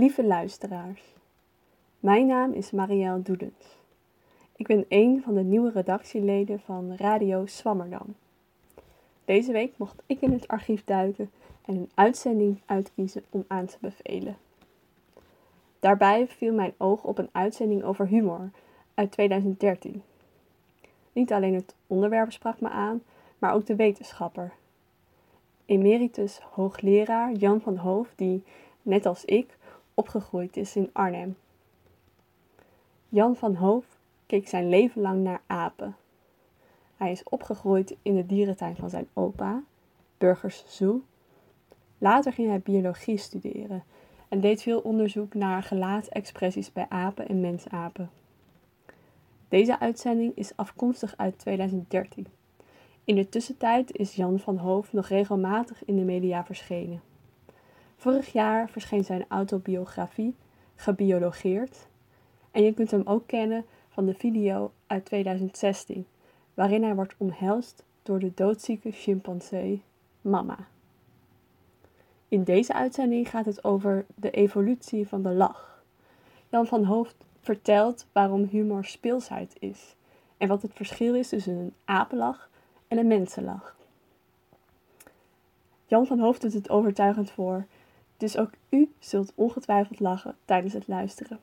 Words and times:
Lieve 0.00 0.24
luisteraars, 0.24 1.02
mijn 1.98 2.26
naam 2.26 2.52
is 2.52 2.70
Marielle 2.70 3.22
Doedens. 3.22 3.76
Ik 4.56 4.66
ben 4.66 4.84
een 4.88 5.22
van 5.24 5.34
de 5.34 5.42
nieuwe 5.42 5.70
redactieleden 5.70 6.60
van 6.60 6.94
Radio 6.96 7.46
Swammerdam. 7.46 8.14
Deze 9.24 9.52
week 9.52 9.72
mocht 9.76 10.02
ik 10.06 10.20
in 10.20 10.32
het 10.32 10.48
archief 10.48 10.84
duiken 10.84 11.30
en 11.64 11.74
een 11.76 11.90
uitzending 11.94 12.60
uitkiezen 12.66 13.24
om 13.30 13.44
aan 13.46 13.66
te 13.66 13.76
bevelen. 13.80 14.36
Daarbij 15.80 16.26
viel 16.26 16.54
mijn 16.54 16.74
oog 16.76 17.04
op 17.04 17.18
een 17.18 17.30
uitzending 17.32 17.82
over 17.82 18.06
humor 18.06 18.50
uit 18.94 19.10
2013. 19.10 20.02
Niet 21.12 21.32
alleen 21.32 21.54
het 21.54 21.74
onderwerp 21.86 22.32
sprak 22.32 22.60
me 22.60 22.68
aan, 22.68 23.02
maar 23.38 23.54
ook 23.54 23.66
de 23.66 23.76
wetenschapper. 23.76 24.52
Emeritus 25.66 26.40
hoogleraar 26.40 27.32
Jan 27.32 27.60
van 27.60 27.76
Hoof, 27.76 28.12
die, 28.16 28.42
net 28.82 29.06
als 29.06 29.24
ik, 29.24 29.58
opgegroeid 30.00 30.56
is 30.56 30.76
in 30.76 30.90
Arnhem. 30.92 31.36
Jan 33.08 33.36
van 33.36 33.54
Hoof 33.54 33.84
keek 34.26 34.48
zijn 34.48 34.68
leven 34.68 35.02
lang 35.02 35.22
naar 35.22 35.40
apen. 35.46 35.96
Hij 36.96 37.10
is 37.10 37.22
opgegroeid 37.22 37.96
in 38.02 38.14
de 38.14 38.26
dierentuin 38.26 38.76
van 38.76 38.90
zijn 38.90 39.08
opa, 39.12 39.62
Burgers 40.18 40.64
Zoo. 40.66 41.02
Later 41.98 42.32
ging 42.32 42.48
hij 42.48 42.60
biologie 42.60 43.16
studeren 43.16 43.84
en 44.28 44.40
deed 44.40 44.62
veel 44.62 44.80
onderzoek 44.80 45.34
naar 45.34 45.62
gelaatsexpressies 45.62 46.72
bij 46.72 46.86
apen 46.88 47.28
en 47.28 47.40
mensapen. 47.40 48.10
Deze 49.48 49.80
uitzending 49.80 50.36
is 50.36 50.56
afkomstig 50.56 51.14
uit 51.16 51.38
2013. 51.38 52.26
In 53.04 53.14
de 53.14 53.28
tussentijd 53.28 53.96
is 53.96 54.14
Jan 54.14 54.38
van 54.38 54.56
Hoof 54.56 54.92
nog 54.92 55.08
regelmatig 55.08 55.84
in 55.84 55.96
de 55.96 56.04
media 56.04 56.44
verschenen. 56.44 57.09
Vorig 58.00 58.32
jaar 58.32 58.68
verscheen 58.68 59.04
zijn 59.04 59.24
autobiografie 59.28 60.34
Gebiologeerd 60.76 61.88
en 62.50 62.62
je 62.62 62.74
kunt 62.74 62.90
hem 62.90 63.02
ook 63.04 63.26
kennen 63.26 63.64
van 63.88 64.06
de 64.06 64.14
video 64.14 64.72
uit 64.86 65.04
2016, 65.04 66.06
waarin 66.54 66.82
hij 66.82 66.94
wordt 66.94 67.14
omhelst 67.16 67.84
door 68.02 68.18
de 68.18 68.32
doodzieke 68.34 68.90
chimpansee 68.90 69.82
Mama. 70.20 70.56
In 72.28 72.44
deze 72.44 72.72
uitzending 72.72 73.28
gaat 73.28 73.44
het 73.44 73.64
over 73.64 74.06
de 74.14 74.30
evolutie 74.30 75.08
van 75.08 75.22
de 75.22 75.32
lach. 75.32 75.82
Jan 76.48 76.66
van 76.66 76.84
Hoofd 76.84 77.16
vertelt 77.40 78.06
waarom 78.12 78.44
humor 78.44 78.84
speelsheid 78.84 79.56
is 79.58 79.94
en 80.36 80.48
wat 80.48 80.62
het 80.62 80.72
verschil 80.74 81.14
is 81.14 81.28
tussen 81.28 81.54
een 81.54 81.74
apenlach 81.84 82.50
en 82.88 82.98
een 82.98 83.06
mensenlach. 83.06 83.76
Jan 85.86 86.06
van 86.06 86.18
Hoofd 86.18 86.40
doet 86.40 86.52
het 86.52 86.70
overtuigend 86.70 87.30
voor, 87.30 87.66
dus 88.20 88.36
ook 88.36 88.50
u 88.68 88.92
zult 88.98 89.32
ongetwijfeld 89.34 90.00
lachen 90.00 90.36
tijdens 90.44 90.72
het 90.72 90.88
luisteren. 90.88 91.40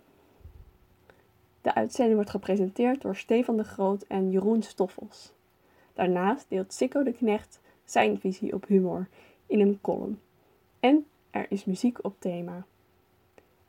De 1.62 1.74
uitzending 1.74 2.16
wordt 2.16 2.30
gepresenteerd 2.30 3.02
door 3.02 3.16
Stefan 3.16 3.58
de 3.58 3.64
Groot 3.64 4.04
en 4.04 4.32
Jeroen 4.32 4.62
Stoffels. 4.62 5.32
Daarnaast 5.94 6.46
deelt 6.50 6.74
Sikko 6.74 7.04
de 7.04 7.14
Knecht 7.14 7.60
zijn 7.86 8.20
visie 8.20 8.54
op 8.54 8.68
humor 8.68 9.08
in 9.46 9.60
een 9.60 9.82
column. 9.82 10.20
En 10.80 11.06
er 11.32 11.46
is 11.50 11.66
muziek 11.66 11.98
op 12.02 12.16
thema. 12.20 12.66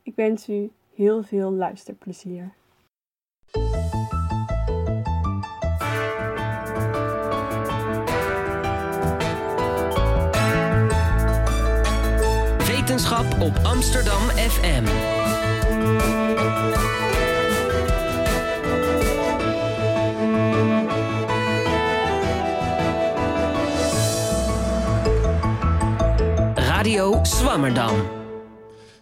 Ik 0.02 0.14
wens 0.14 0.48
u 0.48 0.70
heel 0.94 1.22
veel 1.22 1.52
luisterplezier. 1.52 2.52
Op 13.16 13.60
Amsterdam 13.62 14.20
FM. 14.20 14.84
Radio 26.54 27.18
Swammerdam. 27.22 28.08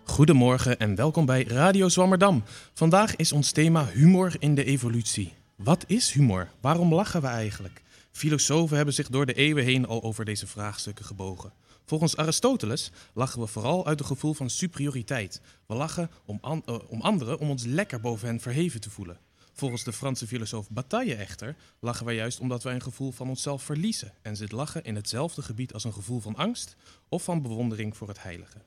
Goedemorgen 0.05 0.79
en 0.79 0.95
welkom 0.95 1.27
bij 1.27 1.45
Radio 1.45 1.89
Zwammerdam. 1.89 2.45
Vandaag 2.75 3.17
is 3.17 3.33
ons 3.33 3.51
thema 3.51 3.87
humor 3.87 4.35
in 4.39 4.55
de 4.55 4.65
evolutie. 4.65 5.35
Wat 5.57 5.85
is 5.87 6.13
humor? 6.13 6.49
Waarom 6.61 6.95
lachen 6.95 7.21
we 7.21 7.27
eigenlijk? 7.27 7.83
Filosofen 8.13 8.77
hebben 8.77 8.95
zich 8.95 9.09
door 9.09 9.27
de 9.27 9.35
eeuwen 9.35 9.65
heen 9.65 9.87
al 9.87 10.03
over 10.03 10.25
deze 10.25 10.47
vraagstukken 10.47 11.05
gebogen. 11.05 11.53
Volgens 11.89 12.17
Aristoteles 12.17 12.91
lachen 13.15 13.41
we 13.41 13.47
vooral 13.47 13.87
uit 13.87 14.01
een 14.01 14.07
gevoel 14.07 14.35
van 14.35 14.51
superioriteit. 14.51 15.41
We 15.67 15.75
lachen 15.75 16.11
om, 16.25 16.41
uh, 16.45 16.79
om 16.89 17.01
anderen 17.01 17.39
om 17.39 17.51
ons 17.51 17.65
lekker 17.65 18.01
boven 18.01 18.29
hen 18.29 18.41
verheven 18.41 18.81
te 18.81 18.91
voelen. 18.91 19.19
Volgens 19.53 19.85
de 19.85 19.93
Franse 19.93 20.27
filosoof 20.27 20.71
Bataille 20.71 21.15
echter 21.15 21.57
lachen 21.81 22.07
wij 22.07 22.15
juist 22.15 22.41
omdat 22.41 22.63
wij 22.63 22.75
een 22.75 22.83
gevoel 22.83 23.13
van 23.13 23.29
onszelf 23.29 23.63
verliezen 23.63 24.13
en 24.23 24.37
zit 24.37 24.53
lachen 24.53 24.85
in 24.85 24.95
hetzelfde 24.95 25.43
gebied 25.43 25.73
als 25.73 25.85
een 25.85 25.93
gevoel 25.93 26.21
van 26.21 26.37
angst 26.37 26.77
of 27.09 27.25
van 27.25 27.43
bewondering 27.43 27.97
voor 27.97 28.09
het 28.09 28.23
heilige. 28.23 28.59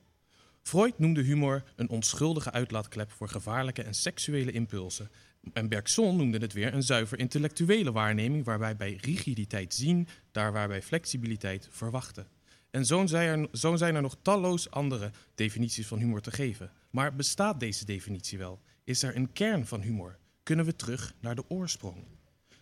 Freud 0.62 0.98
noemde 0.98 1.22
humor 1.22 1.62
een 1.76 1.88
onschuldige 1.88 2.50
uitlaatklep 2.50 3.10
voor 3.10 3.28
gevaarlijke 3.28 3.82
en 3.82 3.94
seksuele 3.94 4.52
impulsen. 4.52 5.10
En 5.52 5.68
Bergson 5.68 6.16
noemde 6.16 6.38
het 6.38 6.52
weer 6.52 6.74
een 6.74 6.82
zuiver 6.82 7.18
intellectuele 7.18 7.92
waarneming 7.92 8.44
waarbij 8.44 8.76
bij 8.76 8.98
rigiditeit 9.00 9.74
zien, 9.74 10.08
daar 10.32 10.52
waarbij 10.52 10.82
flexibiliteit 10.82 11.68
verwachten. 11.70 12.26
En 12.70 12.86
zo 12.86 13.06
zijn, 13.06 13.40
er, 13.40 13.58
zo 13.58 13.76
zijn 13.76 13.94
er 13.94 14.02
nog 14.02 14.16
talloos 14.22 14.70
andere 14.70 15.10
definities 15.34 15.86
van 15.86 15.98
humor 15.98 16.20
te 16.20 16.30
geven. 16.30 16.72
Maar 16.90 17.14
bestaat 17.14 17.60
deze 17.60 17.84
definitie 17.84 18.38
wel? 18.38 18.60
Is 18.84 19.02
er 19.02 19.16
een 19.16 19.32
kern 19.32 19.66
van 19.66 19.80
humor? 19.80 20.18
Kunnen 20.42 20.64
we 20.64 20.76
terug 20.76 21.14
naar 21.20 21.34
de 21.34 21.44
oorsprong? 21.48 22.04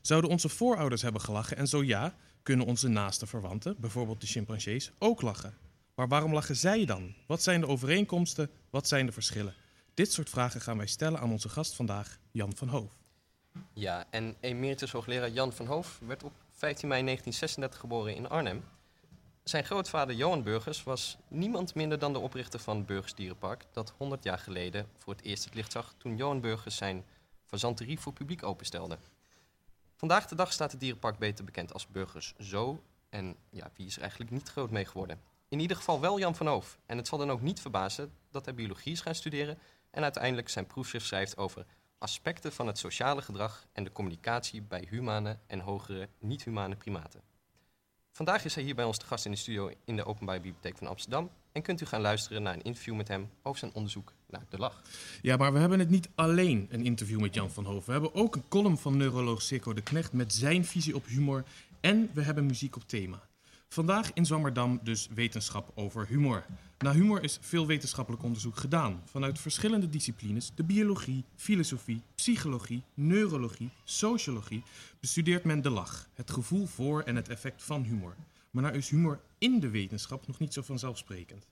Zouden 0.00 0.30
onze 0.30 0.48
voorouders 0.48 1.02
hebben 1.02 1.20
gelachen? 1.20 1.56
En 1.56 1.66
zo 1.66 1.82
ja, 1.82 2.14
kunnen 2.42 2.66
onze 2.66 2.88
naaste 2.88 3.26
verwanten, 3.26 3.76
bijvoorbeeld 3.78 4.20
de 4.20 4.26
chimpansees, 4.26 4.92
ook 4.98 5.22
lachen? 5.22 5.54
Maar 5.94 6.08
waarom 6.08 6.32
lachen 6.32 6.56
zij 6.56 6.84
dan? 6.84 7.14
Wat 7.26 7.42
zijn 7.42 7.60
de 7.60 7.66
overeenkomsten? 7.66 8.50
Wat 8.70 8.88
zijn 8.88 9.06
de 9.06 9.12
verschillen? 9.12 9.54
Dit 9.94 10.12
soort 10.12 10.30
vragen 10.30 10.60
gaan 10.60 10.76
wij 10.76 10.86
stellen 10.86 11.20
aan 11.20 11.30
onze 11.30 11.48
gast 11.48 11.74
vandaag, 11.74 12.18
Jan 12.30 12.56
van 12.56 12.68
Hoof. 12.68 12.92
Ja, 13.72 14.06
en 14.10 14.36
emeritus 14.40 14.92
hoogleraar 14.92 15.30
Jan 15.30 15.52
van 15.52 15.66
Hoof 15.66 16.00
werd 16.06 16.22
op 16.22 16.32
15 16.50 16.88
mei 16.88 17.02
1936 17.02 17.80
geboren 17.80 18.14
in 18.14 18.28
Arnhem. 18.28 18.62
Zijn 19.48 19.64
grootvader 19.64 20.14
Johan 20.14 20.42
Burgers 20.42 20.82
was 20.82 21.16
niemand 21.28 21.74
minder 21.74 21.98
dan 21.98 22.12
de 22.12 22.18
oprichter 22.18 22.60
van 22.60 22.84
Burgers 22.84 23.14
Dierenpark, 23.14 23.64
dat 23.72 23.94
100 23.96 24.24
jaar 24.24 24.38
geleden 24.38 24.88
voor 24.96 25.12
het 25.12 25.24
eerst 25.24 25.44
het 25.44 25.54
licht 25.54 25.72
zag 25.72 25.94
toen 25.98 26.16
Johan 26.16 26.40
Burgers 26.40 26.76
zijn 26.76 27.04
fazanterie 27.44 28.00
voor 28.00 28.12
publiek 28.12 28.42
openstelde. 28.42 28.98
Vandaag 29.96 30.26
de 30.26 30.34
dag 30.34 30.52
staat 30.52 30.70
het 30.70 30.80
dierenpark 30.80 31.18
beter 31.18 31.44
bekend 31.44 31.72
als 31.72 31.86
Burgers 31.86 32.34
Zoo. 32.38 32.82
En 33.08 33.36
ja, 33.50 33.70
wie 33.76 33.86
is 33.86 33.94
er 33.94 34.00
eigenlijk 34.00 34.30
niet 34.30 34.48
groot 34.48 34.70
mee 34.70 34.84
geworden? 34.84 35.20
In 35.48 35.60
ieder 35.60 35.76
geval 35.76 36.00
wel 36.00 36.18
Jan 36.18 36.36
van 36.36 36.46
Hoof. 36.46 36.78
En 36.86 36.96
het 36.96 37.06
zal 37.06 37.18
dan 37.18 37.30
ook 37.30 37.42
niet 37.42 37.60
verbazen 37.60 38.12
dat 38.30 38.44
hij 38.44 38.54
biologie 38.54 38.92
is 38.92 39.00
gaan 39.00 39.14
studeren 39.14 39.58
en 39.90 40.02
uiteindelijk 40.02 40.48
zijn 40.48 40.66
proefschrift 40.66 41.06
schrijft 41.06 41.36
over 41.36 41.66
aspecten 41.98 42.52
van 42.52 42.66
het 42.66 42.78
sociale 42.78 43.22
gedrag 43.22 43.66
en 43.72 43.84
de 43.84 43.92
communicatie 43.92 44.62
bij 44.62 44.86
humane 44.88 45.38
en 45.46 45.60
hogere 45.60 46.08
niet-humane 46.18 46.76
primaten. 46.76 47.27
Vandaag 48.18 48.44
is 48.44 48.54
hij 48.54 48.64
hier 48.64 48.74
bij 48.74 48.84
ons 48.84 48.98
te 48.98 49.06
gast 49.06 49.24
in 49.24 49.30
de 49.30 49.36
studio 49.36 49.70
in 49.84 49.96
de 49.96 50.04
Openbare 50.04 50.40
Bibliotheek 50.40 50.78
van 50.78 50.86
Amsterdam 50.86 51.30
en 51.52 51.62
kunt 51.62 51.80
u 51.80 51.86
gaan 51.86 52.00
luisteren 52.00 52.42
naar 52.42 52.54
een 52.54 52.62
interview 52.62 52.96
met 52.96 53.08
hem 53.08 53.30
over 53.42 53.58
zijn 53.58 53.72
onderzoek 53.74 54.12
naar 54.30 54.44
de 54.48 54.58
lach. 54.58 54.82
Ja, 55.22 55.36
maar 55.36 55.52
we 55.52 55.58
hebben 55.58 55.78
het 55.78 55.90
niet 55.90 56.08
alleen 56.14 56.66
een 56.70 56.84
interview 56.84 57.20
met 57.20 57.34
Jan 57.34 57.50
van 57.50 57.64
Hoof. 57.64 57.86
We 57.86 57.92
hebben 57.92 58.14
ook 58.14 58.36
een 58.36 58.48
column 58.48 58.78
van 58.78 58.96
neuroloog 58.96 59.42
Sikko 59.42 59.72
de 59.72 59.82
Knecht 59.82 60.12
met 60.12 60.32
zijn 60.32 60.64
visie 60.64 60.94
op 60.94 61.06
humor 61.06 61.44
en 61.80 62.10
we 62.14 62.22
hebben 62.22 62.46
muziek 62.46 62.76
op 62.76 62.88
thema. 62.88 63.27
Vandaag 63.68 64.12
in 64.12 64.26
Zwammerdam 64.26 64.80
dus 64.82 65.08
wetenschap 65.14 65.72
over 65.74 66.06
humor. 66.06 66.44
Na 66.78 66.92
humor 66.92 67.22
is 67.22 67.38
veel 67.40 67.66
wetenschappelijk 67.66 68.22
onderzoek 68.22 68.56
gedaan. 68.56 69.02
Vanuit 69.04 69.38
verschillende 69.38 69.88
disciplines, 69.88 70.50
de 70.54 70.64
biologie, 70.64 71.24
filosofie, 71.36 72.02
psychologie, 72.14 72.82
neurologie, 72.94 73.70
sociologie, 73.84 74.62
bestudeert 75.00 75.44
men 75.44 75.62
de 75.62 75.70
lach, 75.70 76.08
het 76.14 76.30
gevoel 76.30 76.66
voor 76.66 77.02
en 77.02 77.16
het 77.16 77.28
effect 77.28 77.62
van 77.62 77.82
humor. 77.82 78.14
Maar 78.50 78.62
nou 78.62 78.76
is 78.76 78.88
humor 78.88 79.20
in 79.38 79.60
de 79.60 79.68
wetenschap 79.68 80.26
nog 80.26 80.38
niet 80.38 80.52
zo 80.52 80.62
vanzelfsprekend. 80.62 81.46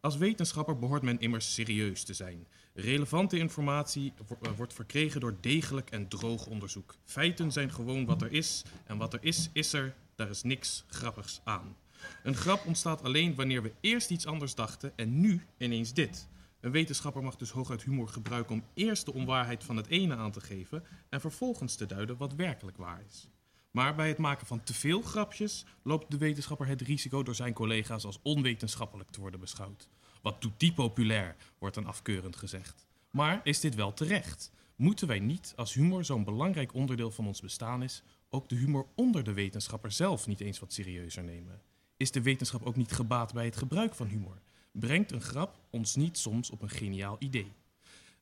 Als 0.00 0.16
wetenschapper 0.16 0.78
behoort 0.78 1.02
men 1.02 1.20
immers 1.20 1.54
serieus 1.54 2.02
te 2.02 2.14
zijn. 2.14 2.46
Relevante 2.74 3.38
informatie 3.38 4.12
wordt 4.56 4.72
verkregen 4.72 5.20
door 5.20 5.36
degelijk 5.40 5.90
en 5.90 6.08
droog 6.08 6.46
onderzoek. 6.46 6.94
Feiten 7.04 7.52
zijn 7.52 7.72
gewoon 7.72 8.04
wat 8.04 8.22
er 8.22 8.32
is 8.32 8.64
en 8.84 8.96
wat 8.96 9.12
er 9.12 9.22
is, 9.22 9.50
is 9.52 9.72
er 9.72 9.94
daar 10.16 10.30
is 10.30 10.42
niks 10.42 10.84
grappigs 10.88 11.40
aan. 11.44 11.76
Een 12.22 12.34
grap 12.34 12.66
ontstaat 12.66 13.02
alleen 13.02 13.34
wanneer 13.34 13.62
we 13.62 13.72
eerst 13.80 14.10
iets 14.10 14.26
anders 14.26 14.54
dachten 14.54 14.92
en 14.96 15.20
nu 15.20 15.46
ineens 15.58 15.92
dit. 15.92 16.28
Een 16.60 16.70
wetenschapper 16.70 17.22
mag 17.22 17.36
dus 17.36 17.50
hooguit 17.50 17.82
humor 17.82 18.08
gebruiken 18.08 18.54
om 18.54 18.64
eerst 18.74 19.04
de 19.04 19.12
onwaarheid 19.12 19.64
van 19.64 19.76
het 19.76 19.86
ene 19.86 20.16
aan 20.16 20.32
te 20.32 20.40
geven 20.40 20.84
en 21.08 21.20
vervolgens 21.20 21.74
te 21.74 21.86
duiden 21.86 22.16
wat 22.16 22.34
werkelijk 22.34 22.76
waar 22.76 23.02
is. 23.08 23.28
Maar 23.70 23.94
bij 23.94 24.08
het 24.08 24.18
maken 24.18 24.46
van 24.46 24.62
te 24.62 24.74
veel 24.74 25.02
grapjes 25.02 25.64
loopt 25.82 26.10
de 26.10 26.18
wetenschapper 26.18 26.66
het 26.66 26.80
risico 26.80 27.22
door 27.22 27.34
zijn 27.34 27.52
collega's 27.52 28.04
als 28.04 28.18
onwetenschappelijk 28.22 29.10
te 29.10 29.20
worden 29.20 29.40
beschouwd. 29.40 29.88
Wat 30.22 30.42
doet 30.42 30.60
die 30.60 30.72
populair, 30.72 31.36
wordt 31.58 31.74
dan 31.74 31.86
afkeurend 31.86 32.36
gezegd. 32.36 32.86
Maar 33.10 33.40
is 33.44 33.60
dit 33.60 33.74
wel 33.74 33.94
terecht? 33.94 34.52
Moeten 34.76 35.06
wij 35.06 35.18
niet, 35.18 35.52
als 35.56 35.74
humor 35.74 36.04
zo'n 36.04 36.24
belangrijk 36.24 36.74
onderdeel 36.74 37.10
van 37.10 37.26
ons 37.26 37.40
bestaan 37.40 37.82
is, 37.82 38.02
ook 38.30 38.48
de 38.48 38.54
humor 38.54 38.86
onder 38.94 39.24
de 39.24 39.32
wetenschapper 39.32 39.92
zelf 39.92 40.26
niet 40.26 40.40
eens 40.40 40.58
wat 40.58 40.72
serieuzer 40.72 41.24
nemen? 41.24 41.62
Is 41.96 42.10
de 42.10 42.22
wetenschap 42.22 42.62
ook 42.62 42.76
niet 42.76 42.92
gebaat 42.92 43.32
bij 43.32 43.44
het 43.44 43.56
gebruik 43.56 43.94
van 43.94 44.06
humor? 44.06 44.40
Brengt 44.72 45.12
een 45.12 45.22
grap 45.22 45.60
ons 45.70 45.94
niet 45.94 46.18
soms 46.18 46.50
op 46.50 46.62
een 46.62 46.70
geniaal 46.70 47.16
idee? 47.18 47.52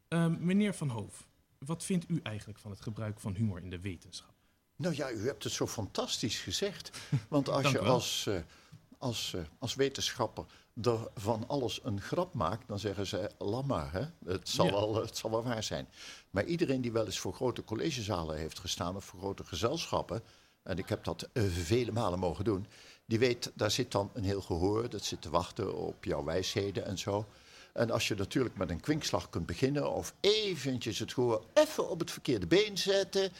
Ehm, 0.08 0.36
meneer 0.38 0.74
Van 0.74 0.88
Hoof, 0.88 1.28
wat 1.58 1.84
vindt 1.84 2.10
u 2.10 2.20
eigenlijk 2.22 2.58
van 2.58 2.70
het 2.70 2.80
gebruik 2.80 3.20
van 3.20 3.34
humor 3.34 3.60
in 3.60 3.70
de 3.70 3.80
wetenschap? 3.80 4.34
Nou 4.76 4.94
ja, 4.94 5.10
u 5.10 5.26
hebt 5.26 5.44
het 5.44 5.52
zo 5.52 5.66
fantastisch 5.66 6.38
gezegd. 6.38 6.90
Want 7.28 7.48
als 7.48 7.70
je 7.70 7.78
als, 7.78 8.26
eh, 8.26 8.40
als, 8.98 9.34
eh, 9.34 9.40
als 9.58 9.74
wetenschapper 9.74 10.44
er 10.82 11.08
van 11.14 11.44
alles 11.48 11.80
een 11.82 12.00
grap 12.00 12.34
maakt, 12.34 12.68
dan 12.68 12.78
zeggen 12.78 13.06
ze, 13.06 13.30
laat 13.38 13.64
maar, 13.66 13.92
hè? 13.92 14.32
Het, 14.32 14.48
zal 14.48 14.66
Ja. 14.66 14.72
wel, 14.72 14.94
het 14.94 15.16
zal 15.16 15.30
wel 15.30 15.42
waar 15.42 15.62
zijn. 15.62 15.88
Maar 16.30 16.44
iedereen 16.44 16.80
die 16.80 16.92
wel 16.92 17.04
eens 17.04 17.18
voor 17.18 17.34
grote 17.34 17.64
collegezalen 17.64 18.36
heeft 18.36 18.58
gestaan 18.58 18.96
of 18.96 19.04
voor 19.04 19.20
grote 19.20 19.44
gezelschappen, 19.44 20.22
en 20.62 20.78
ik 20.78 20.88
heb 20.88 21.04
dat 21.04 21.28
eh, 21.32 21.42
vele 21.44 21.92
malen 21.92 22.18
mogen 22.18 22.44
doen, 22.44 22.66
die 23.06 23.18
weet, 23.18 23.52
daar 23.54 23.70
zit 23.70 23.92
dan 23.92 24.10
een 24.14 24.24
heel 24.24 24.40
gehoor, 24.40 24.88
dat 24.88 25.04
zit 25.04 25.22
te 25.22 25.30
wachten 25.30 25.74
op 25.76 26.04
jouw 26.04 26.24
wijsheden 26.24 26.84
en 26.84 26.98
zo. 26.98 27.26
En 27.72 27.90
als 27.90 28.08
je 28.08 28.14
natuurlijk 28.14 28.56
met 28.56 28.70
een 28.70 28.80
kwinkslag 28.80 29.30
kunt 29.30 29.46
beginnen 29.46 29.90
of 29.92 30.14
eventjes 30.20 30.98
het 30.98 31.12
gehoor 31.12 31.44
even 31.54 31.88
op 31.90 31.98
het 32.00 32.10
verkeerde 32.10 32.46
been 32.46 32.78
zetten, 32.78 33.32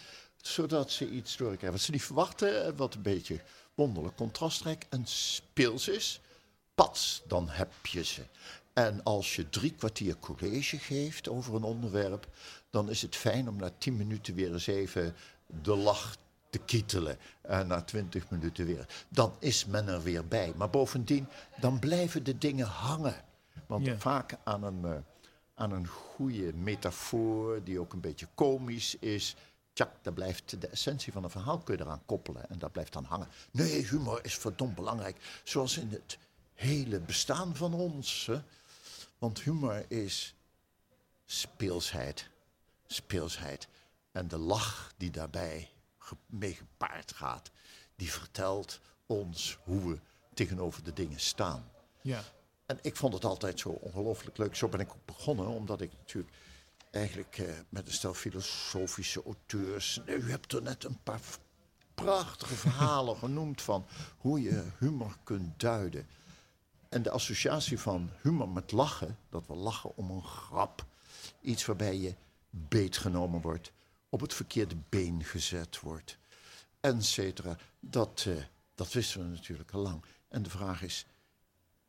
zodat 0.42 0.90
ze 0.90 1.10
iets 1.10 1.36
doorkrijgen 1.36 1.70
wat 1.72 1.80
ze 1.80 1.90
niet 1.90 2.02
verwachten, 2.02 2.64
en 2.64 2.76
wat 2.76 2.94
een 2.94 3.02
beetje 3.02 3.40
wonderlijk 3.74 4.16
contrastrijk 4.16 4.86
en 4.90 5.06
speels 5.06 5.88
is. 5.88 6.20
Pats, 6.74 7.22
dan 7.26 7.48
heb 7.48 7.86
je 7.86 8.04
ze. 8.04 8.22
En 8.72 9.02
als 9.02 9.36
je 9.36 9.48
drie 9.48 9.70
kwartier 9.74 10.16
college 10.18 10.78
geeft 10.78 11.28
over 11.28 11.54
een 11.54 11.62
onderwerp, 11.62 12.26
dan 12.70 12.90
is 12.90 13.02
het 13.02 13.16
fijn 13.16 13.48
om 13.48 13.56
na 13.56 13.70
tien 13.78 13.96
minuten 13.96 14.34
weer 14.34 14.52
eens 14.52 14.66
even 14.66 15.14
de 15.62 15.76
lach 15.76 16.16
te 16.50 16.58
kietelen. 16.58 17.18
En 17.42 17.66
na 17.66 17.82
twintig 17.82 18.30
minuten 18.30 18.66
weer. 18.66 18.86
Dan 19.08 19.34
is 19.38 19.66
men 19.66 19.88
er 19.88 20.02
weer 20.02 20.28
bij. 20.28 20.52
Maar 20.56 20.70
bovendien, 20.70 21.26
dan 21.60 21.78
blijven 21.78 22.24
de 22.24 22.38
dingen 22.38 22.66
hangen. 22.66 23.24
Want 23.66 23.86
Ja. 23.86 23.98
vaak 23.98 24.36
aan 24.44 24.62
een, 24.62 24.84
eh, 24.84 24.96
aan 25.54 25.70
een 25.72 25.86
goede 25.86 26.52
metafoor, 26.52 27.64
die 27.64 27.80
ook 27.80 27.92
een 27.92 28.00
beetje 28.00 28.28
komisch 28.34 28.96
is. 28.98 29.36
Tjak, 29.72 29.90
daar 30.02 30.12
blijft 30.12 30.60
de 30.60 30.66
essentie 30.68 31.12
van 31.12 31.24
een 31.24 31.30
verhaal 31.30 31.58
kun 31.58 31.76
je 31.76 31.82
eraan 31.82 32.02
koppelen 32.06 32.48
en 32.50 32.58
dat 32.58 32.72
blijft 32.72 32.92
dan 32.92 33.04
hangen. 33.04 33.28
Nee, 33.50 33.86
humor 33.86 34.20
is 34.22 34.36
verdomd 34.38 34.74
belangrijk. 34.74 35.16
Zoals 35.44 35.78
in 35.78 35.88
het 35.90 36.18
hele 36.54 37.00
bestaan 37.00 37.56
van 37.56 37.74
ons. 37.74 38.26
Hè? 38.26 38.42
Want 39.18 39.40
humor 39.40 39.84
is 39.88 40.34
speelsheid. 41.26 42.28
Speelsheid. 42.86 43.68
En 44.12 44.28
de 44.28 44.38
lach 44.38 44.92
die 44.96 45.10
daarbij 45.10 45.70
mee 46.26 46.54
gepaard 46.54 47.12
gaat, 47.12 47.50
die 47.96 48.12
vertelt 48.12 48.80
ons 49.06 49.58
hoe 49.64 49.88
we 49.88 49.98
tegenover 50.34 50.84
de 50.84 50.92
dingen 50.92 51.20
staan. 51.20 51.70
Ja, 52.00 52.22
En 52.66 52.78
ik 52.82 52.96
vond 52.96 53.14
het 53.14 53.24
altijd 53.24 53.60
zo 53.60 53.68
ongelooflijk 53.68 54.38
leuk. 54.38 54.56
Zo 54.56 54.68
ben 54.68 54.80
ik 54.80 54.90
ook 54.90 55.04
begonnen, 55.04 55.46
omdat 55.46 55.80
ik 55.80 55.92
natuurlijk 55.92 56.34
eigenlijk 56.90 57.38
eh, 57.38 57.46
met 57.68 57.86
een 57.86 57.92
stel 57.92 58.14
filosofische 58.14 59.22
auteurs. 59.22 60.00
Nou, 60.06 60.18
u 60.18 60.30
hebt 60.30 60.52
er 60.52 60.62
net 60.62 60.84
een 60.84 60.98
paar 61.02 61.20
prachtige 61.94 62.54
verhalen 62.54 63.16
genoemd 63.26 63.62
van 63.62 63.86
hoe 64.16 64.42
je 64.42 64.64
humor 64.78 65.16
kunt 65.24 65.60
duiden. 65.60 66.06
En 66.94 67.02
de 67.02 67.10
associatie 67.10 67.78
van 67.78 68.10
humor 68.22 68.48
met 68.48 68.72
lachen, 68.72 69.18
dat 69.28 69.46
we 69.46 69.54
lachen 69.54 69.96
om 69.96 70.10
een 70.10 70.22
grap, 70.22 70.84
iets 71.40 71.64
waarbij 71.64 71.96
je 71.96 72.14
beetgenomen 72.50 73.40
wordt, 73.40 73.72
op 74.08 74.20
het 74.20 74.34
verkeerde 74.34 74.76
been 74.88 75.24
gezet 75.24 75.80
wordt, 75.80 76.18
et 76.80 77.04
cetera. 77.04 77.56
Dat, 77.80 78.24
eh, 78.28 78.34
dat 78.74 78.92
wisten 78.92 79.20
we 79.20 79.26
natuurlijk 79.26 79.70
al 79.70 79.80
lang. 79.80 80.02
En 80.28 80.42
de 80.42 80.50
vraag 80.50 80.82
is, 80.82 81.06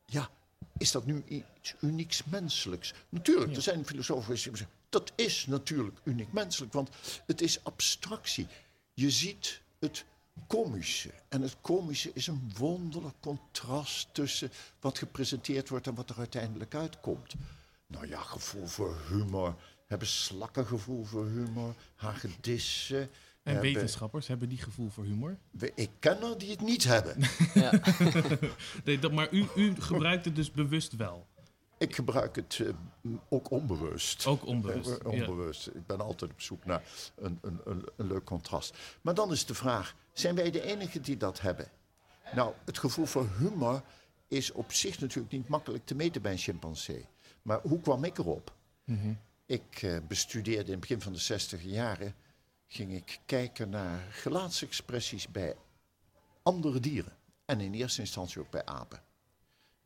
ja, 0.06 0.30
is 0.78 0.92
dat 0.92 1.06
nu 1.06 1.24
iets 1.28 1.76
unieks 1.82 2.24
menselijks? 2.24 2.94
Natuurlijk, 3.10 3.56
er 3.56 3.62
zijn 3.62 3.86
filosofen 3.86 4.34
die 4.34 4.38
zeggen, 4.38 4.70
dat 4.90 5.12
is 5.16 5.46
natuurlijk 5.46 6.00
uniek 6.04 6.32
menselijk, 6.32 6.74
want 6.74 6.90
het 7.26 7.42
is 7.42 7.64
abstractie. 7.64 8.48
Je 8.94 9.10
ziet 9.10 9.62
het 9.80 10.06
komische. 10.48 11.10
En 11.30 11.42
het 11.42 11.56
komische 11.62 12.12
is 12.14 12.28
een 12.28 12.52
wonderlijk 12.58 13.16
contrast 13.20 14.08
tussen 14.12 14.52
wat 14.80 14.98
gepresenteerd 14.98 15.70
wordt 15.70 15.88
en 15.88 15.96
wat 15.96 16.10
er 16.10 16.18
uiteindelijk 16.18 16.76
uitkomt. 16.76 17.34
Nou 17.88 18.08
ja, 18.08 18.22
gevoel 18.22 18.68
voor 18.68 18.98
humor. 19.10 19.56
Hebben 19.88 20.08
slakken 20.08 20.66
gevoel 20.66 21.04
voor 21.04 21.26
humor? 21.28 21.74
Hagedissen? 21.96 23.00
en 23.44 23.54
hebben- 23.54 23.74
wetenschappers 23.74 24.28
hebben 24.28 24.50
die 24.50 24.58
gevoel 24.58 24.90
voor 24.90 25.04
humor? 25.04 25.38
we- 25.52 25.72
Ik 25.76 25.90
ken 26.00 26.22
er 26.22 26.38
die 26.38 26.50
het 26.52 26.62
niet 26.62 26.84
hebben. 26.84 27.16
Ja. 27.54 27.72
Nee, 28.86 29.00
dat, 29.00 29.12
maar 29.12 29.28
u, 29.32 29.46
u 29.56 29.76
gebruikt 29.82 30.26
het 30.26 30.36
dus 30.36 30.52
bewust 30.52 30.96
wel. 30.96 31.28
Ik 31.78 31.96
gebruik 31.96 32.36
het 32.36 32.60
eh, 32.60 33.12
ook 33.30 33.52
onbewust. 33.52 34.26
Ook 34.26 34.46
onbewust. 34.46 34.90
Eh, 34.90 35.12
ja. 35.12 35.28
onbewust. 35.28 35.68
Ik 35.68 35.86
ben 35.86 36.02
altijd 36.02 36.32
op 36.32 36.42
zoek 36.42 36.66
naar 36.66 36.84
een, 37.16 37.40
een, 37.42 37.62
een, 37.64 37.86
een 37.96 38.08
leuk 38.08 38.24
contrast. 38.24 38.78
Maar 39.02 39.14
dan 39.14 39.32
is 39.32 39.46
de 39.46 39.54
vraag: 39.54 39.96
zijn 40.14 40.36
wij 40.36 40.52
de 40.52 40.62
enigen 40.62 41.02
die 41.02 41.18
dat 41.18 41.42
hebben? 41.42 41.72
Nou, 42.34 42.54
het 42.66 42.78
gevoel 42.78 43.06
voor 43.06 43.28
humor 43.38 43.84
is 44.28 44.52
op 44.52 44.74
zich 44.74 45.00
natuurlijk 45.00 45.34
niet 45.34 45.48
makkelijk 45.48 45.86
te 45.86 45.96
meten 45.96 46.22
bij 46.22 46.32
een 46.32 46.38
chimpansee. 46.38 47.08
Maar 47.42 47.60
hoe 47.62 47.82
kwam 47.82 48.04
ik 48.04 48.18
erop? 48.18 48.54
Mhm. 48.84 49.14
Ik 49.46 49.82
eh, 49.82 49.98
bestudeerde 50.08 50.66
in 50.66 50.72
het 50.72 50.80
begin 50.80 51.02
van 51.02 51.14
de 51.14 51.20
60 51.20 51.64
jaren. 51.64 52.16
Ging 52.68 52.94
ik 52.94 53.20
kijken 53.26 53.70
naar 53.70 54.08
gelaatsexpressies 54.12 55.28
bij 55.28 55.56
andere 56.44 56.80
dieren. 56.80 57.18
En 57.46 57.62
in 57.62 57.74
eerste 57.74 58.02
instantie 58.02 58.42
ook 58.42 58.50
bij 58.50 58.66
apen. 58.66 59.04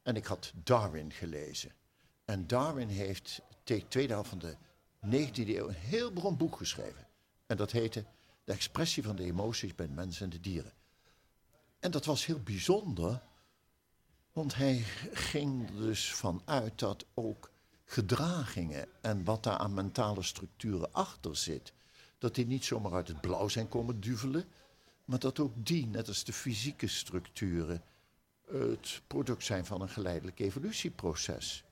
En 0.03 0.15
ik 0.15 0.25
had 0.25 0.51
Darwin 0.63 1.11
gelezen. 1.11 1.71
En 2.29 2.47
Darwin 2.47 2.87
heeft 2.87 3.41
tegen 3.63 3.83
de 3.83 3.89
tweede 3.89 4.13
helft 4.13 4.29
van 4.29 4.39
de 4.39 4.55
19e 5.05 5.47
eeuw 5.47 5.67
een 5.67 5.73
heel 5.73 6.13
beroemd 6.13 6.37
boek 6.37 6.55
geschreven. 6.55 7.07
En 7.45 7.57
dat 7.57 7.71
heette 7.71 8.05
De 8.43 8.51
expressie 8.51 9.03
van 9.03 9.15
de 9.15 9.23
emoties 9.23 9.75
bij 9.75 9.87
de 9.87 9.93
mensen 9.93 10.23
en 10.23 10.29
de 10.29 10.39
dieren. 10.39 10.71
En 11.79 11.91
dat 11.91 12.05
was 12.05 12.25
heel 12.25 12.39
bijzonder, 12.39 13.21
want 14.33 14.55
hij 14.55 14.83
ging 15.13 15.71
dus 15.71 16.13
vanuit 16.13 16.79
dat 16.79 17.05
ook 17.13 17.51
gedragingen 17.85 18.87
en 19.01 19.23
wat 19.23 19.43
daar 19.43 19.57
aan 19.57 19.73
mentale 19.73 20.23
structuren 20.23 20.93
achter 20.93 21.35
zit, 21.35 21.73
dat 22.17 22.35
die 22.35 22.45
niet 22.45 22.65
zomaar 22.65 22.93
uit 22.93 23.07
het 23.07 23.21
blauw 23.21 23.47
zijn 23.47 23.67
komen 23.67 23.99
duvelen, 23.99 24.45
maar 25.05 25.19
dat 25.19 25.39
ook 25.39 25.53
die, 25.55 25.87
net 25.87 26.07
als 26.07 26.23
de 26.23 26.33
fysieke 26.33 26.87
structuren, 26.87 27.83
het 28.51 29.01
product 29.07 29.43
zijn 29.43 29.65
van 29.65 29.81
een 29.81 29.89
geleidelijk 29.89 30.39
evolutieproces. 30.39 31.63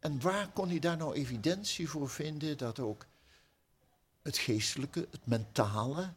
En 0.00 0.20
waar 0.20 0.48
kon 0.48 0.68
hij 0.68 0.78
daar 0.78 0.96
nou 0.96 1.14
evidentie 1.14 1.88
voor 1.88 2.08
vinden 2.08 2.58
dat 2.58 2.78
ook 2.78 3.06
het 4.22 4.38
geestelijke, 4.38 5.06
het 5.10 5.26
mentale, 5.26 6.12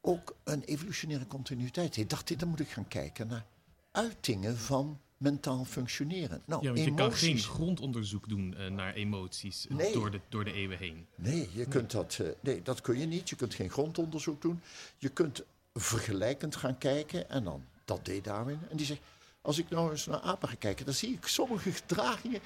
ook 0.00 0.36
een 0.44 0.62
evolutionaire 0.62 1.26
continuïteit 1.26 1.94
heeft? 1.94 2.10
Dacht 2.10 2.28
hij, 2.28 2.38
dan 2.38 2.48
moet 2.48 2.60
ik 2.60 2.68
gaan 2.68 2.88
kijken 2.88 3.26
naar 3.26 3.46
uitingen 3.90 4.56
van 4.58 5.00
mentaal 5.16 5.64
functioneren. 5.64 6.42
Nou, 6.44 6.62
Ja, 6.62 6.72
want 6.72 6.84
je 6.84 6.94
kan 6.94 7.12
geen 7.12 7.38
grondonderzoek 7.38 8.28
doen 8.28 8.54
eh, 8.54 8.70
naar 8.70 8.94
emoties 8.94 9.66
eh, 9.66 9.76
Nee. 9.76 9.92
door, 9.92 10.10
de, 10.10 10.20
door 10.28 10.44
de 10.44 10.52
eeuwen 10.52 10.78
heen. 10.78 11.06
Nee, 11.14 11.48
je 11.52 11.66
kunt 11.66 11.90
dat, 11.90 12.18
eh, 12.20 12.28
nee, 12.40 12.62
dat 12.62 12.80
kun 12.80 12.98
je 12.98 13.06
niet. 13.06 13.28
Je 13.28 13.36
kunt 13.36 13.54
geen 13.54 13.70
grondonderzoek 13.70 14.42
doen. 14.42 14.60
Je 14.98 15.08
kunt 15.08 15.42
vergelijkend 15.74 16.56
gaan 16.56 16.78
kijken. 16.78 17.30
En 17.30 17.44
dan, 17.44 17.64
dat 17.84 18.04
deed 18.04 18.24
Darwin. 18.24 18.58
En 18.70 18.76
die 18.76 18.86
zegt, 18.86 19.00
als 19.42 19.58
ik 19.58 19.68
nou 19.68 19.90
eens 19.90 20.06
naar 20.06 20.20
apen 20.20 20.48
ga 20.48 20.54
kijken... 20.54 20.84
dan 20.84 20.94
zie 20.94 21.12
ik 21.12 21.26
sommige 21.26 21.72
gedragingen 21.72 22.40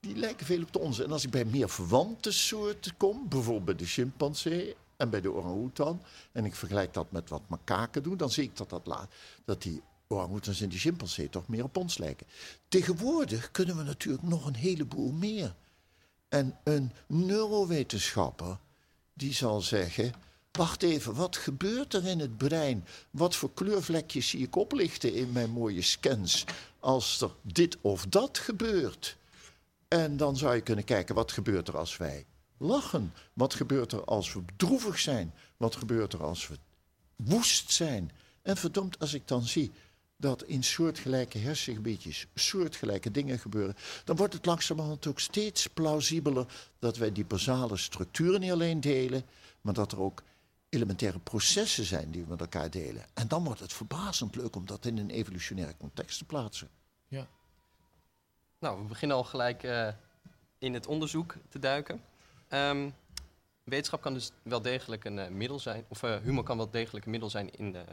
die 0.00 0.16
lijken 0.16 0.46
veel 0.46 0.62
op 0.62 0.72
de 0.72 0.78
onze. 0.78 1.04
En 1.04 1.12
als 1.12 1.24
ik 1.24 1.30
bij 1.30 1.44
meer 1.44 1.70
verwante 1.70 2.32
soorten 2.32 2.96
kom... 2.96 3.28
bijvoorbeeld 3.28 3.64
bij 3.64 3.74
de 3.74 3.86
chimpansee 3.86 4.76
en 4.96 5.10
bij 5.10 5.20
de 5.20 5.32
orang-oetan... 5.32 6.02
en 6.32 6.44
ik 6.44 6.54
vergelijk 6.54 6.94
dat 6.94 7.12
met 7.12 7.28
wat 7.28 7.42
makaken 7.48 8.02
doen... 8.02 8.16
dan 8.16 8.30
zie 8.30 8.44
ik 8.44 8.56
dat, 8.56 8.70
dat, 8.70 8.86
la- 8.86 9.08
dat 9.44 9.62
die 9.62 9.82
orang-oetans 10.08 10.60
en 10.60 10.68
die 10.68 10.78
chimpansee 10.78 11.28
toch 11.28 11.48
meer 11.48 11.64
op 11.64 11.76
ons 11.76 11.98
lijken. 11.98 12.26
Tegenwoordig 12.68 13.50
kunnen 13.50 13.76
we 13.76 13.82
natuurlijk 13.82 14.22
nog 14.22 14.46
een 14.46 14.56
heleboel 14.56 15.12
meer... 15.12 15.54
En 16.28 16.58
een 16.64 16.92
neurowetenschapper 17.06 18.58
die 19.14 19.32
zal 19.32 19.60
zeggen: 19.60 20.12
Wacht 20.52 20.82
even, 20.82 21.14
wat 21.14 21.36
gebeurt 21.36 21.94
er 21.94 22.06
in 22.06 22.18
het 22.18 22.36
brein? 22.36 22.84
Wat 23.10 23.36
voor 23.36 23.52
kleurvlekjes 23.54 24.28
zie 24.28 24.40
ik 24.42 24.56
oplichten 24.56 25.14
in 25.14 25.32
mijn 25.32 25.50
mooie 25.50 25.82
scans 25.82 26.44
als 26.80 27.20
er 27.20 27.30
dit 27.42 27.76
of 27.80 28.06
dat 28.06 28.38
gebeurt? 28.38 29.16
En 29.90 30.16
dan 30.16 30.36
zou 30.36 30.54
je 30.54 30.60
kunnen 30.60 30.84
kijken: 30.84 31.14
wat 31.14 31.32
gebeurt 31.32 31.68
er 31.68 31.78
als 31.78 31.96
wij 31.96 32.26
lachen? 32.56 33.12
Wat 33.32 33.54
gebeurt 33.54 33.92
er 33.92 34.04
als 34.04 34.32
we 34.32 34.42
droevig 34.56 34.98
zijn? 34.98 35.34
Wat 35.56 35.76
gebeurt 35.76 36.12
er 36.12 36.22
als 36.22 36.48
we 36.48 36.58
woest 37.16 37.72
zijn? 37.72 38.10
En 38.42 38.56
verdomd, 38.56 38.98
als 38.98 39.14
ik 39.14 39.28
dan 39.28 39.42
zie 39.42 39.70
dat 40.16 40.42
in 40.42 40.62
soortgelijke 40.62 41.38
hersengebiedjes 41.38 42.26
soortgelijke 42.34 43.10
dingen 43.10 43.38
gebeuren, 43.38 43.76
dan 44.04 44.16
wordt 44.16 44.34
het 44.34 44.46
langzamerhand 44.46 45.06
ook 45.06 45.20
steeds 45.20 45.66
plausibeler 45.66 46.46
dat 46.78 46.96
wij 46.96 47.12
die 47.12 47.24
basale 47.24 47.76
structuren 47.76 48.40
niet 48.40 48.50
alleen 48.50 48.80
delen, 48.80 49.24
maar 49.60 49.74
dat 49.74 49.92
er 49.92 50.00
ook 50.00 50.22
elementaire 50.68 51.18
processen 51.18 51.84
zijn 51.84 52.10
die 52.10 52.22
we 52.22 52.28
met 52.28 52.40
elkaar 52.40 52.70
delen. 52.70 53.04
En 53.14 53.28
dan 53.28 53.44
wordt 53.44 53.60
het 53.60 53.72
verbazend 53.72 54.36
leuk 54.36 54.56
om 54.56 54.66
dat 54.66 54.86
in 54.86 54.98
een 54.98 55.10
evolutionaire 55.10 55.76
context 55.76 56.18
te 56.18 56.24
plaatsen. 56.24 56.68
Nou, 58.60 58.78
we 58.82 58.84
beginnen 58.88 59.16
al 59.16 59.24
gelijk 59.24 59.62
eh, 59.62 59.88
in 60.58 60.74
het 60.74 60.86
onderzoek 60.86 61.34
te 61.48 61.58
duiken. 61.58 62.02
Ehm, 62.48 62.90
wetenschap 63.64 64.00
kan 64.00 64.14
dus 64.14 64.30
wel 64.42 64.62
degelijk 64.62 65.04
een 65.04 65.18
eh, 65.18 65.28
middel 65.30 65.58
zijn, 65.58 65.84
of 65.88 66.02
eh, 66.02 66.16
humor 66.22 66.44
kan 66.44 66.56
wel 66.56 66.70
degelijk 66.70 67.04
een 67.04 67.10
middel 67.10 67.30
zijn 67.30 67.50
in 67.56 67.72
de, 67.72 67.84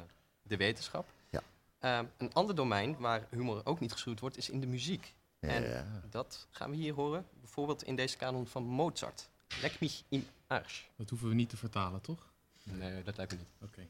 de 0.41 0.57
wetenschap. 0.57 1.05
Ja. 1.29 1.41
Ehm, 1.79 2.05
een 2.17 2.33
ander 2.33 2.55
domein 2.55 2.97
waar 2.97 3.27
humor 3.29 3.61
ook 3.63 3.79
niet 3.79 3.91
geschuwd 3.91 4.19
wordt, 4.19 4.37
is 4.37 4.49
in 4.49 4.59
de 4.59 4.67
muziek. 4.67 5.13
En 5.39 5.63
Ja. 5.69 5.85
dat 6.09 6.47
gaan 6.49 6.69
we 6.69 6.75
hier 6.75 6.93
horen, 6.93 7.25
bijvoorbeeld 7.41 7.83
in 7.83 7.95
deze 7.95 8.17
kanon 8.17 8.47
van 8.47 8.63
Mozart. 8.63 9.29
Lek 9.61 9.79
mich 9.79 10.03
im 10.09 10.27
Arsch. 10.47 10.81
Dat 10.95 11.09
hoeven 11.09 11.29
we 11.29 11.35
niet 11.35 11.49
te 11.49 11.57
vertalen, 11.57 12.01
toch? 12.01 12.27
Nee, 12.63 13.03
dat 13.03 13.17
lijkt 13.17 13.31
me 13.31 13.37
niet. 13.37 13.69
Oké. 13.69 13.87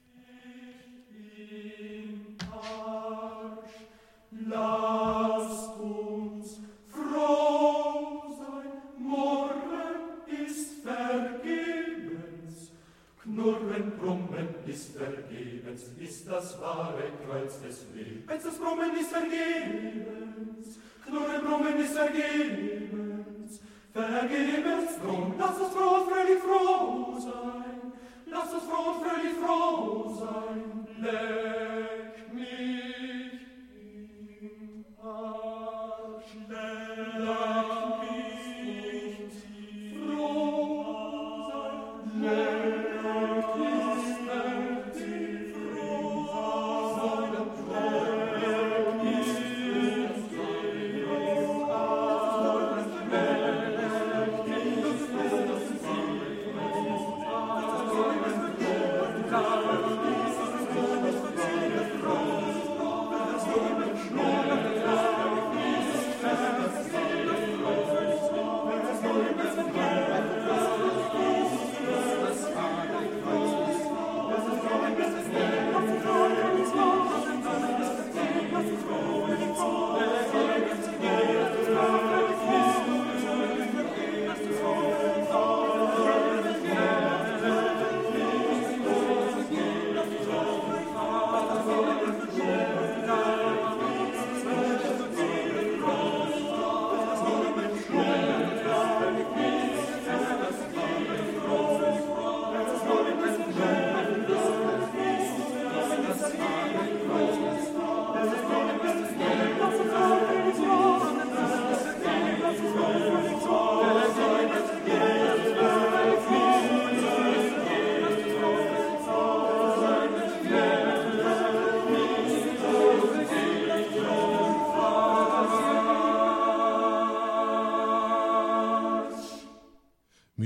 lasst 4.31 5.79
uns 5.79 6.59
froh 6.87 8.23
sein, 8.37 8.71
morgen 8.97 10.25
ist 10.45 10.83
vergebens. 10.83 12.71
Knurren, 13.21 13.93
brummen 13.99 14.49
ist 14.65 14.97
vergebens, 14.97 15.91
ist 15.99 16.27
das 16.27 16.59
wahre 16.61 17.03
Kreuz 17.25 17.61
des 17.61 17.85
Lebens. 17.93 18.25
Das 18.27 18.57
Brummen 18.57 18.97
ist 18.99 19.11
vergebens, 19.11 20.79
Knurren, 21.05 21.41
brummen 21.45 21.77
ist 21.77 21.97
vergebens. 21.97 23.61
Vergebens 23.93 24.99
drum, 25.03 25.33
lass 25.39 25.57
uns 25.57 25.73
froh 25.73 26.01
und 26.01 26.11
fröhlich 26.11 26.39
froh 26.39 27.17
sein, 27.19 27.93
lass 28.27 28.53
uns 28.53 28.63
froh 28.63 28.91
und 28.91 29.03
fröhlich 29.03 29.33
froh 29.43 30.15
sein. 30.19 30.87
Leben. 31.01 31.76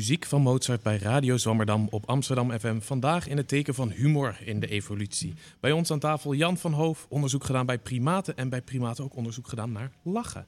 Muziek 0.01 0.25
van 0.25 0.41
Mozart 0.41 0.81
bij 0.81 0.97
Radio 0.97 1.37
Zwammerdam 1.37 1.87
op 1.89 2.05
Amsterdam 2.09 2.59
FM. 2.59 2.79
Vandaag 2.79 3.27
in 3.27 3.37
het 3.37 3.47
teken 3.47 3.73
van 3.73 3.89
humor 3.89 4.37
in 4.45 4.59
de 4.59 4.67
evolutie. 4.67 5.33
Bij 5.59 5.71
ons 5.71 5.91
aan 5.91 5.99
tafel 5.99 6.33
Jan 6.33 6.57
van 6.57 6.73
Hoof, 6.73 7.05
onderzoek 7.09 7.43
gedaan 7.43 7.65
bij 7.65 7.79
primaten 7.79 8.37
en 8.37 8.49
bij 8.49 8.61
primaten 8.61 9.03
ook 9.03 9.15
onderzoek 9.15 9.47
gedaan 9.47 9.71
naar 9.71 9.91
lachen. 10.03 10.47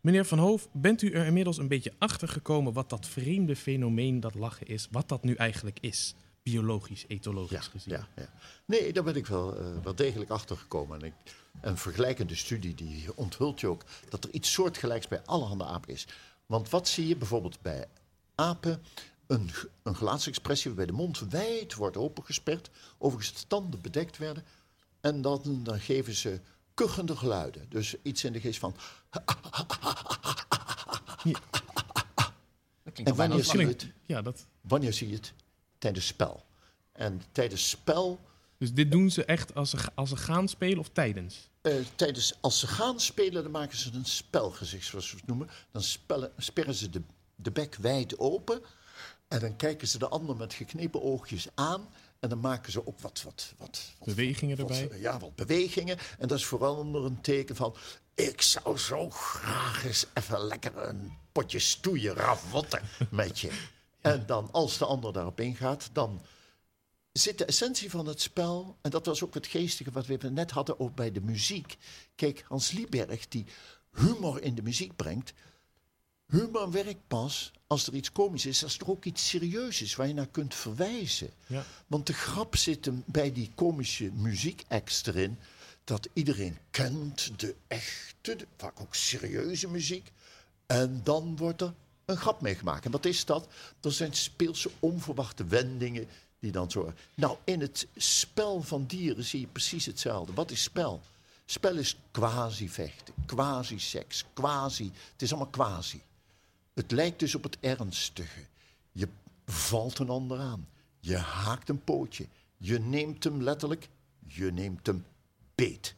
Meneer 0.00 0.24
Van 0.24 0.38
Hoof, 0.38 0.68
bent 0.72 1.02
u 1.02 1.10
er 1.10 1.26
inmiddels 1.26 1.58
een 1.58 1.68
beetje 1.68 1.92
achter 1.98 2.28
gekomen 2.28 2.72
wat 2.72 2.90
dat 2.90 3.06
vreemde 3.06 3.56
fenomeen 3.56 4.20
dat 4.20 4.34
lachen 4.34 4.66
is, 4.66 4.88
wat 4.90 5.08
dat 5.08 5.24
nu 5.24 5.34
eigenlijk 5.34 5.78
is, 5.80 6.14
biologisch, 6.42 7.04
etologisch 7.08 7.64
Ja, 7.64 7.70
gezien? 7.70 7.94
ja, 7.94 8.08
ja. 8.16 8.28
Nee, 8.64 8.92
daar 8.92 9.04
ben 9.04 9.16
ik 9.16 9.26
wel, 9.26 9.56
eh, 9.58 9.66
wel 9.82 9.94
degelijk 9.94 10.30
achter 10.30 10.56
gekomen. 10.56 11.00
En 11.00 11.06
ik, 11.06 11.14
een 11.60 11.78
vergelijkende 11.78 12.34
studie 12.34 12.74
die 12.74 13.16
onthult 13.16 13.60
je 13.60 13.66
ook 13.66 13.84
dat 14.08 14.24
er 14.24 14.30
iets 14.30 14.52
soortgelijks 14.52 15.08
bij 15.08 15.22
allerhande 15.24 15.64
apen 15.64 15.92
is. 15.92 16.06
Want 16.46 16.70
wat 16.70 16.88
zie 16.88 17.08
je 17.08 17.16
bijvoorbeeld 17.16 17.58
bij 17.62 17.86
apen? 18.34 18.82
Een, 19.26 19.50
een 19.82 19.96
gelaatsexpressie 19.96 20.66
waarbij 20.66 20.86
de 20.86 20.92
mond 21.02 21.18
wijd 21.18 21.74
wordt 21.74 21.96
opengesperd, 21.96 22.70
overigens 22.98 23.40
de 23.40 23.46
tanden 23.46 23.80
bedekt 23.80 24.18
werden. 24.18 24.44
En 25.00 25.22
dan, 25.22 25.60
dan 25.62 25.80
geven 25.80 26.14
ze 26.14 26.40
kuchende 26.74 27.16
geluiden. 27.16 27.66
Dus 27.68 27.94
iets 28.02 28.24
in 28.24 28.32
de 28.32 28.40
geest 28.40 28.58
van... 28.58 28.76
En 32.92 33.14
wanneer 33.14 33.44
zie 33.44 33.60
je 33.60 33.66
het? 33.66 33.86
Ja, 34.02 34.22
dat, 34.22 34.46
Wanneer 34.60 34.92
zie 34.92 35.08
je 35.08 35.14
het? 35.14 35.32
Tijdens 35.78 36.06
spel. 36.06 36.44
En 36.92 37.22
tijdens 37.32 37.68
spel 37.68 38.20
dus 38.58 38.74
dit 38.74 38.90
doen 38.90 39.10
ze 39.10 39.24
echt 39.24 39.54
als 39.54 39.70
ze, 39.70 39.78
als 39.94 40.08
ze 40.08 40.16
gaan 40.16 40.48
spelen 40.48 40.78
of 40.78 40.88
tijdens? 40.88 41.48
Eh, 41.60 41.74
tijdens, 41.94 42.34
als 42.40 42.58
ze 42.58 42.66
gaan 42.66 43.00
spelen, 43.00 43.42
dan 43.42 43.52
maken 43.52 43.78
ze 43.78 43.90
een 43.92 44.04
spelgezicht, 44.04 44.86
zoals 44.86 45.10
we 45.10 45.16
het 45.16 45.26
noemen. 45.26 45.48
Dan 45.70 45.82
spellen, 45.82 46.32
sperren 46.36 46.74
ze 46.74 46.90
de, 46.90 47.02
de 47.36 47.50
bek 47.50 47.74
wijd 47.74 48.18
open. 48.18 48.62
En 49.28 49.40
dan 49.40 49.56
kijken 49.56 49.88
ze 49.88 49.98
de 49.98 50.08
ander 50.08 50.36
met 50.36 50.54
geknepen 50.54 51.02
oogjes 51.02 51.46
aan. 51.54 51.88
En 52.20 52.28
dan 52.28 52.40
maken 52.40 52.72
ze 52.72 52.86
ook 52.86 53.00
wat, 53.00 53.22
wat, 53.22 53.54
wat, 53.58 53.80
wat 53.98 54.06
Bewegingen 54.06 54.56
wat- 54.56 54.70
erbij? 54.78 54.98
ja, 55.00 55.18
wat 55.18 55.34
bewegingen. 55.34 55.98
En 56.18 56.28
dat 56.28 56.38
is 56.38 56.44
vooral 56.44 56.76
onder 56.76 57.04
een 57.04 57.20
teken 57.20 57.56
van... 57.56 57.76
Ik 58.14 58.42
zou 58.42 58.78
zo 58.78 59.10
graag 59.10 59.84
eens 59.84 60.06
even 60.14 60.40
lekker 60.46 60.76
een 60.88 61.12
potje 61.32 61.58
stoeien 61.58 62.14
ravotten 62.14 62.82
met 63.10 63.40
je. 63.40 63.50
En 64.00 64.26
dan, 64.26 64.48
als 64.52 64.78
de 64.78 64.84
ander 64.84 65.12
daarop 65.12 65.40
ingaat, 65.40 65.88
dan 65.92 66.22
zit 67.12 67.38
de 67.38 67.44
essentie 67.44 67.90
van 67.90 68.06
het 68.06 68.20
spel, 68.20 68.76
en 68.82 68.90
dat 68.90 69.06
was 69.06 69.24
ook 69.24 69.34
het 69.34 69.46
geestige 69.46 69.90
wat 69.90 70.06
we 70.06 70.16
net 70.30 70.50
hadden 70.50 70.80
ook 70.80 70.94
bij 70.94 71.12
de 71.12 71.20
muziek. 71.20 71.76
Kijk, 72.14 72.44
Hans 72.48 72.70
Lieberg, 72.70 73.28
die 73.28 73.46
humor 73.92 74.42
in 74.42 74.54
de 74.54 74.62
muziek 74.62 74.96
brengt. 74.96 75.32
Humor 76.26 76.70
werkt 76.70 77.08
pas 77.08 77.52
als 77.66 77.86
er 77.86 77.94
iets 77.94 78.12
komisch 78.12 78.46
is, 78.46 78.62
als 78.64 78.78
er 78.78 78.90
ook 78.90 79.04
iets 79.04 79.28
serieus 79.28 79.82
is 79.82 79.94
waar 79.94 80.06
je 80.06 80.14
naar 80.14 80.26
kunt 80.26 80.54
verwijzen. 80.54 81.30
Ja. 81.46 81.64
Want 81.86 82.06
de 82.06 82.12
grap 82.12 82.56
zit 82.56 82.84
hem 82.84 83.02
bij 83.06 83.32
die 83.32 83.50
komische 83.54 84.10
muziekacts 84.12 85.06
erin, 85.06 85.38
dat 85.84 86.08
iedereen 86.12 86.58
kent 86.70 87.40
de 87.40 87.54
echte, 87.66 88.36
de- 88.36 88.46
vaak 88.56 88.80
ook 88.80 88.94
serieuze 88.94 89.68
muziek. 89.68 90.12
En 90.66 91.00
dan 91.04 91.36
wordt 91.36 91.60
er 91.60 91.74
een 92.04 92.16
grap 92.16 92.40
mee 92.40 92.54
gemaakt. 92.54 92.84
En 92.84 92.90
wat 92.90 93.04
is 93.04 93.24
dat? 93.24 93.48
Dat 93.80 93.92
zijn 93.92 94.12
speelse, 94.12 94.70
onverwachte 94.80 95.44
wendingen 95.44 96.06
die 96.38 96.52
dan 96.52 96.70
zo. 96.70 96.92
Nou, 97.14 97.36
in 97.44 97.60
het 97.60 97.86
spel 97.96 98.62
van 98.62 98.86
dieren 98.86 99.24
zie 99.24 99.40
je 99.40 99.46
precies 99.46 99.86
hetzelfde. 99.86 100.32
Wat 100.32 100.50
is 100.50 100.62
spel? 100.62 101.00
Spel 101.46 101.76
is 101.76 101.96
quasi-vechten, 102.10 103.14
quasi-seks, 103.26 104.24
quasi. 104.34 104.92
Het 105.12 105.22
is 105.22 105.30
allemaal 105.32 105.50
quasi. 105.50 106.00
Het 106.74 106.90
lijkt 106.90 107.18
dus 107.18 107.34
op 107.34 107.42
het 107.42 107.56
ernstige. 107.60 108.46
Je 108.92 109.08
valt 109.46 109.98
een 109.98 110.08
ander 110.08 110.38
aan. 110.38 110.68
Je 111.00 111.16
haakt 111.16 111.68
een 111.68 111.84
pootje. 111.84 112.26
Je 112.56 112.78
neemt 112.78 113.24
hem 113.24 113.42
letterlijk. 113.42 113.88
Je 114.26 114.52
neemt 114.52 114.86
hem 114.86 115.04
beet. 115.54 115.94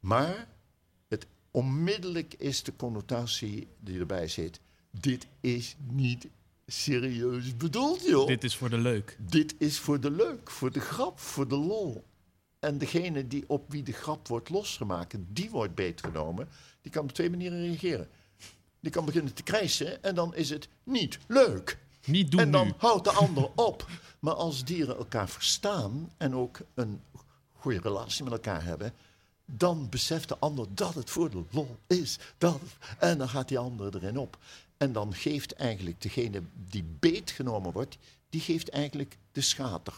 Maar 0.00 0.48
het, 1.08 1.26
onmiddellijk 1.50 2.34
is 2.34 2.62
de 2.62 2.76
connotatie 2.76 3.68
die 3.80 4.00
erbij 4.00 4.28
zit. 4.28 4.60
Dit 4.90 5.26
is 5.40 5.76
niet 5.90 6.26
serieus 6.66 7.56
bedoeld, 7.56 8.04
joh. 8.04 8.26
Dit 8.26 8.44
is 8.44 8.56
voor 8.56 8.70
de 8.70 8.78
leuk. 8.78 9.16
Dit 9.20 9.54
is 9.58 9.78
voor 9.78 10.00
de 10.00 10.10
leuk, 10.10 10.50
voor 10.50 10.72
de 10.72 10.80
grap, 10.80 11.18
voor 11.18 11.48
de 11.48 11.56
lol. 11.56 12.04
En 12.58 12.78
degene 12.78 13.26
die 13.26 13.44
op 13.46 13.70
wie 13.70 13.82
de 13.82 13.92
grap 13.92 14.28
wordt 14.28 14.48
losgemaakt, 14.48 15.16
die 15.28 15.50
wordt 15.50 15.74
beetgenomen, 15.74 16.48
die 16.80 16.92
kan 16.92 17.02
op 17.02 17.12
twee 17.12 17.30
manieren 17.30 17.60
reageren. 17.60 18.08
Die 18.86 18.94
kan 18.94 19.04
beginnen 19.04 19.34
te 19.34 19.42
krijsen 19.42 20.02
en 20.02 20.14
dan 20.14 20.34
is 20.34 20.50
het 20.50 20.68
niet 20.84 21.18
leuk. 21.26 21.78
Niet 22.04 22.30
doen 22.30 22.40
en 22.40 22.50
dan 22.50 22.66
nu. 22.66 22.72
houdt 22.76 23.04
de 23.04 23.10
ander 23.10 23.50
op. 23.68 23.86
Maar 24.18 24.34
als 24.34 24.64
dieren 24.64 24.96
elkaar 24.96 25.28
verstaan 25.28 26.12
en 26.16 26.34
ook 26.34 26.58
een 26.74 27.00
goede 27.52 27.80
relatie 27.80 28.24
met 28.24 28.32
elkaar 28.32 28.64
hebben, 28.64 28.92
dan 29.44 29.88
beseft 29.88 30.28
de 30.28 30.38
ander 30.38 30.66
dat 30.74 30.94
het 30.94 31.10
voor 31.10 31.30
de 31.30 31.44
lol 31.50 31.76
is. 31.86 32.18
Dat, 32.38 32.60
en 32.98 33.18
dan 33.18 33.28
gaat 33.28 33.48
die 33.48 33.58
ander 33.58 33.94
erin 33.94 34.18
op. 34.18 34.38
En 34.76 34.92
dan 34.92 35.14
geeft 35.14 35.52
eigenlijk 35.52 36.02
degene 36.02 36.42
die 36.68 36.84
beet 36.98 37.30
genomen 37.30 37.72
wordt, 37.72 37.98
die 38.28 38.40
geeft 38.40 38.68
eigenlijk 38.68 39.18
de 39.32 39.40
schater. 39.40 39.94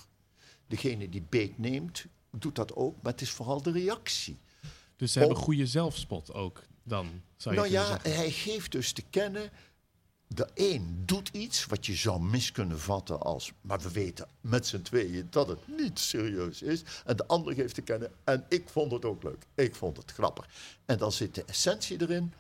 Degene 0.66 1.08
die 1.08 1.22
beet 1.28 1.58
neemt, 1.58 2.04
doet 2.30 2.56
dat 2.56 2.74
ook, 2.74 3.02
maar 3.02 3.12
het 3.12 3.20
is 3.20 3.30
vooral 3.30 3.62
de 3.62 3.70
reactie. 3.70 4.38
Dus 4.96 5.12
ze 5.12 5.18
hebben 5.18 5.36
goede 5.36 5.66
zelfspot 5.66 6.32
ook 6.32 6.62
dan, 6.88 7.22
zou 7.36 7.54
je 7.54 7.60
Nou 7.60 7.72
ja, 7.72 7.86
zeggen. 7.86 8.14
hij 8.14 8.30
geeft 8.30 8.72
dus 8.72 8.92
te 8.92 9.02
kennen. 9.10 9.50
De 10.26 10.48
een 10.54 11.02
doet 11.06 11.28
iets 11.32 11.66
wat 11.66 11.86
je 11.86 11.94
zou 11.94 12.20
mis 12.22 12.52
kunnen 12.52 12.80
vatten 12.80 13.20
als. 13.20 13.52
Maar 13.60 13.80
we 13.80 13.90
weten 13.90 14.28
met 14.40 14.66
z'n 14.66 14.82
tweeën 14.82 15.26
dat 15.30 15.48
het 15.48 15.58
niet 15.78 15.98
serieus 15.98 16.62
is. 16.62 16.82
En 17.04 17.16
de 17.16 17.26
ander 17.26 17.54
geeft 17.54 17.74
te 17.74 17.82
kennen. 17.82 18.12
En 18.24 18.44
ik 18.48 18.68
vond 18.68 18.92
het 18.92 19.04
ook 19.04 19.22
leuk. 19.22 19.46
Ik 19.54 19.74
vond 19.74 19.96
het 19.96 20.10
grappig. 20.10 20.48
En 20.84 20.98
dan 20.98 21.12
zit 21.12 21.34
de 21.34 21.44
essentie 21.44 22.00
erin. 22.00 22.32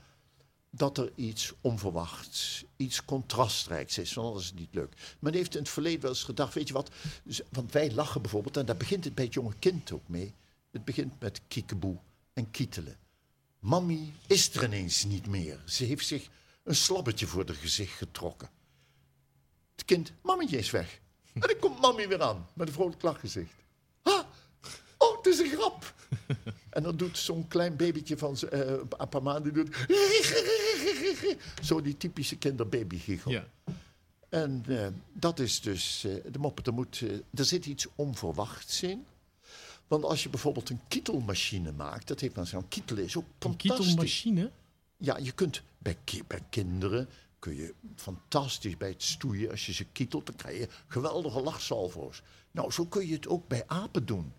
Dat 0.70 0.98
er 0.98 1.12
iets 1.14 1.52
onverwachts, 1.60 2.64
iets 2.76 3.04
contrastrijks 3.04 3.98
is. 3.98 4.14
Want 4.14 4.26
anders 4.26 4.44
is 4.44 4.50
het 4.50 4.60
niet 4.60 4.74
leuk. 4.74 5.16
Men 5.18 5.34
heeft 5.34 5.54
in 5.54 5.60
het 5.60 5.68
verleden 5.70 6.00
wel 6.00 6.10
eens 6.10 6.24
gedacht: 6.24 6.54
weet 6.54 6.68
je 6.68 6.74
wat? 6.74 6.90
Want 7.50 7.72
wij 7.72 7.92
lachen 7.92 8.22
bijvoorbeeld. 8.22 8.56
En 8.56 8.66
daar 8.66 8.76
begint 8.76 9.04
het 9.04 9.14
bij 9.14 9.24
het 9.24 9.34
jonge 9.34 9.54
kind 9.58 9.92
ook 9.92 10.08
mee. 10.08 10.34
Het 10.70 10.84
begint 10.84 11.20
met 11.20 11.40
kiekeboe 11.48 11.96
en 12.32 12.50
kietelen. 12.50 12.96
Mammy 13.68 14.12
is 14.26 14.54
er 14.54 14.64
ineens 14.64 15.04
niet 15.04 15.26
meer. 15.26 15.60
Ze 15.64 15.84
heeft 15.84 16.06
zich 16.06 16.28
een 16.62 16.76
slabbetje 16.76 17.26
voor 17.26 17.44
haar 17.46 17.54
gezicht 17.54 17.92
getrokken. 17.92 18.48
Het 19.74 19.84
kind, 19.84 20.12
mammetje 20.22 20.58
is 20.58 20.70
weg. 20.70 21.00
En 21.32 21.40
dan 21.40 21.58
komt 21.60 21.80
mammy 21.80 22.08
weer 22.08 22.22
aan 22.22 22.48
met 22.52 22.68
een 22.68 22.74
vrolijk 22.74 23.02
lachgezicht. 23.02 23.54
Ah, 24.02 24.24
oh, 24.98 25.16
het 25.16 25.26
is 25.26 25.38
een 25.38 25.50
grap. 25.50 25.94
En 26.70 26.82
dan 26.82 26.96
doet 26.96 27.18
zo'n 27.18 27.48
klein 27.48 27.76
babytje 27.76 28.18
van 28.18 28.36
eh, 28.38 28.60
een 28.98 29.08
paar 29.08 29.22
maanden... 29.22 29.54
Doet, 29.54 29.76
zo 31.68 31.80
die 31.80 31.96
typische 31.96 32.36
kinderbabygiegel. 32.36 33.30
Ja. 33.30 33.48
En 34.28 34.64
eh, 34.68 34.86
dat 35.12 35.38
is 35.38 35.60
dus 35.60 36.04
eh, 36.04 36.14
de 36.32 36.38
moppet. 36.38 36.66
Er, 36.66 36.74
moet, 36.74 37.00
eh, 37.02 37.10
er 37.34 37.44
zit 37.44 37.66
iets 37.66 37.86
onverwachts 37.94 38.82
in. 38.82 39.06
Want 39.88 40.04
als 40.04 40.22
je 40.22 40.28
bijvoorbeeld 40.28 40.70
een 40.70 40.80
kietelmachine 40.88 41.72
maakt, 41.72 42.08
dat 42.08 42.20
heeft 42.20 42.36
men 42.36 42.46
zo'n 42.46 42.68
kietel 42.68 42.96
is 42.96 43.16
ook 43.16 43.24
Een 43.24 43.30
fantastisch. 43.38 43.76
kietelmachine? 43.86 44.50
Ja, 44.96 45.16
je 45.16 45.32
kunt 45.32 45.62
bij, 45.78 45.96
ki- 46.04 46.22
bij 46.26 46.40
kinderen 46.50 47.08
kun 47.38 47.54
je 47.56 47.74
fantastisch 47.96 48.76
bij 48.76 48.88
het 48.88 49.02
stoeien, 49.02 49.50
als 49.50 49.66
je 49.66 49.72
ze 49.72 49.84
kietelt, 49.84 50.26
dan 50.26 50.34
krijg 50.36 50.58
je 50.58 50.68
geweldige 50.86 51.40
lachsalvo's. 51.40 52.22
Nou, 52.50 52.72
zo 52.72 52.86
kun 52.86 53.06
je 53.06 53.12
het 53.14 53.28
ook 53.28 53.48
bij 53.48 53.64
apen 53.66 54.06
doen. 54.06 54.32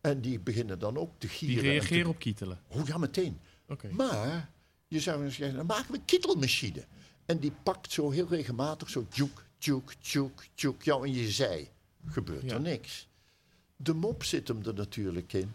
En 0.00 0.20
die 0.20 0.38
beginnen 0.40 0.78
dan 0.78 0.96
ook 0.96 1.10
te 1.18 1.26
Die 1.26 1.28
gieren. 1.36 1.56
en 1.56 1.62
te- 1.62 1.68
reageren 1.70 2.08
op 2.10 2.18
kietelen. 2.18 2.60
Oh 2.68 2.86
ja, 2.86 2.98
meteen. 2.98 3.38
Oké. 3.68 3.88
Maar 3.92 4.50
je 4.88 5.00
zou 5.00 5.30
zeggen, 5.30 5.56
dan 5.56 5.66
maken 5.66 5.90
we 5.92 5.98
een 5.98 6.04
kietelmachine. 6.04 6.84
En 7.26 7.38
die 7.38 7.52
pakt 7.62 7.92
zo 7.92 8.10
heel 8.10 8.26
regelmatig 8.28 8.90
zo 8.90 9.06
tjoek, 9.08 9.44
tjoek, 9.58 9.94
tjoek, 9.94 10.44
tjoek 10.54 10.82
jou 10.82 11.06
in 11.06 11.12
je 11.12 11.30
zij. 11.30 11.70
Gebeurt 12.06 12.42
Ja. 12.42 12.54
er 12.54 12.60
niks. 12.60 13.08
De 13.82 13.94
mop 13.94 14.24
zit 14.24 14.48
hem 14.48 14.62
er 14.64 14.74
natuurlijk 14.74 15.32
in 15.32 15.54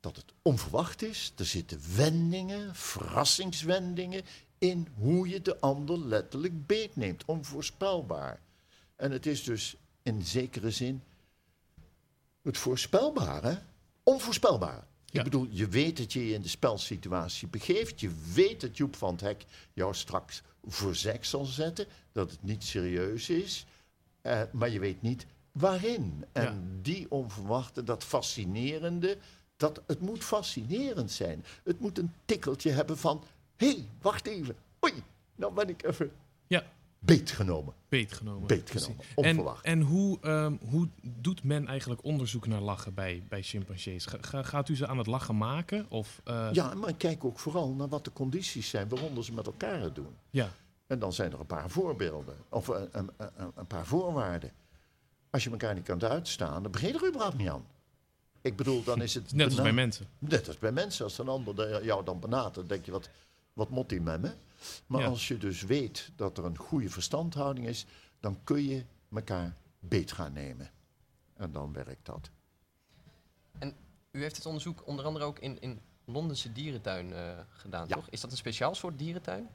dat 0.00 0.16
het 0.16 0.32
onverwacht 0.42 1.02
is. 1.02 1.32
Er 1.36 1.44
zitten 1.44 1.80
wendingen, 1.96 2.74
verrassingswendingen 2.74 4.22
in 4.58 4.88
hoe 4.94 5.28
je 5.28 5.42
de 5.42 5.60
ander 5.60 5.98
letterlijk 5.98 6.66
beetneemt. 6.66 7.24
Onvoorspelbaar. 7.24 8.40
En 8.96 9.10
het 9.10 9.26
is 9.26 9.42
dus 9.42 9.76
in 10.02 10.22
zekere 10.22 10.70
zin 10.70 11.02
het 12.42 12.58
voorspelbare, 12.58 13.62
onvoorspelbaar. 14.02 14.86
Ja. 15.04 15.18
Ik 15.18 15.24
bedoel, 15.24 15.46
je 15.50 15.68
weet 15.68 15.96
dat 15.96 16.12
je 16.12 16.26
je 16.26 16.34
in 16.34 16.42
de 16.42 16.48
spelsituatie 16.48 17.48
begeeft. 17.48 18.00
Je 18.00 18.10
weet 18.34 18.60
dat 18.60 18.76
Joep 18.76 18.96
van 18.96 19.12
het 19.12 19.20
Hek 19.20 19.44
jou 19.72 19.94
straks 19.94 20.42
voor 20.64 20.96
seks 20.96 21.30
zal 21.30 21.44
zetten. 21.44 21.86
Dat 22.12 22.30
het 22.30 22.42
niet 22.42 22.64
serieus 22.64 23.28
is. 23.30 23.66
eh, 24.22 24.42
maar 24.52 24.70
je 24.70 24.78
weet 24.78 25.02
niet 25.02 25.26
waarin. 25.58 26.24
En 26.32 26.42
Ja. 26.44 26.54
die 26.82 27.10
onverwachte, 27.10 27.82
dat 27.84 28.04
fascinerende, 28.04 29.18
dat, 29.56 29.82
het 29.86 30.00
moet 30.00 30.24
fascinerend 30.24 31.10
zijn. 31.10 31.44
Het 31.64 31.80
moet 31.80 31.98
een 31.98 32.12
tikkeltje 32.24 32.70
hebben 32.70 32.98
van... 32.98 33.22
hé, 33.56 33.66
hey, 33.66 33.88
wacht 34.02 34.26
even. 34.26 34.56
Oei, 34.84 34.92
nou 35.36 35.54
ben 35.54 35.68
ik 35.68 35.84
even 35.84 36.10
Ja, 36.46 36.62
beetgenomen. 36.98 37.74
beetgenomen. 37.88 38.46
Beetgenomen, 38.46 38.96
onverwacht. 39.14 39.64
En, 39.64 39.72
en 39.72 39.80
hoe, 39.80 40.18
ehm, 40.20 40.56
hoe 40.68 40.88
doet 41.02 41.42
men 41.44 41.66
eigenlijk 41.66 42.04
onderzoek 42.04 42.46
naar 42.46 42.60
lachen 42.60 42.94
bij, 42.94 43.22
bij 43.28 43.42
chimpansees? 43.42 44.06
Ga- 44.06 44.18
ga- 44.20 44.42
gaat 44.42 44.68
u 44.68 44.76
ze 44.76 44.86
aan 44.86 44.98
het 44.98 45.06
lachen 45.06 45.36
maken? 45.36 45.86
Of, 45.90 46.20
eh, 46.24 46.48
Ja, 46.52 46.74
maar 46.74 46.94
kijk 46.94 47.24
ook 47.24 47.38
vooral 47.38 47.68
naar 47.74 47.88
wat 47.88 48.04
de 48.04 48.12
condities 48.12 48.68
zijn 48.68 48.88
waaronder 48.88 49.24
ze 49.24 49.32
met 49.32 49.46
elkaar 49.46 49.80
het 49.80 49.94
doen. 49.94 50.16
ja. 50.30 50.48
En 50.86 50.98
dan 50.98 51.12
zijn 51.12 51.32
er 51.32 51.40
een 51.40 51.46
paar 51.46 51.70
voorbeelden, 51.70 52.36
of 52.48 52.68
een, 52.68 52.88
een, 52.92 53.10
een, 53.16 53.52
een 53.54 53.66
paar 53.66 53.86
voorwaarden. 53.86 54.50
Als 55.34 55.44
je 55.44 55.50
elkaar 55.50 55.74
niet 55.74 55.84
kan 55.84 56.02
uitstaan, 56.02 56.62
dan 56.62 56.72
begin 56.72 56.88
je 56.88 56.94
er 56.98 57.08
überhaupt 57.08 57.36
niet 57.36 57.48
aan. 57.48 57.66
Ik 58.40 58.56
bedoel, 58.56 58.84
dan 58.84 59.02
is 59.02 59.14
het... 59.14 59.32
Net 59.34 59.46
als 59.46 59.54
bij 59.62 59.72
mensen. 59.72 60.06
Net 60.18 60.46
als 60.48 60.58
bij 60.58 60.72
mensen. 60.72 61.04
Als 61.04 61.18
een 61.18 61.28
ander 61.28 61.56
de- 61.56 61.80
jou 61.82 62.04
dan 62.04 62.20
benadert, 62.20 62.54
dan 62.54 62.66
denk 62.66 62.84
je, 62.84 62.90
wat, 62.90 63.08
wat 63.52 63.68
mot 63.70 63.88
die 63.88 64.00
met 64.00 64.20
me? 64.20 64.32
Maar 64.86 65.00
Ja. 65.00 65.06
als 65.06 65.28
je 65.28 65.38
dus 65.38 65.62
weet 65.62 66.10
dat 66.16 66.38
er 66.38 66.44
een 66.44 66.58
goede 66.58 66.90
verstandhouding 66.90 67.66
is, 67.66 67.86
dan 68.20 68.38
kun 68.44 68.64
je 68.68 68.84
elkaar 69.14 69.56
beet 69.78 70.12
gaan 70.12 70.32
nemen. 70.32 70.70
En 71.36 71.52
dan 71.52 71.72
werkt 71.72 72.06
dat. 72.06 72.30
En 73.58 73.74
u 74.10 74.20
heeft 74.22 74.36
het 74.36 74.46
onderzoek 74.46 74.86
onder 74.86 75.04
andere 75.04 75.24
ook 75.24 75.38
in, 75.38 75.60
in 75.60 75.80
Londense 76.04 76.52
dierentuin 76.52 77.12
eh, 77.12 77.38
gedaan, 77.50 77.88
Ja. 77.88 77.94
toch? 77.94 78.08
Is 78.10 78.20
dat 78.20 78.30
een 78.30 78.36
speciaal 78.36 78.74
soort 78.74 78.98
dierentuin? 78.98 79.48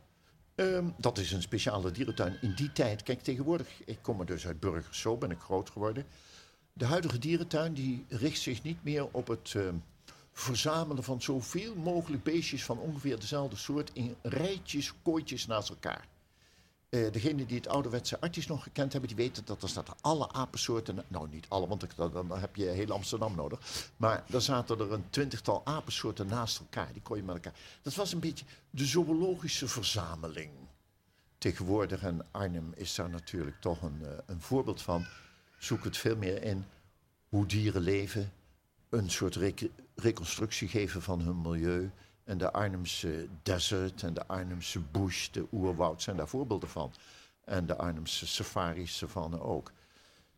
Ehm, 0.59 0.85
dat 0.97 1.17
is 1.17 1.31
een 1.31 1.41
speciale 1.41 1.91
dierentuin. 1.91 2.37
In 2.41 2.53
die 2.53 2.71
tijd, 2.71 3.03
kijk 3.03 3.21
tegenwoordig, 3.21 3.67
ik 3.85 3.97
kom 4.01 4.19
er 4.19 4.25
dus 4.25 4.47
uit 4.47 4.59
Burgers, 4.59 4.99
zo 4.99 5.17
ben 5.17 5.31
ik 5.31 5.39
groot 5.39 5.69
geworden. 5.69 6.05
De 6.73 6.85
huidige 6.85 7.19
dierentuin 7.19 7.73
die 7.73 8.05
richt 8.09 8.41
zich 8.41 8.63
niet 8.63 8.83
meer 8.83 9.07
op 9.11 9.27
het 9.27 9.53
ehm, 9.55 9.75
verzamelen 10.31 11.03
van 11.03 11.21
zoveel 11.21 11.75
mogelijk 11.75 12.23
beestjes 12.23 12.63
van 12.63 12.79
ongeveer 12.79 13.19
dezelfde 13.19 13.55
soort 13.55 13.91
in 13.93 14.15
rijtjes, 14.21 14.93
kooitjes 15.01 15.47
naast 15.47 15.69
elkaar. 15.69 16.07
Eh 16.89 17.11
degenen 17.11 17.47
die 17.47 17.57
het 17.57 17.67
ouderwetse 17.67 18.19
artjes 18.21 18.47
nog 18.47 18.63
gekend 18.63 18.91
hebben, 18.91 19.09
die 19.15 19.25
weten 19.25 19.45
dat 19.45 19.63
er 19.63 19.69
staat 19.69 19.95
alle 20.01 20.31
apensoorten, 20.31 21.03
nou 21.07 21.27
niet 21.29 21.45
alle, 21.49 21.67
want 21.67 21.85
dan, 21.95 22.31
heb 22.39 22.55
je 22.55 22.65
heel 22.65 22.91
Amsterdam 22.91 23.35
nodig. 23.35 23.89
Maar 23.97 24.23
dan 24.27 24.41
zaten 24.41 24.79
er 24.79 24.91
een 24.91 25.09
twintigtal 25.09 25.65
apensoorten 25.65 26.27
naast 26.27 26.59
elkaar, 26.59 26.93
die 26.93 27.01
kon 27.01 27.17
je 27.17 27.23
met 27.23 27.35
elkaar. 27.35 27.53
Dat 27.81 27.95
was 27.95 28.13
een 28.13 28.19
beetje 28.19 28.45
de 28.69 28.85
zoologische 28.85 29.67
verzameling. 29.67 30.51
Tegenwoordig, 31.37 32.01
en 32.01 32.25
Arnhem 32.31 32.71
is 32.75 32.95
daar 32.95 33.09
natuurlijk 33.09 33.61
toch 33.61 33.81
een, 33.81 34.05
eh, 34.05 34.11
een 34.25 34.41
voorbeeld 34.41 34.81
van, 34.81 35.05
zoek 35.57 35.83
het 35.83 35.97
veel 35.97 36.15
meer 36.15 36.43
in 36.43 36.65
hoe 37.29 37.45
dieren 37.45 37.81
leven, 37.81 38.31
een 38.89 39.09
soort 39.09 39.35
rec- 39.35 39.69
reconstructie 39.95 40.67
geven 40.67 41.01
van 41.01 41.21
hun 41.21 41.41
milieu. 41.41 41.91
En 42.29 42.37
de 42.37 42.51
Arnhemse 42.51 43.27
desert 43.43 44.03
en 44.03 44.13
de 44.13 44.27
Arnhemse 44.27 44.79
bush, 44.79 45.29
de 45.29 45.47
oerwoud, 45.51 46.01
zijn 46.01 46.17
daar 46.17 46.27
voorbeelden 46.27 46.69
van. 46.69 46.93
En 47.45 47.65
de 47.65 47.77
Arnhemse 47.77 48.27
safaris, 48.27 48.97
savanne 48.97 49.41
ook. 49.41 49.71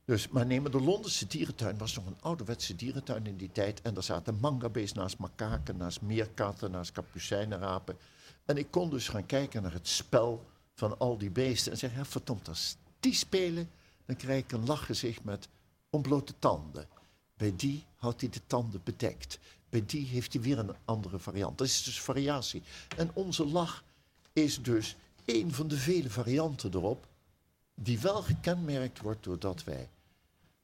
Dus, 0.06 0.28
maar 0.28 0.46
neem 0.46 0.72
de 0.72 0.82
Londense 0.82 1.28
dierentuin 1.28 1.78
was 1.78 1.96
nog 1.96 2.06
een 2.06 2.22
ouderwetse 2.22 2.76
dierentuin 2.76 3.26
in 3.26 3.38
die 3.38 3.52
tijd. 3.52 3.82
En 3.82 3.94
daar 3.94 4.04
zaten 4.04 4.40
mangabees 4.40 4.94
naast 4.94 5.18
makaken, 5.18 5.78
naast 5.78 6.02
meerkatten, 6.02 6.72
naast 6.72 6.92
kapucijnenrapen. 6.92 7.98
En 8.46 8.58
ik 8.58 8.72
kon 8.72 8.90
dus 8.90 9.08
gaan 9.08 9.26
kijken 9.26 9.62
naar 9.62 9.74
het 9.74 9.88
spel 9.88 10.46
van 10.74 11.00
al 11.00 11.18
die 11.18 11.32
beesten. 11.32 11.72
En 11.72 11.78
zeggen, 11.78 12.00
ja, 12.00 12.06
verdomd, 12.06 12.48
als 12.48 12.78
die 13.00 13.14
spelen, 13.14 13.70
dan 14.06 14.16
krijg 14.16 14.44
ik 14.44 14.52
een 14.52 14.66
lachgezicht 14.66 15.24
met 15.24 15.48
ontblote 15.90 16.34
tanden. 16.40 16.88
Bij 17.38 17.54
die 17.56 17.86
houdt 17.96 18.22
hij 18.22 18.30
de 18.30 18.42
tanden 18.48 18.82
bedekt. 18.84 19.40
Bij 19.72 19.84
die 19.86 20.06
heeft 20.06 20.34
hij 20.34 20.42
weer 20.42 20.60
een 20.60 20.76
andere 20.86 21.20
variant. 21.20 21.58
Dat 21.58 21.68
is 21.68 21.84
dus 21.84 22.02
variatie. 22.02 22.64
En 22.98 23.12
onze 23.14 23.46
lach 23.46 23.84
is 24.34 24.62
dus 24.62 24.96
een 25.26 25.54
van 25.54 25.68
de 25.68 25.78
vele 25.78 26.10
varianten 26.10 26.74
erop, 26.74 27.08
die 27.76 28.00
wel 28.00 28.22
gekenmerkt 28.22 29.00
wordt 29.00 29.24
doordat 29.24 29.64
wij 29.64 29.90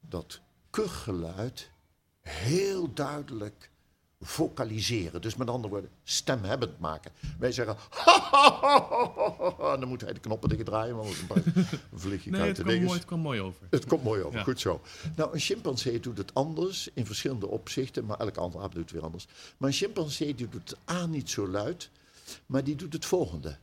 dat 0.00 0.40
kuchgeluid 0.70 1.70
heel 2.20 2.92
duidelijk 2.94 3.70
vocaliseren. 4.20 5.20
Dus 5.20 5.36
met 5.36 5.48
andere 5.48 5.72
woorden, 5.72 5.90
stemhebbend 6.04 6.78
maken. 6.78 7.10
Wij 7.38 7.52
zeggen, 7.52 7.76
ha, 7.90 8.20
ha, 8.30 8.50
ha, 8.60 8.86
ha, 8.90 9.34
ha, 9.38 9.54
ha. 9.58 9.76
dan 9.76 9.88
moet 9.88 10.00
hij 10.00 10.12
de 10.12 10.20
knoppen 10.20 10.48
dicht 10.48 10.64
draaien, 10.64 10.96
want 10.96 11.16
dan 11.28 11.42
vlieg 11.94 12.26
ik 12.26 12.30
Nee, 12.32 12.40
uit 12.40 12.56
het 12.56 12.66
de 12.66 12.80
mooi, 12.80 12.98
het 12.98 13.04
kwam 13.04 13.20
mooi 13.20 13.40
over. 13.40 13.66
Het 13.70 13.86
komt 13.86 14.02
mooi 14.02 14.22
over, 14.22 14.38
Ja. 14.38 14.44
goed 14.44 14.60
zo. 14.60 14.80
Nou, 15.16 15.32
een 15.32 15.40
chimpansee 15.40 16.00
doet 16.00 16.18
het 16.18 16.34
anders 16.34 16.88
in 16.94 17.06
verschillende 17.06 17.46
opzichten, 17.48 18.04
maar 18.06 18.18
elke 18.18 18.40
andere 18.40 18.64
aap 18.64 18.72
doet 18.72 18.82
het 18.82 18.92
weer 18.92 19.02
anders. 19.04 19.26
Maar 19.56 19.68
een 19.68 19.74
chimpansee 19.74 20.34
die 20.34 20.48
doet 20.48 20.70
het 20.70 20.78
A 20.96 21.06
niet 21.06 21.30
zo 21.30 21.48
luid, 21.48 21.90
maar 22.46 22.64
die 22.64 22.76
doet 22.76 22.92
het 22.92 23.04
volgende. 23.04 23.56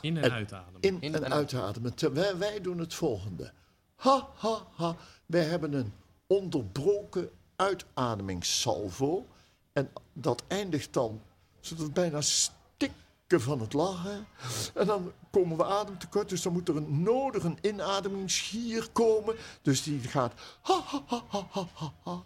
In 0.00 0.16
en, 0.16 0.22
En- 0.22 0.32
uitademen. 0.32 0.80
In, 0.80 0.96
In 1.00 1.14
en 1.14 1.24
en 1.24 1.32
uitademen. 1.32 1.94
Terwijl 1.94 2.38
wij 2.38 2.60
doen 2.60 2.78
het 2.78 2.94
volgende. 2.94 3.52
Ha, 3.96 4.28
ha, 4.36 4.66
ha. 4.74 4.96
Wij 5.26 5.44
hebben 5.44 5.72
een 5.72 5.92
onderbroken 6.26 7.30
uitademingssalvo. 7.56 9.26
En 9.72 9.90
dat 10.12 10.42
eindigt 10.48 10.92
dan 10.92 11.22
zodat 11.60 11.86
we 11.86 11.92
bijna 11.92 12.20
stikken 12.20 13.40
van 13.40 13.60
het 13.60 13.72
lachen. 13.72 14.26
En 14.74 14.86
dan 14.86 15.12
komen 15.30 15.56
we 15.56 15.64
ademtekort. 15.64 16.28
Dus 16.28 16.42
dan 16.42 16.52
moet 16.52 16.68
er 16.68 16.76
een 16.76 17.02
nodig 17.02 17.42
een 17.44 17.58
inademingsgier 17.60 18.88
komen. 18.92 19.36
Dus 19.62 19.82
die 19.82 20.00
gaat... 20.00 20.32
Ha, 20.60 20.80
ha, 20.84 21.02
ha, 21.06 21.22
ha, 21.28 21.46
ha, 21.50 21.66
ha, 21.74 21.92
ha. 22.02 22.22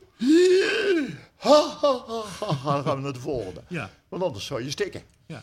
Ha, 1.37 1.77
ha, 1.81 2.05
ha, 2.07 2.23
ha, 2.41 2.55
ha. 2.55 2.73
Dan 2.73 2.85
gaan 2.85 2.97
we 2.97 3.03
naar 3.03 3.13
de 3.13 3.21
volgende. 3.21 3.63
Ja, 3.69 3.91
Want 4.09 4.23
anders 4.23 4.47
zou 4.47 4.63
je 4.65 4.71
stikken. 4.71 5.03
ja. 5.27 5.43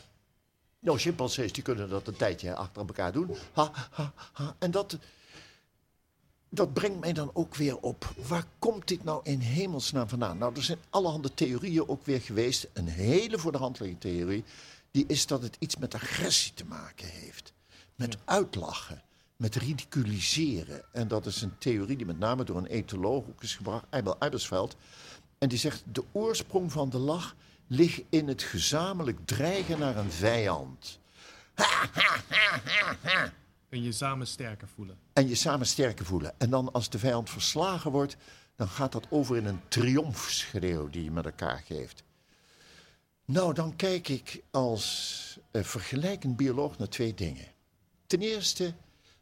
Nou, 0.79 0.99
chimpansees 0.99 1.53
die 1.53 1.63
kunnen 1.63 1.89
dat 1.89 2.07
een 2.07 2.15
tijdje 2.15 2.55
achter 2.55 2.85
elkaar 2.87 3.11
doen. 3.11 3.35
Ha, 3.53 3.71
ha, 3.91 4.13
ha. 4.33 4.55
En 4.59 4.71
dat, 4.71 4.97
dat 6.49 6.73
brengt 6.73 6.99
mij 6.99 7.13
dan 7.13 7.31
ook 7.33 7.55
weer 7.55 7.77
op. 7.77 8.13
Waar 8.27 8.45
komt 8.59 8.87
dit 8.87 9.03
nou 9.03 9.19
in 9.23 9.39
hemelsnaam 9.39 10.09
vandaan? 10.09 10.37
Nou, 10.37 10.55
er 10.55 10.63
zijn 10.63 10.79
allerhande 10.89 11.33
theorieën 11.33 11.89
ook 11.89 12.05
weer 12.05 12.21
geweest. 12.21 12.67
Een 12.73 12.87
hele 12.87 13.39
voor 13.39 13.51
de 13.51 13.57
hand 13.57 13.79
liggende 13.79 14.07
theorie. 14.07 14.43
Die 14.91 15.05
is 15.07 15.25
dat 15.27 15.41
het 15.41 15.55
iets 15.59 15.77
met 15.77 15.95
agressie 15.95 16.53
te 16.53 16.65
maken 16.65 17.07
heeft. 17.07 17.53
Met 17.95 18.17
uitlachen. 18.25 19.01
Met 19.35 19.55
ridiculiseren. 19.55 20.93
En 20.93 21.07
dat 21.07 21.25
is 21.25 21.41
een 21.41 21.57
theorie 21.57 21.97
die 21.97 22.05
met 22.05 22.19
name 22.19 22.43
door 22.43 22.57
een 22.57 22.65
etoloog 22.65 23.23
ook 23.29 23.43
is 23.43 23.55
gebracht. 23.55 23.85
Eibel 23.89 24.15
Eibersveld. 24.19 24.75
En 25.37 25.49
die 25.49 25.57
zegt, 25.57 25.83
de 25.91 26.03
oorsprong 26.11 26.71
van 26.71 26.89
de 26.89 26.97
lach 26.97 27.35
ligt 27.67 28.01
in 28.09 28.27
het 28.27 28.43
gezamenlijk 28.43 29.17
dreigen 29.25 29.79
naar 29.79 29.97
een 29.97 30.11
vijand. 30.11 30.99
En 33.69 33.83
je 33.83 33.91
samen 33.91 34.27
sterker 34.27 34.67
voelen. 34.67 34.97
En 35.13 35.27
je 35.27 35.35
samen 35.35 35.67
sterker 35.67 36.05
voelen. 36.05 36.39
En 36.39 36.49
dan 36.49 36.73
als 36.73 36.89
de 36.89 36.99
vijand 36.99 37.29
verslagen 37.29 37.91
wordt, 37.91 38.17
dan 38.55 38.67
gaat 38.67 38.91
dat 38.91 39.07
over 39.09 39.37
in 39.37 39.45
een 39.45 39.61
triomfschreeuw 39.67 40.89
die 40.89 41.03
je 41.03 41.11
met 41.11 41.25
elkaar 41.25 41.63
geeft. 41.65 42.03
Nou, 43.25 43.53
dan 43.53 43.75
kijk 43.75 44.07
ik 44.07 44.43
als 44.51 45.39
eh, 45.51 45.63
vergelijkend 45.63 46.37
bioloog 46.37 46.77
naar 46.77 46.89
twee 46.89 47.13
dingen. 47.13 47.45
Ten 48.05 48.19
eerste, 48.19 48.73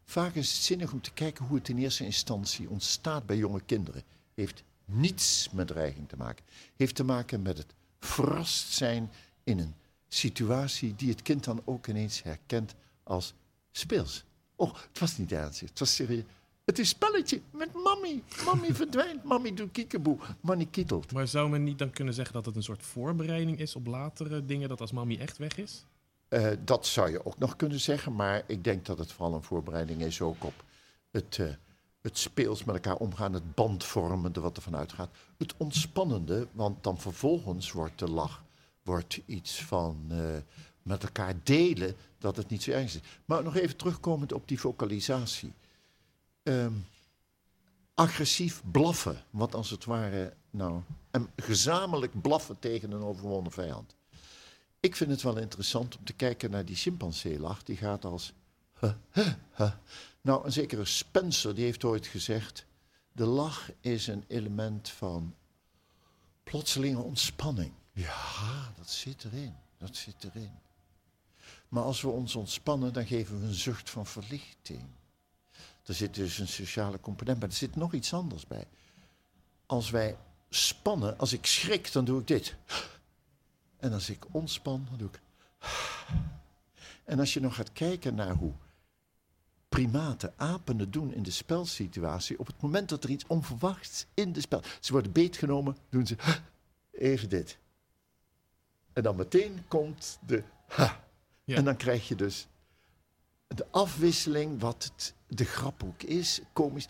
vaak 0.04 0.36
is 0.36 0.54
het 0.54 0.62
zinnig 0.62 0.92
om 0.92 1.02
te 1.02 1.14
kijken 1.14 1.46
hoe 1.46 1.58
het 1.58 1.70
in 1.70 1.78
eerste 1.78 2.06
instantie 2.06 2.70
ontstaat 2.70 3.26
bij 3.26 3.38
jonge 3.38 3.62
kinderen. 3.62 4.04
Heeft 4.34 4.64
niets 4.86 5.50
met 5.52 5.68
dreiging 5.68 6.10
te 6.10 6.18
maken. 6.18 6.46
Heeft 6.76 6.96
te 6.96 7.04
maken 7.04 7.42
met 7.42 7.58
het 7.58 7.74
verrast 8.00 8.72
zijn 8.72 9.12
in 9.44 9.60
een 9.60 9.76
situatie 10.08 10.96
die 10.96 11.10
het 11.10 11.22
kind 11.22 11.44
dan 11.44 11.62
ook 11.66 11.88
ineens 11.88 12.24
herkent 12.24 12.76
als 13.04 13.34
speels. 13.72 14.24
Oh, 14.56 14.74
het 14.74 15.00
was 15.00 15.18
niet 15.18 15.32
ernstig, 15.32 15.70
het 15.70 15.80
was 15.80 15.96
serieus. 15.96 16.24
Het 16.66 16.80
is 16.80 16.90
spelletje 16.90 17.42
met 17.52 17.74
mami. 17.74 18.24
Mami 18.46 18.74
verdwijnt, 18.82 19.24
mami 19.24 19.54
doet 19.54 19.72
kiekeboe, 19.72 20.18
mami 20.42 20.70
kietelt. 20.70 21.12
Maar 21.12 21.28
zou 21.28 21.50
men 21.50 21.64
niet 21.64 21.80
dan 21.80 21.90
kunnen 21.90 22.14
zeggen 22.14 22.34
dat 22.34 22.46
het 22.46 22.56
een 22.56 22.64
soort 22.64 22.84
voorbereiding 22.84 23.60
is 23.60 23.76
op 23.76 23.88
latere 23.88 24.46
dingen, 24.46 24.70
dat 24.70 24.82
als 24.82 24.92
mami 24.92 25.18
echt 25.18 25.38
weg 25.38 25.58
is? 25.58 25.86
Eh, 26.28 26.52
dat 26.64 26.86
zou 26.86 27.12
je 27.12 27.26
ook 27.26 27.38
nog 27.38 27.56
kunnen 27.56 27.80
zeggen, 27.80 28.16
maar 28.16 28.44
ik 28.48 28.64
denk 28.64 28.86
dat 28.86 28.98
het 28.98 29.12
vooral 29.12 29.36
een 29.36 29.44
voorbereiding 29.44 30.02
is 30.02 30.22
ook 30.22 30.44
op 30.44 30.64
het, 31.12 31.38
eh, 31.40 31.48
het 32.02 32.18
speels 32.18 32.64
met 32.64 32.76
elkaar 32.76 32.96
omgaan, 32.98 33.34
het 33.34 33.56
bandvormende 33.56 34.40
wat 34.40 34.58
er 34.58 34.64
vanuit 34.64 34.94
gaat. 34.94 35.10
Het 35.38 35.54
ontspannende, 35.58 36.48
want 36.52 36.84
dan 36.84 37.00
vervolgens 37.00 37.72
wordt 37.72 38.00
de 38.00 38.10
lach 38.10 38.44
wordt 38.84 39.22
iets 39.26 39.64
van 39.64 40.06
eh, 40.10 40.18
met 40.86 41.04
elkaar 41.04 41.36
delen 41.44 41.96
dat 42.18 42.36
het 42.36 42.50
niet 42.50 42.64
zo 42.64 42.72
erg 42.72 42.84
is. 42.96 43.00
Maar 43.26 43.44
nog 43.44 43.56
even 43.56 43.76
terugkomend 43.76 44.34
op 44.34 44.48
die 44.48 44.60
vocalisatie. 44.60 45.54
Ehm, 46.44 46.74
agressief 47.94 48.62
blaffen, 48.72 49.24
wat 49.30 49.56
als 49.56 49.70
het 49.70 49.86
ware, 49.86 50.34
nou, 50.50 50.82
en 51.12 51.30
gezamenlijk 51.36 52.22
blaffen 52.22 52.60
tegen 52.60 52.92
een 52.92 53.02
overwonnen 53.02 53.52
vijand. 53.52 53.96
Ik 54.80 54.96
vind 54.96 55.12
het 55.12 55.22
wel 55.22 55.38
interessant 55.38 55.98
om 55.98 56.04
te 56.04 56.14
kijken 56.14 56.52
naar 56.52 56.66
die 56.66 56.76
chimpanseelach. 56.76 57.64
Die 57.64 57.78
gaat 57.78 58.06
als... 58.06 58.34
huh, 58.80 58.94
huh, 59.12 59.34
huh. 59.56 59.72
Nou, 60.22 60.46
een 60.46 60.52
zekere 60.52 60.86
Spencer 60.86 61.56
die 61.56 61.64
heeft 61.64 61.84
ooit 61.84 62.08
gezegd... 62.08 62.66
de 63.12 63.26
lach 63.26 63.72
is 63.80 64.08
een 64.08 64.24
element 64.28 64.90
van 64.90 65.36
plotselinge 66.44 67.02
ontspanning. 67.02 67.72
Ja, 67.92 68.74
dat 68.78 68.90
zit 68.90 69.24
erin. 69.24 69.56
Dat 69.78 69.96
zit 69.96 70.24
erin. 70.24 70.52
Maar 71.70 71.84
als 71.84 72.02
we 72.02 72.08
ons 72.08 72.36
ontspannen, 72.36 72.94
dan 72.94 73.06
geven 73.06 73.40
we 73.40 73.46
een 73.46 73.54
zucht 73.54 73.90
van 73.90 74.06
verlichting. 74.06 74.84
Er 75.86 75.94
zit 75.94 76.14
dus 76.14 76.40
een 76.40 76.48
sociale 76.48 77.00
component 77.00 77.40
bij. 77.40 77.48
Er 77.48 77.56
zit 77.56 77.76
nog 77.76 77.94
iets 77.94 78.14
anders 78.14 78.48
bij. 78.48 78.68
Als 79.66 79.90
wij 79.90 80.18
spannen, 80.50 81.18
als 81.18 81.34
ik 81.34 81.46
schrik, 81.46 81.92
dan 81.92 82.06
doe 82.06 82.20
ik 82.20 82.28
dit. 82.28 82.56
En 83.78 83.94
als 83.94 84.10
ik 84.10 84.26
ontspan, 84.32 84.86
dan 84.90 84.98
doe 84.98 85.10
ik. 85.10 85.22
En 87.04 87.20
als 87.20 87.34
je 87.34 87.40
nog 87.40 87.56
gaat 87.56 87.74
kijken 87.74 88.16
naar 88.16 88.36
hoe 88.36 88.54
primaten, 89.70 90.34
apen 90.36 90.80
het 90.80 90.94
doen 90.94 91.14
in 91.14 91.24
de 91.24 91.32
spelsituatie, 91.32 92.40
op 92.40 92.48
het 92.48 92.62
moment 92.62 92.90
dat 92.90 93.04
er 93.04 93.10
iets 93.10 93.28
onverwachts 93.28 94.06
in 94.14 94.34
de 94.34 94.42
spel. 94.42 94.62
Ze 94.80 94.92
worden 94.92 95.12
beetgenomen, 95.12 95.78
doen 95.90 96.08
ze 96.08 96.16
even 96.92 97.30
dit. 97.30 97.58
En 98.94 99.04
dan 99.04 99.16
meteen 99.16 99.66
komt 99.68 100.20
de. 100.26 100.44
Ha. 100.68 101.05
En 101.46 101.66
dan 101.66 101.78
krijg 101.78 102.08
je 102.08 102.16
dus 102.16 102.48
de 103.48 103.66
afwisseling, 103.72 104.60
wat 104.60 104.84
het, 104.84 105.14
de 105.28 105.46
grap 105.46 105.84
ook 105.84 106.04
is, 106.04 106.42
komisch. 106.54 106.88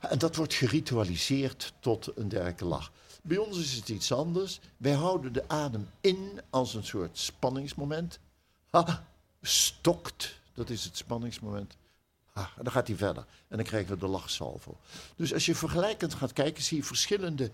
En 0.00 0.18
dat 0.18 0.36
wordt 0.36 0.54
geritualiseerd 0.54 1.72
tot 1.80 2.16
een 2.16 2.28
dergelijke 2.28 2.64
lach. 2.64 2.92
Bij 3.22 3.36
ons 3.36 3.58
is 3.58 3.72
het 3.72 3.88
iets 3.88 4.12
anders. 4.12 4.60
Wij 4.76 4.92
houden 4.92 5.32
de 5.32 5.48
adem 5.48 5.88
in 6.00 6.40
als 6.50 6.74
een 6.74 6.84
soort 6.84 7.18
spanningsmoment. 7.18 8.18
Ha, 8.70 9.06
stokt, 9.42 10.40
dat 10.54 10.70
is 10.70 10.84
het 10.84 10.96
spanningsmoment. 10.96 11.76
Ha, 12.32 12.50
en 12.56 12.64
dan 12.64 12.72
gaat 12.72 12.86
hij 12.86 12.96
verder. 12.96 13.26
En 13.48 13.56
dan 13.56 13.66
krijgen 13.66 13.90
we 13.94 13.98
de 13.98 14.06
lachsalvo. 14.06 14.76
Dus 15.16 15.32
als 15.32 15.46
je 15.46 15.54
vergelijkend 15.54 16.14
gaat 16.14 16.32
kijken, 16.32 16.62
zie 16.62 16.76
je 16.76 16.84
verschillende 16.84 17.50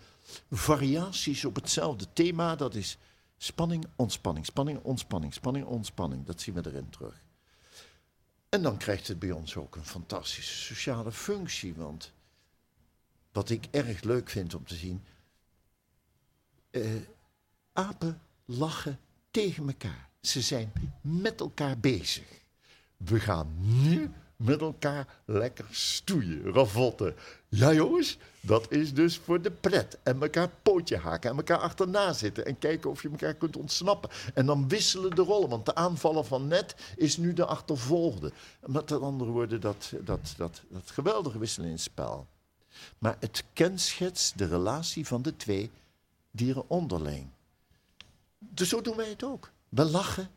variaties 0.50 1.44
op 1.44 1.54
hetzelfde 1.54 2.06
thema. 2.12 2.56
Dat 2.56 2.74
is 2.74 2.98
spanning, 3.42 3.84
ontspanning, 3.96 4.46
spanning, 4.46 4.82
ontspanning, 4.82 5.34
spanning, 5.34 5.66
ontspanning. 5.66 6.26
Dat 6.26 6.40
zien 6.40 6.54
we 6.54 6.66
erin 6.66 6.90
terug. 6.90 7.22
En 8.48 8.62
dan 8.62 8.76
krijgt 8.76 9.08
het 9.08 9.18
bij 9.18 9.30
ons 9.30 9.56
ook 9.56 9.76
een 9.76 9.84
fantastische 9.84 10.56
sociale 10.56 11.12
functie. 11.12 11.74
Want 11.74 12.12
wat 13.32 13.50
ik 13.50 13.66
erg 13.70 14.02
leuk 14.02 14.30
vind 14.30 14.54
om 14.54 14.64
te 14.64 14.74
zien. 14.74 15.04
eh, 16.70 16.90
apen 17.72 18.20
lachen 18.44 18.98
tegen 19.30 19.66
elkaar. 19.66 20.08
Ze 20.20 20.40
zijn 20.40 20.72
met 21.00 21.40
elkaar 21.40 21.78
bezig. 21.78 22.40
We 22.96 23.20
gaan 23.20 23.54
nu 23.58 24.10
met 24.42 24.60
elkaar 24.60 25.06
lekker 25.24 25.64
stoeien, 25.70 26.52
ravotten. 26.52 27.14
Ja 27.48 27.72
jongens, 27.72 28.18
dat 28.40 28.72
is 28.72 28.94
dus 28.94 29.18
voor 29.18 29.42
de 29.42 29.50
pret. 29.50 29.98
En 30.02 30.22
elkaar 30.22 30.50
pootje 30.62 30.96
haken 30.96 31.30
en 31.30 31.36
elkaar 31.36 31.58
achterna 31.58 32.12
zitten. 32.12 32.46
En 32.46 32.58
kijken 32.58 32.90
of 32.90 33.02
je 33.02 33.08
elkaar 33.08 33.34
kunt 33.34 33.56
ontsnappen. 33.56 34.10
En 34.34 34.46
dan 34.46 34.68
wisselen 34.68 35.10
de 35.10 35.22
rollen, 35.22 35.48
want 35.48 35.66
de 35.66 35.74
aanvaller 35.74 36.24
van 36.24 36.48
net 36.48 36.74
is 36.96 37.16
nu 37.16 37.32
de 37.32 37.44
achtervolgde. 37.44 38.32
Met 38.66 38.92
andere 38.92 39.30
woorden, 39.30 39.60
dat, 39.60 39.92
dat, 40.00 40.34
dat, 40.36 40.62
dat 40.68 40.90
geweldige 40.90 41.38
wisselen 41.38 41.70
in 41.70 41.78
spel. 41.78 42.26
Maar 42.98 43.16
het 43.20 43.44
kenschetst 43.52 44.38
de 44.38 44.46
relatie 44.46 45.06
van 45.06 45.22
de 45.22 45.36
twee 45.36 45.70
dieren 46.30 46.64
onderling. 46.70 47.26
Dus 48.38 48.68
zo 48.68 48.80
doen 48.80 48.96
wij 48.96 49.08
het 49.08 49.24
ook. 49.24 49.50
We 49.68 49.84
lachen 49.84 50.30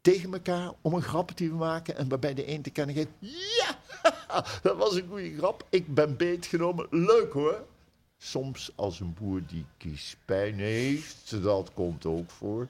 tegen 0.00 0.32
elkaar 0.32 0.72
om 0.80 0.94
een 0.94 1.02
grap 1.02 1.36
die 1.36 1.48
we 1.48 1.56
maken 1.56 1.96
en 1.96 2.08
waarbij 2.08 2.34
de 2.34 2.48
een 2.48 2.62
te 2.62 2.70
kennen 2.70 2.94
geeft: 2.94 3.08
Ja, 3.18 3.78
dat 4.62 4.76
was 4.76 4.94
een 4.94 5.08
goede 5.08 5.36
grap. 5.36 5.66
Ik 5.68 5.94
ben 5.94 6.16
beetgenomen. 6.16 6.86
Leuk 6.90 7.32
hoor. 7.32 7.66
Soms 8.18 8.70
als 8.74 9.00
een 9.00 9.14
boer 9.14 9.40
die 9.46 9.66
kiespijn 9.76 10.54
heeft, 10.54 11.42
dat 11.42 11.70
komt 11.74 12.06
ook 12.06 12.30
voor. 12.30 12.68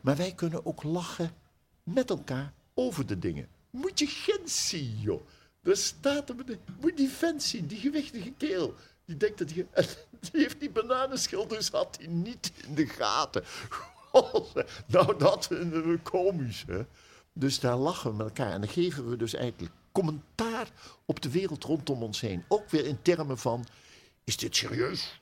Maar 0.00 0.16
wij 0.16 0.32
kunnen 0.32 0.66
ook 0.66 0.82
lachen 0.82 1.34
met 1.82 2.10
elkaar 2.10 2.52
over 2.74 3.06
de 3.06 3.18
dingen. 3.18 3.48
Moet 3.70 3.98
je 3.98 4.06
Gent 4.06 4.50
zien, 4.50 4.98
joh. 5.00 5.22
Daar 5.62 5.76
staat 5.76 6.28
er 6.28 6.46
de, 6.46 6.58
moet 6.80 6.96
die 6.96 7.08
vent 7.08 7.42
zien, 7.42 7.66
die 7.66 7.78
gewichtige 7.78 8.32
keel. 8.36 8.74
Die 9.04 9.16
denkt 9.16 9.38
dat 9.38 9.50
hij... 9.50 9.66
en 9.70 9.86
Die 10.30 10.40
heeft 10.40 10.60
die 10.60 10.70
bananenschil, 10.70 11.46
dus 11.46 11.68
had 11.68 11.96
hij 11.98 12.06
niet 12.06 12.52
in 12.66 12.74
de 12.74 12.86
gaten. 12.86 13.44
Nou, 14.86 15.18
dat 15.18 15.46
vinden 15.46 15.88
we 15.90 15.98
komisch, 15.98 16.64
hè. 16.66 16.82
Dus 17.32 17.60
daar 17.60 17.76
lachen 17.76 18.10
we 18.10 18.16
met 18.16 18.26
elkaar. 18.26 18.52
En 18.52 18.60
dan 18.60 18.70
geven 18.70 19.08
we 19.10 19.16
dus 19.16 19.34
eigenlijk 19.34 19.72
commentaar 19.92 20.70
op 21.04 21.20
de 21.22 21.30
wereld 21.30 21.64
rondom 21.64 22.02
ons 22.02 22.20
heen. 22.20 22.44
Ook 22.48 22.70
weer 22.70 22.86
in 22.86 23.02
termen 23.02 23.38
van, 23.38 23.66
is 24.24 24.36
dit 24.36 24.56
serieus? 24.56 25.20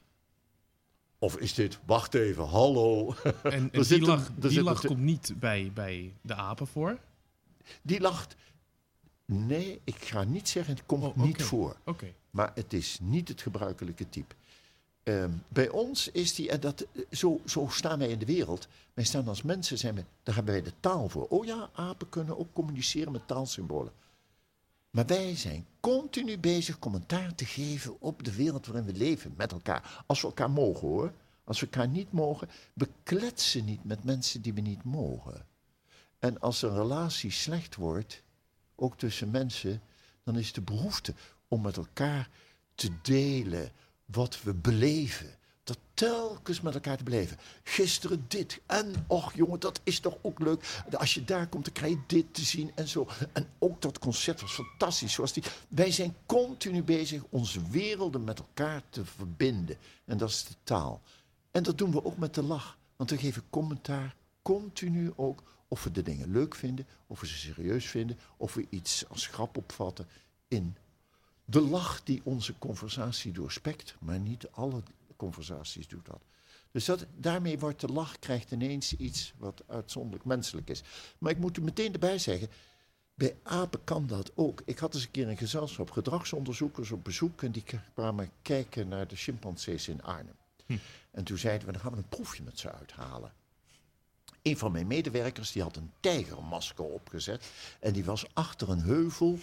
Of 1.18 1.36
is 1.36 1.54
dit, 1.54 1.78
wacht 1.86 2.14
even, 2.14 2.44
hallo. 2.44 3.14
En, 3.42 3.52
en 3.52 3.68
die 3.72 3.82
zit 3.84 4.00
een- 4.00 4.06
lach, 4.06 4.26
er 4.42 4.48
die 4.48 4.62
lach 4.62 4.82
een- 4.82 4.88
komt 4.88 5.00
niet 5.02 5.34
bij, 5.38 5.70
bij 5.74 6.14
de 6.22 6.34
apen 6.34 6.66
voor. 6.66 6.98
Die 7.82 8.00
lacht. 8.00 8.36
Nee, 9.24 9.80
ik 9.84 10.04
ga 10.04 10.24
niet 10.24 10.48
zeggen, 10.48 10.74
het 10.74 10.86
komt 10.86 11.02
Oh, 11.04 11.16
niet 11.16 11.42
voor. 11.42 11.76
Oké. 11.84 12.12
Maar 12.30 12.50
het 12.54 12.72
is 12.72 12.98
niet 13.02 13.28
het 13.28 13.42
gebruikelijke 13.42 14.08
type. 14.08 14.34
Ehm, 15.02 15.30
bij 15.48 15.68
ons 15.68 16.08
is 16.08 16.34
die, 16.34 16.50
en 16.50 16.60
dat, 16.60 16.80
eh, 16.80 17.02
zo, 17.10 17.40
zo 17.46 17.66
staan 17.70 17.98
wij 17.98 18.08
in 18.08 18.18
de 18.18 18.26
wereld. 18.26 18.68
Wij 18.94 19.04
staan 19.04 19.28
als 19.28 19.42
mensen, 19.42 19.78
zijn 19.78 19.94
we, 19.94 20.04
daar 20.22 20.34
hebben 20.34 20.54
wij 20.54 20.62
de 20.62 20.72
taal 20.80 21.08
voor. 21.08 21.26
Oh 21.28 21.44
ja, 21.44 21.70
apen 21.72 22.08
kunnen 22.08 22.38
ook 22.38 22.52
communiceren 22.52 23.12
met 23.12 23.26
taalsymbolen. 23.28 23.92
Maar 24.90 25.06
wij 25.06 25.36
zijn 25.36 25.66
continu 25.80 26.38
bezig 26.38 26.78
commentaar 26.78 27.34
te 27.34 27.44
geven 27.44 28.00
op 28.00 28.24
de 28.24 28.34
wereld 28.34 28.66
waarin 28.66 28.84
we 28.84 28.92
leven 28.92 29.34
met 29.36 29.52
elkaar. 29.52 30.04
Als 30.06 30.20
we 30.20 30.26
elkaar 30.26 30.50
mogen 30.50 30.88
hoor. 30.88 31.12
Als 31.44 31.60
we 31.60 31.66
elkaar 31.66 31.88
niet 31.88 32.12
mogen, 32.12 32.48
we 32.72 32.88
kletsen 33.02 33.64
niet 33.64 33.84
met 33.84 34.04
mensen 34.04 34.42
die 34.42 34.54
we 34.54 34.60
niet 34.60 34.84
mogen. 34.84 35.46
En 36.18 36.40
als 36.40 36.62
een 36.62 36.74
relatie 36.74 37.30
slecht 37.30 37.74
wordt, 37.74 38.22
ook 38.74 38.98
tussen 38.98 39.30
mensen, 39.30 39.82
dan 40.24 40.38
is 40.38 40.52
de 40.52 40.60
behoefte 40.60 41.14
om 41.48 41.62
met 41.62 41.76
elkaar 41.76 42.28
te 42.74 42.90
delen 43.02 43.72
wat 44.12 44.42
we 44.42 44.54
beleven. 44.54 45.38
Dat 45.64 45.78
telkens 45.94 46.60
met 46.60 46.74
elkaar 46.74 46.96
te 46.96 47.04
beleven. 47.04 47.36
Gisteren 47.62 48.24
dit. 48.28 48.60
En 48.66 49.04
och 49.06 49.34
jongen, 49.34 49.60
dat 49.60 49.80
is 49.82 50.00
toch 50.00 50.18
ook 50.22 50.38
leuk. 50.38 50.82
Als 50.90 51.14
je 51.14 51.24
daar 51.24 51.46
komt, 51.46 51.64
dan 51.64 51.72
krijg 51.72 51.92
je 51.92 52.00
dit 52.06 52.34
te 52.34 52.42
zien 52.42 52.72
en 52.74 52.88
zo. 52.88 53.08
En 53.32 53.48
ook 53.58 53.82
dat 53.82 53.98
concert 53.98 54.40
was 54.40 54.52
fantastisch. 54.52 55.12
Zoals 55.12 55.32
die. 55.32 55.42
Wij 55.68 55.90
zijn 55.90 56.16
continu 56.26 56.82
bezig 56.82 57.22
onze 57.28 57.68
werelden 57.70 58.24
met 58.24 58.38
elkaar 58.38 58.82
te 58.90 59.04
verbinden. 59.04 59.76
En 60.04 60.18
dat 60.18 60.28
is 60.28 60.44
de 60.44 60.54
taal. 60.62 61.02
En 61.50 61.62
dat 61.62 61.78
doen 61.78 61.90
we 61.90 62.04
ook 62.04 62.16
met 62.16 62.34
de 62.34 62.42
lach. 62.42 62.78
Want 62.96 63.10
we 63.10 63.18
geven 63.18 63.42
commentaar 63.50 64.14
continu 64.42 65.12
ook 65.16 65.42
of 65.68 65.84
we 65.84 65.90
de 65.90 66.02
dingen 66.02 66.30
leuk 66.30 66.54
vinden, 66.54 66.86
of 67.06 67.20
we 67.20 67.26
ze 67.26 67.36
serieus 67.36 67.86
vinden, 67.86 68.18
of 68.36 68.54
we 68.54 68.66
iets 68.70 69.08
als 69.08 69.26
grap 69.26 69.56
opvatten 69.56 70.08
in 70.48 70.76
de 71.50 71.60
lach 71.60 72.02
die 72.04 72.20
onze 72.24 72.58
conversatie 72.58 73.32
doorspekt, 73.32 73.94
maar 73.98 74.18
niet 74.18 74.48
alle 74.50 74.82
conversaties 75.16 75.88
doet 75.88 76.06
dat. 76.06 76.20
Dus 76.70 76.84
dat, 76.84 77.06
daarmee 77.16 77.58
wordt 77.58 77.80
de 77.80 77.88
lach 77.88 78.18
krijgt 78.18 78.50
ineens 78.50 78.96
iets 78.96 79.32
wat 79.38 79.62
uitzonderlijk 79.66 80.24
menselijk 80.24 80.70
is. 80.70 80.82
Maar 81.18 81.30
ik 81.30 81.38
moet 81.38 81.56
er 81.56 81.62
meteen 81.62 81.92
erbij 81.92 82.18
zeggen, 82.18 82.48
bij 83.14 83.36
apen 83.42 83.84
kan 83.84 84.06
dat 84.06 84.32
ook. 84.34 84.62
Ik 84.64 84.78
had 84.78 84.94
eens 84.94 85.04
een 85.04 85.10
keer 85.10 85.28
een 85.28 85.36
gezelschap 85.36 85.90
gedragsonderzoekers 85.90 86.90
op 86.90 87.04
bezoek 87.04 87.42
en 87.42 87.52
die 87.52 87.64
kwamen 87.94 88.30
kijken 88.42 88.88
naar 88.88 89.08
de 89.08 89.16
chimpansees 89.16 89.88
in 89.88 90.02
Arnhem. 90.02 90.36
En 91.10 91.24
toen 91.24 91.38
zeiden 91.38 91.66
we, 91.66 91.72
dan 91.72 91.80
gaan 91.80 91.92
we 91.92 91.98
een 91.98 92.08
proefje 92.08 92.42
met 92.42 92.58
ze 92.58 92.72
uithalen. 92.72 93.32
Een 94.42 94.58
van 94.58 94.72
mijn 94.72 94.86
medewerkers 94.86 95.52
die 95.52 95.62
had 95.62 95.76
een 95.76 95.92
tijgermasker 96.00 96.84
opgezet 96.84 97.50
en 97.80 97.92
die 97.92 98.04
was 98.04 98.26
achter 98.32 98.70
een 98.70 98.80
heuvel 98.80 99.38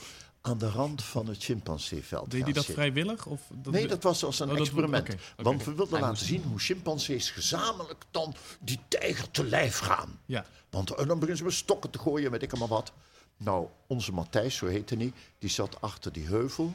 aan 0.48 0.58
de 0.58 0.70
rand 0.70 1.04
van 1.04 1.28
het 1.28 1.44
chimpanseeveld. 1.44 2.32
Deed 2.32 2.44
hij 2.44 2.54
dat 2.54 2.66
zitten. 2.66 2.84
vrijwillig? 2.84 3.26
Of 3.26 3.42
dat 3.54 3.74
Nee, 3.74 3.88
dat 3.88 4.04
was 4.04 4.24
als 4.24 4.40
een 4.40 4.52
Oh, 4.52 4.58
experiment. 4.58 5.16
Want 5.36 5.64
we 5.64 5.74
wilden 5.74 6.00
Hij 6.00 6.08
laten 6.08 6.26
zien 6.26 6.44
hoe 6.44 6.60
chimpansees 6.60 7.30
gezamenlijk 7.30 8.04
dan 8.12 8.36
die 8.60 8.80
tijger 8.88 9.32
te 9.32 9.44
lijf 9.44 9.78
gaan. 9.78 10.20
Ja. 10.26 10.46
Want 10.70 10.90
eh, 10.90 10.98
dan 10.98 11.08
beginnen 11.08 11.38
ze 11.38 11.44
met 11.44 11.54
stokken 11.54 11.90
te 11.90 12.00
gooien, 12.00 12.32
weet 12.32 12.44
ik 12.44 12.52
allemaal 12.52 12.78
wat. 12.78 12.92
Nou, 13.38 13.68
onze 13.88 14.12
Matthijs, 14.12 14.56
zo 14.56 14.66
heette 14.66 14.96
hij, 14.96 15.14
die 15.40 15.50
zat 15.50 15.82
achter 15.82 16.12
die 16.12 16.26
heuvel. 16.26 16.74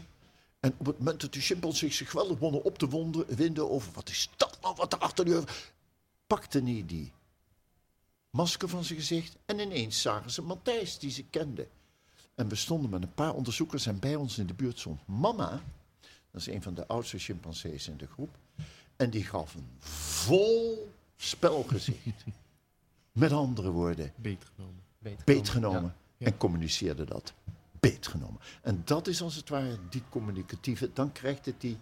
En 0.60 0.74
op 0.76 0.86
het 0.86 0.98
moment 0.98 1.20
dat 1.20 1.32
die 1.32 1.42
chimpansees 1.42 1.96
zich 1.96 2.10
geweldig 2.10 2.38
begonnen 2.38 2.64
op 2.64 2.78
te 2.78 2.88
wonden, 2.88 3.36
winden 3.36 3.70
over... 3.70 3.92
wat 3.92 4.08
is 4.08 4.30
dat 4.36 4.58
nou, 4.62 4.74
wat 4.76 4.92
er 4.92 4.98
achter 4.98 5.24
die 5.24 5.34
heuvel... 5.34 5.54
pakte 6.26 6.62
hij 6.62 6.84
die 6.86 7.12
masker 8.30 8.68
van 8.68 8.84
zijn 8.84 8.98
gezicht... 8.98 9.36
en 9.46 9.58
ineens 9.58 10.00
zagen 10.00 10.30
ze 10.30 10.42
Matthijs, 10.42 10.98
die 10.98 11.10
ze 11.10 11.24
kenden. 11.24 11.68
En 12.34 12.48
we 12.48 12.54
stonden 12.54 12.90
met 12.90 13.02
een 13.02 13.14
paar 13.14 13.34
onderzoekers 13.34 13.86
en 13.86 13.98
bij 13.98 14.14
ons 14.14 14.38
in 14.38 14.46
de 14.46 14.54
buurt 14.54 14.78
stond 14.78 15.06
Mama... 15.06 15.60
dat 16.30 16.40
is 16.40 16.46
een 16.46 16.62
van 16.62 16.74
de 16.74 16.86
oudste 16.86 17.18
chimpansees 17.18 17.88
in 17.88 17.96
de 17.96 18.06
groep... 18.06 18.36
en 18.96 19.10
die 19.10 19.24
gaf 19.24 19.54
een 19.54 19.68
vol 19.78 20.92
spelgezicht. 21.16 22.24
Met 23.12 23.32
andere 23.32 23.70
woorden, 23.70 24.12
beetgenomen. 24.16 24.82
Beter 24.98 25.24
beetgenomen 25.24 25.94
Ja. 26.16 26.26
en 26.26 26.36
communiceerde 26.36 27.04
dat. 27.04 27.32
Beetgenomen. 27.80 28.40
En 28.62 28.82
dat 28.84 29.06
is 29.06 29.22
als 29.22 29.34
het 29.34 29.48
ware 29.48 29.78
die 29.90 30.02
communicatieve, 30.08 30.90
dan 30.92 31.12
krijgt 31.12 31.46
het 31.46 31.60
die 31.60 31.78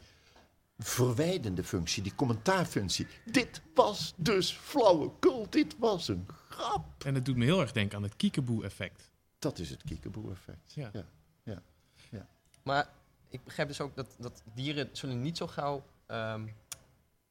verwijdende 0.78 1.64
functie, 1.64 2.02
die 2.02 2.14
commentaarfunctie. 2.14 3.06
Dit 3.24 3.60
was 3.74 4.12
dus 4.16 4.52
flauwekul, 4.52 5.46
dit 5.50 5.74
was 5.78 6.08
een 6.08 6.26
grap. 6.48 7.04
En 7.04 7.14
het 7.14 7.24
doet 7.24 7.36
me 7.36 7.44
heel 7.44 7.60
erg 7.60 7.72
denken 7.72 7.96
aan 7.96 8.02
het 8.02 8.16
kiekeboe-effect. 8.16 9.09
Dat 9.40 9.58
is 9.58 9.70
het 9.70 9.82
kiekeboe-effect. 9.84 10.72
Ja. 10.74 10.90
Ja. 11.44 12.26
Maar 12.62 12.88
ik 13.28 13.44
begrijp 13.44 13.68
dus 13.68 13.80
ook 13.80 13.96
dat, 13.96 14.14
dat 14.18 14.42
dieren 14.54 14.88
zullen 14.92 15.22
niet 15.22 15.36
zo 15.36 15.46
gauw 15.46 15.82
ehm, 16.06 16.46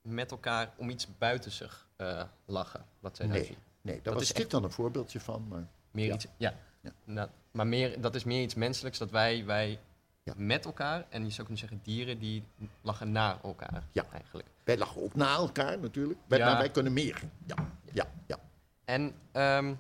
met 0.02 0.32
elkaar 0.32 0.74
om 0.78 0.90
iets 0.90 1.08
buiten 1.18 1.52
zich 1.52 1.88
eh, 1.96 2.24
lachen. 2.46 2.86
Wat 3.00 3.16
zij 3.16 3.26
daar 3.28 3.36
Nee, 3.36 3.46
zien. 3.46 3.58
nee, 3.82 3.96
daar 3.96 4.04
Dat 4.04 4.14
was 4.14 4.24
is 4.24 4.34
dit 4.34 4.52
dan 4.52 4.64
een 4.64 4.72
voorbeeldje 4.72 5.20
van. 5.20 5.48
Maar 5.48 5.68
Meer 5.92 6.06
Ja. 6.08 6.14
iets, 6.14 6.26
ja. 6.38 6.54
Ja. 6.82 6.92
Nou, 7.04 7.30
maar 7.52 7.68
meer, 7.68 8.02
dat 8.02 8.16
is 8.16 8.24
meer 8.24 8.42
iets 8.42 8.56
menselijks 8.56 8.98
dat 8.98 9.12
wij, 9.12 9.46
wij 9.46 9.80
Ja. 10.24 10.34
met 10.38 10.66
elkaar, 10.66 11.06
en 11.10 11.24
je 11.24 11.30
zou 11.32 11.48
kunnen 11.48 11.58
zeggen 11.58 11.80
dieren, 11.84 12.20
die 12.20 12.44
lachen 12.82 13.12
naar 13.12 13.44
elkaar 13.44 13.84
Ja. 13.92 14.06
eigenlijk. 14.12 14.48
wij 14.64 14.78
lachen 14.78 15.02
ook 15.02 15.16
na 15.16 15.36
elkaar 15.36 15.80
natuurlijk. 15.80 16.20
Wij, 16.28 16.38
Ja. 16.40 16.46
Maar 16.46 16.58
wij 16.58 16.70
kunnen 16.70 16.94
meer. 16.94 17.22
Ja, 17.46 17.56
ja, 17.92 18.06
ja. 18.28 18.40
En, 18.86 19.16
ehm, 19.32 19.76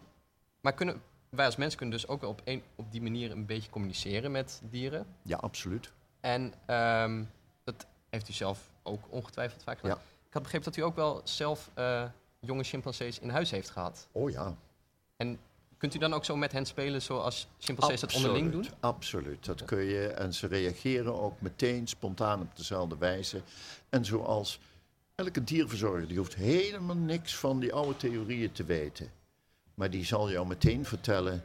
maar 0.61 0.73
kunnen, 0.73 1.01
wij 1.29 1.45
als 1.45 1.55
mensen 1.55 1.77
kunnen 1.77 1.95
dus 1.95 2.07
ook 2.07 2.21
wel 2.21 2.29
op, 2.29 2.41
een, 2.43 2.63
op 2.75 2.91
die 2.91 3.01
manier 3.01 3.31
een 3.31 3.45
beetje 3.45 3.69
communiceren 3.69 4.31
met 4.31 4.61
dieren. 4.69 5.05
ja 5.21 5.37
absoluut. 5.37 5.91
En 6.19 6.53
ehm, 6.65 7.23
dat 7.63 7.85
heeft 8.09 8.29
u 8.29 8.33
zelf 8.33 8.69
ook 8.83 9.03
ongetwijfeld 9.09 9.63
vaak 9.63 9.79
gedaan. 9.79 9.97
Ja. 9.97 10.03
Ik 10.27 10.33
had 10.33 10.41
begrepen 10.41 10.71
dat 10.71 10.79
u 10.79 10.83
ook 10.83 10.95
wel 10.95 11.21
zelf 11.23 11.69
eh, 11.73 12.03
jonge 12.39 12.63
chimpansees 12.63 13.19
in 13.19 13.29
huis 13.29 13.51
heeft 13.51 13.69
gehad. 13.69 14.07
Oh 14.11 14.29
ja. 14.31 14.55
En 15.17 15.39
kunt 15.77 15.95
u 15.95 15.97
dan 15.97 16.13
ook 16.13 16.25
zo 16.25 16.35
met 16.35 16.51
hen 16.51 16.65
spelen 16.65 17.01
zoals 17.01 17.47
chimpansees 17.57 17.99
dat 17.99 18.13
onderling 18.13 18.51
doen? 18.51 18.65
Absoluut, 18.79 19.45
dat 19.45 19.65
kun 19.65 19.83
je. 19.83 20.07
En 20.07 20.33
ze 20.33 20.47
reageren 20.47 21.21
ook 21.21 21.41
meteen 21.41 21.87
spontaan 21.87 22.41
op 22.41 22.55
dezelfde 22.55 22.97
wijze. 22.97 23.41
En 23.89 24.05
zoals 24.05 24.59
elke 25.15 25.43
dierverzorger, 25.43 26.07
die 26.07 26.17
hoeft 26.17 26.35
helemaal 26.35 26.95
niks 26.95 27.35
van 27.35 27.59
die 27.59 27.73
oude 27.73 27.97
theorieën 27.97 28.51
te 28.51 28.63
weten. 28.63 29.11
Maar 29.79 29.89
die 29.89 30.05
zal 30.05 30.31
jou 30.31 30.47
meteen 30.47 30.85
vertellen, 30.85 31.43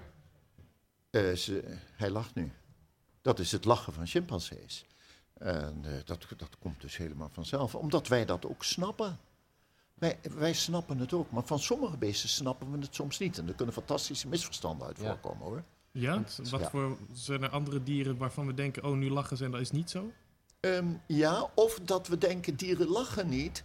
eh, 1.11 1.33
ze, 1.33 1.77
hij 1.97 2.11
lacht 2.11 2.35
nu. 2.35 2.53
Dat 3.23 3.39
is 3.39 3.53
het 3.53 3.65
lachen 3.65 3.93
van 3.93 4.07
chimpansees. 4.07 4.85
En 5.35 5.81
eh, 5.85 5.93
dat, 6.05 6.27
dat 6.37 6.59
komt 6.59 6.81
dus 6.81 6.97
helemaal 6.97 7.29
vanzelf, 7.33 7.75
omdat 7.75 8.09
wij 8.09 8.25
dat 8.25 8.47
ook 8.47 8.65
snappen. 8.65 9.19
Wij, 9.95 10.19
wij 10.35 10.53
snappen 10.53 10.99
het 10.99 11.13
ook, 11.13 11.31
maar 11.31 11.43
van 11.43 11.59
sommige 11.59 11.97
beesten 11.97 12.29
snappen 12.29 12.71
we 12.71 12.79
het 12.79 12.95
soms 12.95 13.19
niet. 13.19 13.39
En 13.39 13.49
er 13.49 13.55
kunnen 13.55 13.75
fantastische 13.75 14.29
misverstanden 14.29 14.87
uit 14.87 14.99
Ja. 14.99 15.05
voorkomen 15.05 15.47
hoor. 15.47 15.65
Ja? 15.93 16.23
Wat 16.51 16.61
Ja. 16.61 16.71
voor 16.71 16.97
zijn 17.13 17.43
er 17.43 17.51
andere 17.51 17.83
dieren 17.83 18.17
waarvan 18.17 18.47
we 18.47 18.55
denken, 18.55 18.85
oh, 18.85 18.97
nu 18.97 19.11
lachen 19.11 19.37
ze 19.37 19.45
en 19.45 19.51
dat 19.51 19.61
is 19.61 19.71
niet 19.71 19.91
zo? 19.91 20.13
Ehm, 20.61 20.87
ja, 21.07 21.51
of 21.55 21.81
dat 21.83 22.07
we 22.09 22.19
denken 22.19 22.57
dieren 22.57 22.89
lachen 22.89 23.29
niet, 23.29 23.65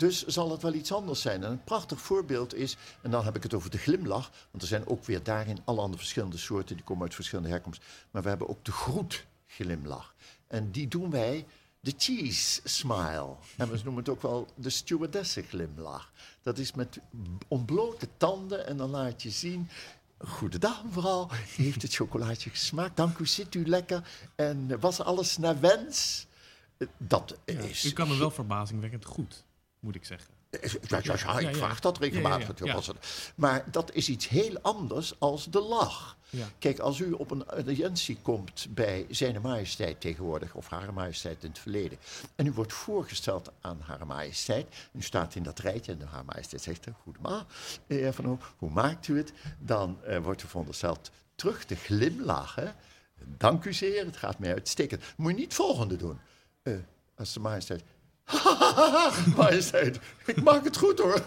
dus 0.00 0.26
zal 0.26 0.50
het 0.50 0.62
wel 0.62 0.74
iets 0.74 0.92
anders 0.92 1.20
zijn. 1.20 1.44
En 1.44 1.50
een 1.50 1.64
prachtig 1.64 2.00
voorbeeld 2.00 2.54
is, 2.54 2.76
en 3.02 3.10
dan 3.10 3.24
heb 3.24 3.36
ik 3.36 3.42
het 3.42 3.54
over 3.54 3.70
de 3.70 3.78
glimlach, 3.78 4.30
want 4.50 4.62
er 4.62 4.68
zijn 4.68 4.86
ook 4.88 5.04
weer 5.04 5.22
daarin 5.22 5.58
alle 5.64 5.80
andere 5.80 5.98
verschillende 5.98 6.38
soorten, 6.38 6.76
die 6.76 6.84
komen 6.84 7.02
uit 7.02 7.14
verschillende 7.14 7.50
herkomsten. 7.50 7.86
Maar 8.10 8.22
we 8.22 8.28
hebben 8.28 8.48
ook 8.48 8.64
de 8.64 8.72
groetglimlach. 8.72 10.14
En 10.46 10.70
die 10.70 10.88
doen 10.88 11.10
wij 11.10 11.46
de 11.80 11.94
cheese 11.98 12.60
smile. 12.64 13.34
En 13.56 13.70
we 13.70 13.80
noemen 13.84 13.96
het 13.96 14.08
ook 14.08 14.22
wel 14.22 14.46
de 14.54 14.70
stewardessen 14.70 15.44
glimlach. 15.44 16.12
Dat 16.42 16.58
is 16.58 16.72
met 16.72 16.98
ontblote 17.48 18.08
tanden 18.16 18.66
en 18.66 18.76
dan 18.76 18.90
laat 18.90 19.22
je 19.22 19.30
zien... 19.30 19.68
Goedendag 20.26 20.84
mevrouw, 20.84 21.28
heeft 21.30 21.82
het 21.82 21.94
chocolaatje 21.94 22.50
gesmaakt? 22.50 22.96
Dank 22.96 23.18
u, 23.18 23.26
zit 23.26 23.54
u 23.54 23.66
lekker? 23.66 24.08
En 24.34 24.80
was 24.80 25.00
alles 25.00 25.36
naar 25.38 25.60
wens? 25.60 26.26
Dat 26.96 27.38
Ja. 27.44 27.58
is... 27.58 27.84
U 27.84 27.92
kan 27.92 28.08
hem 28.08 28.18
wel 28.18 28.30
verbazingwekkend 28.30 29.04
goed. 29.04 29.44
Moet 29.80 29.94
ik 29.94 30.04
zeggen. 30.04 30.34
Ja, 30.50 30.58
ja, 30.62 30.68
ja, 30.88 31.12
ik 31.12 31.22
Ja, 31.24 31.38
ja. 31.38 31.52
vraag 31.52 31.80
dat 31.80 31.98
regelmatig. 31.98 32.48
Natuurlijk. 32.48 32.88
Maar 33.34 33.64
dat 33.70 33.94
is 33.94 34.08
iets 34.08 34.28
heel 34.28 34.58
anders 34.62 35.20
als 35.20 35.44
de 35.44 35.60
lach. 35.60 36.18
Kijk, 36.58 36.78
als 36.78 36.98
u 36.98 37.12
op 37.12 37.30
een 37.30 37.44
audiëntie 37.44 38.18
komt 38.22 38.66
bij 38.70 39.06
zijn 39.10 39.40
majesteit 39.42 40.00
tegenwoordig, 40.00 40.54
of 40.54 40.68
hare 40.68 40.92
majesteit 40.92 41.42
in 41.42 41.48
het 41.48 41.58
verleden, 41.58 41.98
en 42.36 42.46
u 42.46 42.52
wordt 42.52 42.72
voorgesteld 42.72 43.50
aan 43.60 43.80
hare 43.80 44.04
majesteit, 44.04 44.66
en 44.92 44.98
u 44.98 45.02
staat 45.02 45.34
in 45.34 45.42
dat 45.42 45.58
rijtje 45.58 45.92
en 45.92 46.06
haar 46.06 46.24
majesteit 46.24 46.62
zegt, 46.62 46.86
eh, 46.86 48.06
eh, 48.06 48.14
van, 48.14 48.24
hoe, 48.24 48.38
hoe 48.58 48.70
maakt 48.70 49.08
u 49.08 49.16
het? 49.16 49.32
Dan 49.58 50.04
eh, 50.04 50.18
wordt 50.18 50.42
u 50.42 50.46
verondersteld 50.46 51.10
terug 51.34 51.64
te 51.64 51.76
glimlachen. 51.76 52.74
Dank 53.24 53.64
u 53.64 53.72
zeer, 53.72 54.04
het 54.04 54.16
gaat 54.16 54.38
mij 54.38 54.52
uitstekend. 54.52 55.02
Moet 55.16 55.30
je 55.30 55.36
niet 55.36 55.44
het 55.44 55.54
volgende 55.54 55.96
doen. 55.96 56.18
Eh, 56.62 56.74
als 57.16 57.32
de 57.32 57.40
majesteit, 57.40 57.82
majesteit, 59.36 59.98
ik 60.26 60.42
maak 60.42 60.64
het 60.64 60.76
goed 60.76 60.98
hoor. 60.98 61.24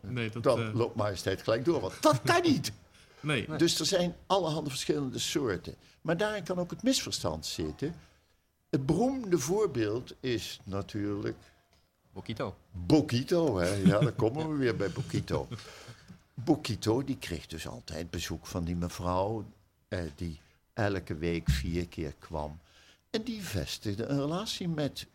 Nee, 0.00 0.30
dat, 0.30 0.42
Dan 0.42 0.60
eh, 0.60 0.74
loopt 0.74 0.96
majesteit 0.96 1.42
gelijk 1.42 1.64
door, 1.64 1.80
want 1.80 2.02
dat 2.02 2.20
kan 2.24 2.42
niet. 2.42 2.72
nee. 3.20 3.56
Dus 3.56 3.80
er 3.80 3.86
zijn 3.86 4.16
allerhande 4.26 4.70
verschillende 4.70 5.18
soorten. 5.18 5.74
Maar 6.00 6.16
daarin 6.16 6.44
kan 6.44 6.58
ook 6.58 6.70
het 6.70 6.82
misverstand 6.82 7.46
zitten. 7.46 7.94
Het 8.70 8.86
beroemde 8.86 9.38
voorbeeld 9.38 10.14
is 10.20 10.60
natuurlijk 10.64 11.36
Bokito. 12.12 12.56
Bokito. 12.72 13.58
Hè? 13.58 13.74
Ja, 13.86 13.98
dan 13.98 14.14
komen 14.14 14.48
we 14.48 14.56
weer 14.56 14.76
bij 14.76 14.90
Bokito. 14.90 15.48
Bokito 16.34 17.04
die 17.04 17.18
kreeg 17.18 17.46
dus 17.46 17.68
altijd 17.68 18.10
bezoek 18.10 18.46
van 18.46 18.64
die 18.64 18.76
mevrouw... 18.76 19.44
Eh, 19.88 20.00
die 20.14 20.40
elke 20.72 21.14
week 21.14 21.50
vier 21.50 21.88
keer 21.88 22.14
kwam. 22.18 22.58
En 23.10 23.22
die 23.22 23.42
vestigde 23.42 24.04
een 24.04 24.20
relatie 24.20 24.68
met 24.68 25.06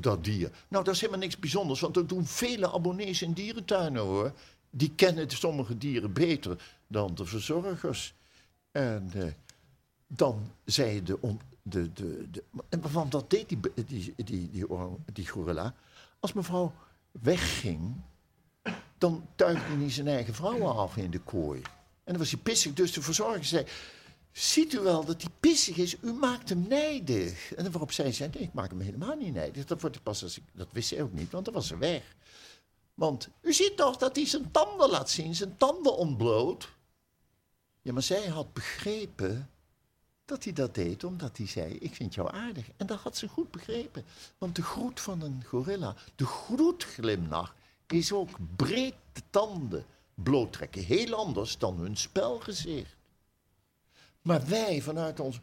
dat 0.00 0.24
dier. 0.24 0.50
Nou, 0.68 0.84
dat 0.84 0.94
is 0.94 1.00
helemaal 1.00 1.20
niks 1.20 1.38
bijzonders, 1.38 1.80
want 1.80 1.94
dat 1.94 2.08
doen 2.08 2.26
vele 2.26 2.72
abonnees 2.72 3.22
in 3.22 3.32
dierentuinen 3.32 4.02
hoor. 4.02 4.32
Die 4.70 4.92
kennen 4.94 5.30
sommige 5.30 5.78
dieren 5.78 6.12
beter 6.12 6.58
dan 6.86 7.14
de 7.14 7.24
verzorgers. 7.24 8.14
En 8.70 9.10
eh, 9.14 9.24
dan 10.06 10.50
zei 10.64 11.02
de, 11.02 11.18
de, 11.62 11.92
de, 11.92 12.42
Want 12.92 13.12
dat 13.12 13.30
deed 13.30 13.48
die, 13.48 13.58
die, 13.74 14.14
die, 14.16 14.24
die, 14.24 14.66
die 15.12 15.28
gorilla. 15.28 15.74
Als 16.20 16.32
mevrouw 16.32 16.72
wegging, 17.10 17.94
dan 18.98 19.26
tuigde 19.34 19.76
hij 19.76 19.90
zijn 19.90 20.08
eigen 20.08 20.34
vrouwen 20.34 20.76
af 20.76 20.96
in 20.96 21.10
de 21.10 21.20
kooi. 21.20 21.60
En 22.04 22.12
dan 22.12 22.18
was 22.18 22.30
hij 22.30 22.40
pissig, 22.40 22.72
dus 22.72 22.92
de 22.92 23.02
verzorger 23.02 23.44
zei... 23.44 23.66
Ziet 24.36 24.72
u 24.72 24.80
wel 24.80 25.04
dat 25.04 25.22
hij 25.22 25.30
pissig 25.40 25.76
is? 25.76 25.96
U 26.00 26.12
maakt 26.12 26.48
hem 26.48 26.66
nijdig. 26.68 27.54
En 27.54 27.70
waarop 27.70 27.92
zij 27.92 28.12
zei, 28.12 28.30
nee, 28.34 28.42
ik 28.42 28.52
maak 28.52 28.70
hem 28.70 28.80
helemaal 28.80 29.16
niet 29.16 29.34
nijdig. 29.34 29.64
Dat, 29.64 29.80
wordt 29.80 30.02
pas 30.02 30.22
als 30.22 30.36
ik, 30.36 30.42
dat 30.52 30.68
wist 30.72 30.88
zij 30.88 31.02
ook 31.02 31.12
niet, 31.12 31.30
want 31.30 31.44
dan 31.44 31.54
was 31.54 31.66
ze 31.66 31.78
weg. 31.78 32.14
Want 32.94 33.28
u 33.40 33.52
ziet 33.52 33.76
toch 33.76 33.96
dat 33.96 34.16
hij 34.16 34.26
zijn 34.26 34.50
tanden 34.50 34.90
laat 34.90 35.10
zien, 35.10 35.34
zijn 35.34 35.56
tanden 35.56 35.96
ontbloot. 35.96 36.72
Ja, 37.82 37.92
maar 37.92 38.02
zij 38.02 38.26
had 38.26 38.52
begrepen 38.52 39.50
dat 40.24 40.44
hij 40.44 40.52
dat 40.52 40.74
deed 40.74 41.04
omdat 41.04 41.36
hij 41.36 41.46
zei, 41.46 41.74
ik 41.74 41.94
vind 41.94 42.14
jou 42.14 42.32
aardig. 42.32 42.66
En 42.76 42.86
dat 42.86 42.98
had 42.98 43.16
ze 43.16 43.28
goed 43.28 43.50
begrepen. 43.50 44.04
Want 44.38 44.56
de 44.56 44.62
groet 44.62 45.00
van 45.00 45.22
een 45.22 45.44
gorilla, 45.46 45.94
de 46.14 46.26
groetglimlach, 46.26 47.54
is 47.86 48.12
ook 48.12 48.38
breed 48.56 48.94
de 49.12 49.22
tanden 49.30 49.86
bloottrekken. 50.14 50.82
Heel 50.82 51.14
anders 51.14 51.58
dan 51.58 51.78
hun 51.78 51.96
spelgezicht. 51.96 52.95
Maar 54.26 54.46
wij 54.46 54.80
vanuit 54.82 55.20
ons, 55.20 55.40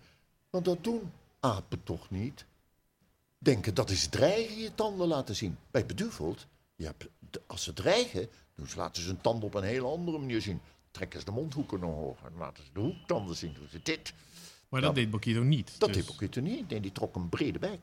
want 0.49 0.65
dat 0.65 0.83
doen 0.83 1.11
apen 1.39 1.83
toch 1.83 2.09
niet, 2.09 2.45
denken 3.37 3.73
dat 3.73 3.89
is 3.89 4.07
dreigen 4.07 4.57
je 4.57 4.75
tanden 4.75 5.07
laten 5.07 5.35
zien. 5.35 5.57
Bij 5.71 5.85
beduveld, 5.85 6.47
je 6.75 6.85
hebt, 6.85 7.07
de- 7.29 7.41
als 7.47 7.63
ze 7.63 7.73
dreigen, 7.73 8.29
dan 8.55 8.67
laten 8.75 9.01
ze 9.01 9.07
hun 9.07 9.21
tanden 9.21 9.43
op 9.45 9.53
een 9.53 9.63
hele 9.63 9.85
andere 9.87 10.17
manier 10.17 10.41
zien. 10.41 10.61
Trekken 10.91 11.19
ze 11.19 11.25
de 11.25 11.31
mondhoeken 11.31 11.83
omhoog 11.83 12.17
en 12.23 12.37
laten 12.37 12.63
ze 12.65 12.69
de 12.73 12.79
hoektanden 12.79 13.35
zien. 13.35 13.53
Doen 13.53 13.67
ze 13.69 13.79
dit. 13.83 14.13
Maar 14.69 14.81
dat 14.81 14.89
Ja. 14.89 14.95
deed 15.01 15.09
Bokito 15.11 15.43
niet. 15.43 15.79
Dat 15.79 15.93
dus- 15.93 15.97
deed 15.97 16.05
Bokito 16.07 16.41
niet. 16.41 16.69
Nee, 16.69 16.79
die 16.79 16.91
trok 16.91 17.15
een 17.15 17.29
brede 17.29 17.59
bek. 17.59 17.79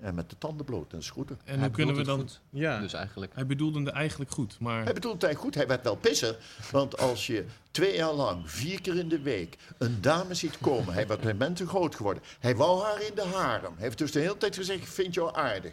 En 0.00 0.14
met 0.14 0.30
de 0.30 0.38
tanden 0.38 0.66
bloot 0.66 0.92
en 0.92 1.02
schroeten. 1.02 1.40
En 1.44 1.60
hoe 1.60 1.70
kunnen 1.70 1.94
we 1.94 2.02
dan... 2.02 2.28
Ja, 2.50 2.80
Dus 2.80 2.92
eigenlijk. 2.92 3.32
hij 3.34 3.46
bedoelde 3.46 3.78
het 3.80 3.88
eigenlijk 3.88 4.30
goed, 4.30 4.56
maar... 4.60 4.84
Hij 4.84 4.92
bedoelt 4.92 5.14
het 5.14 5.22
eigenlijk 5.22 5.54
goed. 5.54 5.54
Hij 5.54 5.66
werd 5.66 5.84
wel 5.84 5.96
pisser. 5.96 6.36
Want 6.70 6.98
als 6.98 7.26
je 7.26 7.44
twee 7.70 7.96
jaar 7.96 8.12
lang, 8.12 8.50
vier 8.50 8.80
keer 8.80 8.96
in 8.96 9.08
de 9.08 9.20
week, 9.20 9.56
een 9.78 10.00
dame 10.00 10.34
ziet 10.34 10.58
komen. 10.60 10.94
Hij 10.94 11.06
werd 11.06 11.24
met 11.24 11.38
mensen 11.38 11.68
groot 11.68 11.94
geworden. 11.94 12.22
Hij 12.40 12.56
wou 12.56 12.82
haar 12.84 13.02
in 13.02 13.14
de 13.14 13.24
harem. 13.24 13.72
Hij 13.74 13.82
heeft 13.84 13.98
dus 13.98 14.12
de 14.12 14.20
hele 14.20 14.36
tijd 14.36 14.56
gezegd, 14.56 14.78
ik 14.80 14.86
vind 14.86 15.14
jou 15.14 15.36
aardig. 15.36 15.72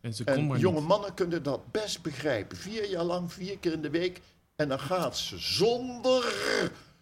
En 0.00 0.14
ze 0.14 0.24
kon 0.24 0.34
En 0.34 0.46
maar 0.46 0.58
jonge 0.58 0.78
niet. 0.78 0.88
mannen 0.88 1.14
kunnen 1.14 1.42
dat 1.42 1.72
best 1.72 2.02
begrijpen. 2.02 2.56
Vier 2.56 2.88
jaar 2.90 3.04
lang, 3.04 3.32
vier 3.32 3.58
keer 3.58 3.72
in 3.72 3.82
de 3.82 3.90
week. 3.90 4.20
En 4.56 4.68
dan 4.68 4.80
gaat 4.80 5.16
ze 5.18 5.38
zonder 5.38 6.34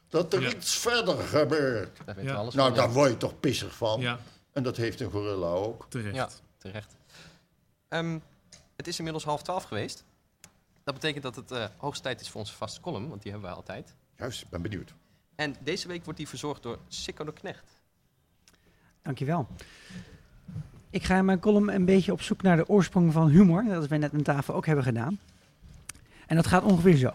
dat 0.08 0.32
er 0.32 0.40
Ja. 0.40 0.48
iets 0.48 0.74
verder 0.78 1.16
gebeurt. 1.18 1.98
Daar 2.04 2.22
Ja. 2.24 2.34
alles 2.34 2.54
Nou, 2.54 2.68
van. 2.68 2.76
daar 2.78 2.92
word 2.92 3.10
je 3.10 3.16
toch 3.16 3.40
pissig 3.40 3.74
van. 3.76 4.00
Ja, 4.00 4.18
En 4.52 4.62
dat 4.62 4.76
heeft 4.76 5.00
een 5.00 5.10
gorilla 5.10 5.46
ook. 5.48 5.86
terecht. 5.88 6.42
Terecht. 6.66 6.96
Ehm, 7.88 8.18
het 8.76 8.86
is 8.86 8.96
inmiddels 8.98 9.24
half 9.24 9.42
twaalf 9.42 9.64
geweest. 9.64 10.04
Dat 10.84 10.94
betekent 10.94 11.22
dat 11.22 11.36
het 11.36 11.50
eh 11.50 11.64
hoogste 11.76 12.02
tijd 12.02 12.20
is 12.20 12.28
voor 12.30 12.40
onze 12.40 12.54
vaste 12.54 12.80
column, 12.80 13.08
want 13.08 13.22
die 13.22 13.30
hebben 13.30 13.48
wij 13.48 13.58
altijd. 13.58 13.94
Juist, 14.16 14.42
ik 14.42 14.48
ben 14.48 14.62
benieuwd. 14.62 14.94
En 15.34 15.56
deze 15.60 15.88
week 15.88 16.04
wordt 16.04 16.18
die 16.18 16.28
verzorgd 16.28 16.62
door 16.62 16.78
Sikko 16.88 17.24
de 17.24 17.32
Knecht. 17.32 17.80
Dankjewel. 19.02 19.46
Ik 20.90 21.04
ga 21.04 21.16
in 21.16 21.24
mijn 21.24 21.40
column 21.40 21.68
een 21.68 21.84
beetje 21.84 22.12
op 22.12 22.22
zoek 22.22 22.42
naar 22.42 22.56
de 22.56 22.68
oorsprong 22.68 23.12
van 23.12 23.28
humor. 23.28 23.64
Dat 23.64 23.88
we 23.88 23.96
net 23.96 24.12
aan 24.12 24.22
tafel 24.22 24.54
ook 24.54 24.66
hebben 24.66 24.84
gedaan. 24.84 25.18
En 26.26 26.36
dat 26.36 26.46
gaat 26.46 26.62
ongeveer 26.62 26.96
zo. 26.96 27.12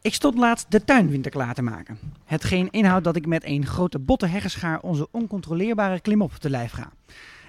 Ik 0.00 0.14
stond 0.14 0.38
laatst 0.38 0.70
de 0.70 0.84
tuinwinter 0.84 1.30
klaar 1.30 1.54
te 1.54 1.62
maken. 1.62 1.98
Hetgeen 2.24 2.70
inhoudt 2.70 3.04
dat 3.04 3.16
ik 3.16 3.26
met 3.26 3.44
een 3.44 3.66
grote 3.66 3.98
botte 3.98 4.26
heggenschaar 4.26 4.80
onze 4.80 5.08
oncontroleerbare 5.10 6.00
klimop 6.00 6.32
te 6.32 6.50
lijf 6.50 6.72
ga. 6.72 6.92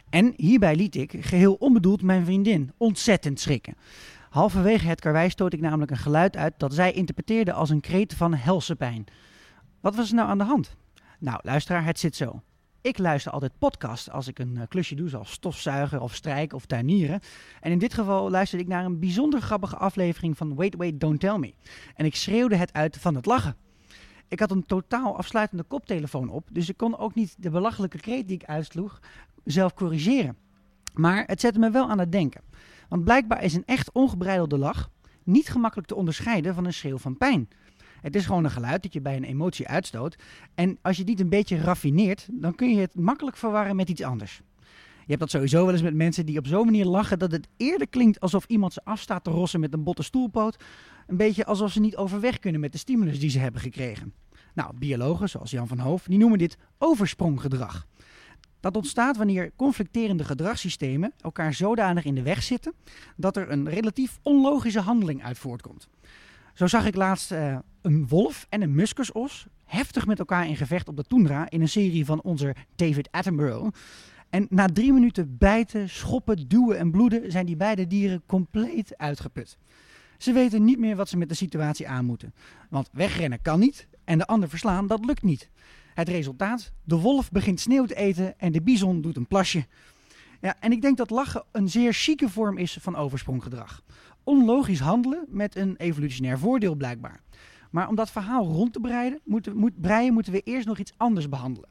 En 0.10 0.34
hierbij 0.36 0.76
liet 0.76 0.96
ik, 0.96 1.14
geheel 1.20 1.54
onbedoeld, 1.54 2.02
mijn 2.02 2.26
vriendin 2.26 2.72
ontzettend 2.78 3.40
schrikken. 3.40 3.76
Halverwege 4.30 4.88
het 4.88 5.02
karwei 5.02 5.30
stoot 5.30 5.54
ik 5.54 5.62
namelijk 5.62 5.92
een 5.92 5.98
geluid 5.98 6.38
uit 6.38 6.54
dat 6.58 6.74
zij 6.74 6.92
interpreteerde 6.92 7.54
als 7.54 7.70
een 7.70 7.82
kreet 7.82 8.14
van 8.14 8.34
helse 8.34 8.76
pijn. 8.76 9.06
Wat 9.80 9.96
was 9.96 10.10
er 10.10 10.16
nou 10.16 10.30
aan 10.30 10.38
de 10.38 10.44
hand? 10.44 10.76
Nou, 11.20 11.40
luisteraar, 11.44 11.86
het 11.86 12.00
zit 12.00 12.16
zo. 12.16 12.42
Ik 12.82 12.98
luister 12.98 13.32
altijd 13.32 13.58
podcasts 13.58 14.10
als 14.10 14.28
ik 14.28 14.40
een 14.40 14.58
eh, 14.58 14.68
klusje 14.68 14.96
doe, 14.96 15.10
zoals 15.10 15.32
stofzuigen 15.32 16.02
of 16.02 16.16
strijken 16.16 16.58
of 16.58 16.66
tuinieren. 16.66 17.20
En 17.62 17.72
in 17.72 17.80
dit 17.80 17.94
geval 17.94 18.30
luisterde 18.30 18.64
ik 18.64 18.70
naar 18.70 18.86
een 18.86 19.00
bijzonder 19.00 19.42
grappige 19.42 19.78
aflevering 19.78 20.38
van 20.38 20.56
Wait, 20.56 20.76
Wait, 20.76 21.00
Don't 21.00 21.20
Tell 21.20 21.38
Me. 21.38 21.54
En 21.96 22.06
ik 22.06 22.16
schreeuwde 22.16 22.56
het 22.56 22.74
uit 22.74 22.98
van 22.98 23.16
het 23.16 23.26
lachen. 23.26 23.56
Ik 24.28 24.40
had 24.40 24.52
een 24.52 24.66
totaal 24.66 25.18
afsluitende 25.18 25.64
koptelefoon 25.64 26.30
op, 26.30 26.48
dus 26.52 26.70
ik 26.70 26.78
kon 26.78 26.98
ook 26.98 27.16
niet 27.16 27.36
de 27.38 27.50
belachelijke 27.50 27.98
kreet 27.98 28.28
die 28.28 28.38
ik 28.38 28.46
uitsloeg 28.46 29.00
zelf 29.44 29.74
corrigeren. 29.74 30.38
Maar 30.94 31.24
het 31.26 31.40
zette 31.40 31.60
me 31.60 31.70
wel 31.70 31.90
aan 31.90 32.00
het 32.00 32.12
denken. 32.12 32.42
Want 32.90 33.04
blijkbaar 33.04 33.44
is 33.44 33.54
een 33.54 33.66
echt 33.66 33.92
ongebreidelde 33.92 34.58
lach 34.58 34.90
niet 35.24 35.50
gemakkelijk 35.50 35.88
te 35.88 35.96
onderscheiden 35.96 36.54
van 36.54 36.66
een 36.66 36.74
schreeuw 36.74 36.98
van 36.98 37.18
pijn. 37.18 37.50
Het 38.02 38.16
is 38.16 38.26
gewoon 38.26 38.44
een 38.44 38.52
geluid 38.52 38.84
dat 38.84 38.94
je 38.94 39.02
bij 39.02 39.16
een 39.16 39.24
emotie 39.24 39.68
uitstoot. 39.68 40.16
En 40.56 40.78
als 40.82 40.96
je 40.96 41.02
het 41.02 41.10
niet 41.10 41.20
een 41.20 41.30
beetje 41.30 41.62
raffineert, 41.62 42.28
dan 42.32 42.56
kun 42.56 42.70
je 42.70 42.82
het 42.82 42.96
makkelijk 42.96 43.38
verwarren 43.38 43.76
met 43.76 43.90
iets 43.90 44.04
anders. 44.04 44.42
Je 45.08 45.14
hebt 45.14 45.20
dat 45.20 45.30
sowieso 45.30 45.66
wel 45.66 45.74
eens 45.74 45.82
met 45.82 45.94
mensen 45.94 46.26
die 46.26 46.38
op 46.38 46.48
zo'n 46.48 46.66
manier 46.66 46.86
lachen 46.86 47.20
dat 47.20 47.32
het 47.32 47.48
eerder 47.58 47.88
klinkt 47.88 48.20
alsof 48.20 48.46
iemand 48.46 48.74
ze 48.74 48.82
afstaat 48.84 49.24
te 49.24 49.30
rossen 49.30 49.60
met 49.60 49.74
een 49.74 49.84
botte 49.84 50.04
stoelpoot. 50.04 50.64
Een 51.08 51.18
beetje 51.18 51.46
alsof 51.46 51.72
ze 51.72 51.80
niet 51.80 51.96
overweg 51.96 52.40
kunnen 52.40 52.62
met 52.62 52.72
de 52.72 52.78
stimulus 52.78 53.20
die 53.20 53.30
ze 53.30 53.40
hebben 53.40 53.62
gekregen. 53.62 54.14
Nou, 54.54 54.78
biologen 54.78 55.30
zoals 55.30 55.52
Jan 55.52 55.68
van 55.68 55.80
Hoof, 55.80 56.04
die 56.04 56.18
noemen 56.18 56.38
dit 56.38 56.58
overspronggedrag. 56.78 57.88
Dat 58.60 58.76
ontstaat 58.76 59.18
wanneer 59.18 59.52
conflicterende 59.56 60.24
gedragssystemen 60.24 61.14
elkaar 61.22 61.54
zodanig 61.54 62.06
in 62.06 62.16
de 62.16 62.22
weg 62.22 62.44
zitten 62.44 62.74
dat 63.16 63.38
er 63.38 63.52
een 63.52 63.70
relatief 63.70 64.20
onlogische 64.22 64.80
handeling 64.80 65.24
uit 65.24 65.38
voortkomt. 65.38 65.88
Zo 66.54 66.68
zag 66.68 66.86
ik 66.86 66.96
laatst 66.96 67.32
eh, 67.32 67.58
een 67.82 68.08
wolf 68.08 68.46
en 68.50 68.62
een 68.62 68.76
muskusos 68.76 69.48
heftig 69.64 70.06
met 70.06 70.20
elkaar 70.20 70.48
in 70.48 70.56
gevecht 70.56 70.88
op 70.88 70.98
de 70.98 71.04
tundra 71.04 71.50
in 71.50 71.62
een 71.62 71.70
serie 71.70 72.06
van 72.06 72.22
onze 72.22 72.56
David 72.76 73.12
Attenborough. 73.12 73.76
En 74.30 74.48
na 74.50 74.66
drie 74.66 74.94
minuten 74.94 75.38
bijten, 75.38 75.90
schoppen, 75.90 76.48
duwen 76.48 76.78
en 76.78 76.92
bloeden 76.92 77.32
zijn 77.32 77.46
die 77.46 77.56
beide 77.56 77.88
dieren 77.88 78.24
compleet 78.26 78.98
uitgeput. 78.98 79.58
Ze 80.18 80.32
weten 80.32 80.64
niet 80.64 80.80
meer 80.80 80.96
wat 80.96 81.10
ze 81.10 81.18
met 81.18 81.30
de 81.30 81.36
situatie 81.36 81.88
aan 81.88 82.06
moeten. 82.06 82.34
Want 82.70 82.90
wegrennen 82.92 83.42
kan 83.42 83.60
niet 83.60 83.88
en 84.04 84.18
de 84.18 84.26
ander 84.26 84.50
verslaan, 84.50 84.88
dat 84.88 85.06
lukt 85.06 85.24
niet. 85.24 85.50
Het 85.94 86.10
resultaat? 86.10 86.72
De 86.84 86.96
wolf 86.96 87.32
begint 87.32 87.60
sneeuw 87.60 87.86
te 87.86 87.96
eten 87.96 88.40
en 88.40 88.52
de 88.52 88.62
bison 88.62 89.02
doet 89.02 89.18
een 89.18 89.28
plasje. 89.28 89.66
Ja, 90.42 90.56
en 90.60 90.72
ik 90.72 90.82
denk 90.82 90.98
dat 90.98 91.10
lachen 91.10 91.44
een 91.52 91.70
zeer 91.70 91.94
chique 91.94 92.30
vorm 92.30 92.58
is 92.58 92.78
van 92.82 92.96
overspronggedrag. 92.96 93.84
Onlogisch 94.24 94.80
handelen 94.80 95.26
met 95.28 95.56
een 95.56 95.76
evolutionair 95.78 96.40
voordeel 96.40 96.76
blijkbaar. 96.76 97.22
Maar 97.72 97.88
om 97.88 97.96
dat 97.96 98.12
verhaal 98.12 98.46
rond 98.46 98.74
te 98.74 98.80
breiden, 98.80 99.20
moeten, 99.24 99.58
moet, 99.58 99.82
breien, 99.82 100.14
moeten 100.14 100.34
we 100.34 100.42
eerst 100.42 100.68
nog 100.68 100.78
iets 100.78 100.94
anders 100.98 101.30
behandelen. 101.30 101.70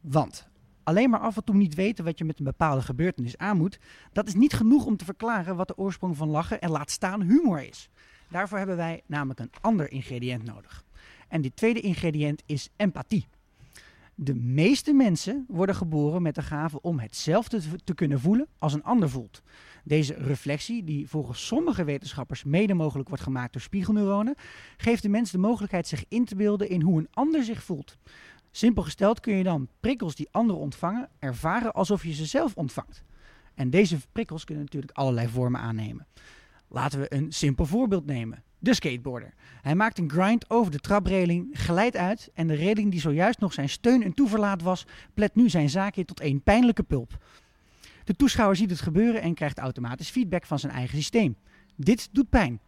Want 0.00 0.48
Alleen 0.88 1.10
maar 1.10 1.20
af 1.20 1.36
en 1.36 1.44
toe 1.44 1.54
niet 1.54 1.74
weten 1.74 2.04
wat 2.04 2.18
je 2.18 2.24
met 2.24 2.38
een 2.38 2.44
bepaalde 2.44 2.82
gebeurtenis 2.82 3.36
aan 3.36 3.56
moet, 3.56 3.78
dat 4.12 4.26
is 4.26 4.34
niet 4.34 4.52
genoeg 4.52 4.84
om 4.84 4.96
te 4.96 5.04
verklaren 5.04 5.56
wat 5.56 5.68
de 5.68 5.76
oorsprong 5.76 6.16
van 6.16 6.28
lachen 6.28 6.60
en 6.60 6.70
laat 6.70 6.90
staan 6.90 7.22
humor 7.22 7.62
is. 7.62 7.88
Daarvoor 8.28 8.58
hebben 8.58 8.76
wij 8.76 9.02
namelijk 9.06 9.40
een 9.40 9.50
ander 9.60 9.90
ingrediënt 9.90 10.44
nodig. 10.44 10.84
En 11.28 11.40
dit 11.40 11.56
tweede 11.56 11.80
ingrediënt 11.80 12.42
is 12.46 12.68
empathie. 12.76 13.26
De 14.14 14.34
meeste 14.34 14.92
mensen 14.92 15.44
worden 15.48 15.74
geboren 15.74 16.22
met 16.22 16.34
de 16.34 16.42
gave 16.42 16.80
om 16.80 16.98
hetzelfde 16.98 17.60
te- 17.84 17.94
kunnen 17.94 18.20
voelen 18.20 18.48
als 18.58 18.72
een 18.72 18.84
ander 18.84 19.10
voelt. 19.10 19.42
Deze 19.84 20.14
reflectie, 20.14 20.84
die 20.84 21.08
volgens 21.08 21.46
sommige 21.46 21.84
wetenschappers 21.84 22.44
mede 22.44 22.74
mogelijk 22.74 23.08
wordt 23.08 23.22
gemaakt 23.22 23.52
door 23.52 23.62
spiegelneuronen, 23.62 24.34
geeft 24.76 25.02
de 25.02 25.08
mens 25.08 25.30
de 25.30 25.38
mogelijkheid 25.38 25.86
zich 25.86 26.04
in 26.08 26.24
te 26.24 26.36
beelden 26.36 26.68
in 26.68 26.82
hoe 26.82 26.98
een 26.98 27.08
ander 27.10 27.44
zich 27.44 27.62
voelt. 27.62 27.96
Simpel 28.50 28.82
gesteld 28.82 29.20
kun 29.20 29.34
je 29.34 29.42
dan 29.42 29.68
prikkels 29.80 30.14
die 30.14 30.28
anderen 30.30 30.60
ontvangen 30.60 31.08
ervaren 31.18 31.72
alsof 31.72 32.04
je 32.04 32.12
ze 32.12 32.26
zelf 32.26 32.54
ontvangt. 32.54 33.04
En 33.54 33.70
deze 33.70 33.98
prikkels 34.12 34.44
kunnen 34.44 34.64
natuurlijk 34.64 34.96
allerlei 34.96 35.28
vormen 35.28 35.60
aannemen. 35.60 36.06
Laten 36.68 37.00
we 37.00 37.14
een 37.14 37.32
simpel 37.32 37.66
voorbeeld 37.66 38.06
nemen. 38.06 38.42
De 38.58 38.74
skateboarder. 38.74 39.34
Hij 39.62 39.74
maakt 39.74 39.98
een 39.98 40.10
grind 40.10 40.50
over 40.50 40.72
de 40.72 40.78
trapreling, 40.78 41.48
glijdt 41.52 41.96
uit 41.96 42.30
en 42.34 42.46
de 42.46 42.54
reling 42.54 42.90
die 42.90 43.00
zojuist 43.00 43.40
nog 43.40 43.52
zijn 43.52 43.68
steun 43.68 44.02
en 44.02 44.14
toeverlaat 44.14 44.62
was, 44.62 44.86
plet 45.14 45.34
nu 45.34 45.48
zijn 45.48 45.70
zaakje 45.70 46.04
tot 46.04 46.20
een 46.20 46.42
pijnlijke 46.42 46.82
pulp. 46.82 47.24
De 48.04 48.14
toeschouwer 48.14 48.56
ziet 48.56 48.70
het 48.70 48.80
gebeuren 48.80 49.22
en 49.22 49.34
krijgt 49.34 49.58
automatisch 49.58 50.10
feedback 50.10 50.46
van 50.46 50.58
zijn 50.58 50.72
eigen 50.72 50.96
systeem. 50.96 51.36
Dit 51.76 52.08
doet 52.12 52.28
pijn. 52.28 52.60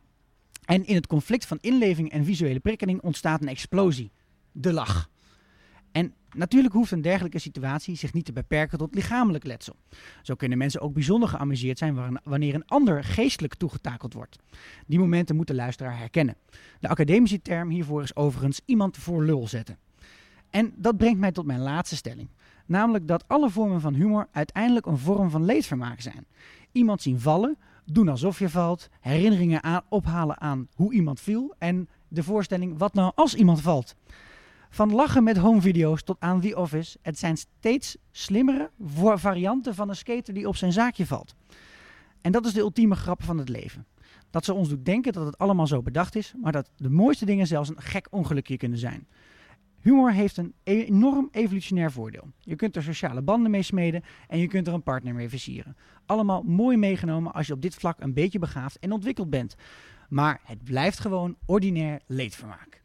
En 0.65 0.87
in 0.87 0.95
het 0.95 1.07
conflict 1.07 1.47
van 1.47 1.59
inleving 1.61 2.11
en 2.11 2.25
visuele 2.25 2.61
prikkeling 2.61 3.01
ontstaat 3.01 3.43
een 3.43 3.49
explosie. 3.49 4.11
De 4.53 4.73
lach. 4.73 5.10
En 5.93 6.15
natuurlijk 6.35 6.75
hoeft 6.75 6.91
een 6.91 7.03
dergelijke 7.03 7.39
situatie 7.39 7.97
zich 7.97 8.13
niet 8.13 8.25
te 8.25 8.33
beperken 8.33 8.79
tot 8.79 8.95
lichamelijk 8.95 9.45
letsel. 9.45 9.77
Zo 10.23 10.35
kunnen 10.35 10.59
mensen 10.59 10.81
ook 10.81 10.93
bijzonder 10.95 11.29
geamuseerd 11.29 11.79
zijn 11.79 11.95
wa- 11.95 12.21
wanneer 12.25 12.55
een 12.55 12.67
ander 12.67 13.05
geestelijk 13.05 13.55
toegetakeld 13.55 14.13
wordt. 14.15 14.39
Die 14.87 14.99
momenten 14.99 15.37
moet 15.37 15.47
de 15.47 15.55
luisteraar 15.55 15.99
herkennen. 15.99 16.37
De 16.81 16.89
academische 16.89 17.43
term 17.43 17.69
hiervoor 17.71 18.03
is 18.03 18.17
overigens 18.17 18.61
iemand 18.65 18.97
voor 18.97 19.25
lul 19.25 19.49
zetten. 19.49 19.79
En 20.51 20.73
dat 20.77 20.97
brengt 20.97 21.21
mij 21.21 21.33
tot 21.33 21.47
mijn 21.47 21.61
laatste 21.61 21.97
stelling. 21.97 22.29
Namelijk 22.67 23.09
dat 23.09 23.25
alle 23.29 23.51
vormen 23.51 23.81
van 23.81 23.95
humor 23.95 24.29
uiteindelijk 24.33 24.87
een 24.87 24.99
vorm 24.99 25.31
van 25.31 25.45
leedvermaak 25.45 26.01
zijn. 26.01 26.27
Iemand 26.73 27.03
zien 27.03 27.21
vallen, 27.21 27.59
doen 27.85 28.09
alsof 28.09 28.39
je 28.39 28.49
valt, 28.49 28.89
herinneringen 29.01 29.63
aan, 29.63 29.83
ophalen 29.89 30.41
aan 30.41 30.69
hoe 30.75 30.93
iemand 30.93 31.21
viel 31.21 31.55
en 31.59 31.89
de 32.09 32.23
voorstelling 32.23 32.79
wat 32.79 32.95
nou 32.95 33.13
als 33.15 33.35
iemand 33.35 33.61
valt. 33.61 33.95
Van 34.73 34.93
lachen 34.93 35.25
met 35.25 35.37
homevideo's 35.37 36.03
tot 36.03 36.17
aan 36.21 36.41
The 36.41 36.57
Office, 36.57 36.99
het 37.03 37.19
zijn 37.19 37.37
steeds 37.37 37.97
slimmere 38.11 38.71
varianten 39.15 39.75
van 39.75 39.89
een 39.89 39.97
skater 39.97 40.35
die 40.35 40.49
op 40.49 40.57
zijn 40.57 40.73
zaakje 40.73 41.07
valt. 41.07 41.35
En 42.21 42.33
dat 42.33 42.47
is 42.47 42.53
de 42.53 42.61
ultieme 42.61 42.95
grap 42.95 43.23
van 43.23 43.39
het 43.39 43.49
leven. 43.49 43.87
Dat 44.31 44.45
ze 44.45 44.55
ons 44.55 44.69
doet 44.69 44.85
denken 44.85 45.13
dat 45.13 45.27
het 45.27 45.39
allemaal 45.39 45.67
zo 45.67 45.83
bedacht 45.83 46.17
is, 46.17 46.35
maar 46.43 46.53
dat 46.53 46.71
de 46.77 46.91
mooiste 46.91 47.25
dingen 47.25 47.47
zelfs 47.47 47.69
een 47.69 47.81
gek 47.81 48.07
ongelukje 48.11 48.57
kunnen 48.57 48.79
zijn. 48.79 49.09
Humor 49.81 50.13
heeft 50.13 50.37
een 50.37 50.55
enorm 50.63 51.29
evolutionair 51.33 51.93
voordeel. 51.93 52.29
Je 52.41 52.57
kunt 52.57 52.77
er 52.77 52.83
sociale 52.83 53.23
banden 53.23 53.51
mee 53.51 53.63
smeden 53.63 54.03
en 54.29 54.39
je 54.39 54.49
kunt 54.49 54.67
er 54.67 54.75
een 54.75 54.83
partner 54.83 55.15
mee 55.15 55.29
versieren. 55.29 55.77
Allemaal 56.07 56.43
mooi 56.43 56.77
meegenomen 56.77 57.33
als 57.33 57.47
je 57.47 57.53
op 57.53 57.63
dit 57.63 57.75
vlak 57.75 58.01
een 58.01 58.15
beetje 58.15 58.39
begaafd 58.39 58.79
en 58.79 58.93
ontwikkeld 58.93 59.31
bent. 59.31 59.55
Maar 60.09 60.41
het 60.45 60.65
blijft 60.65 61.01
gewoon 61.01 61.37
ordinair 61.47 62.01
leedvermaak. 62.07 62.80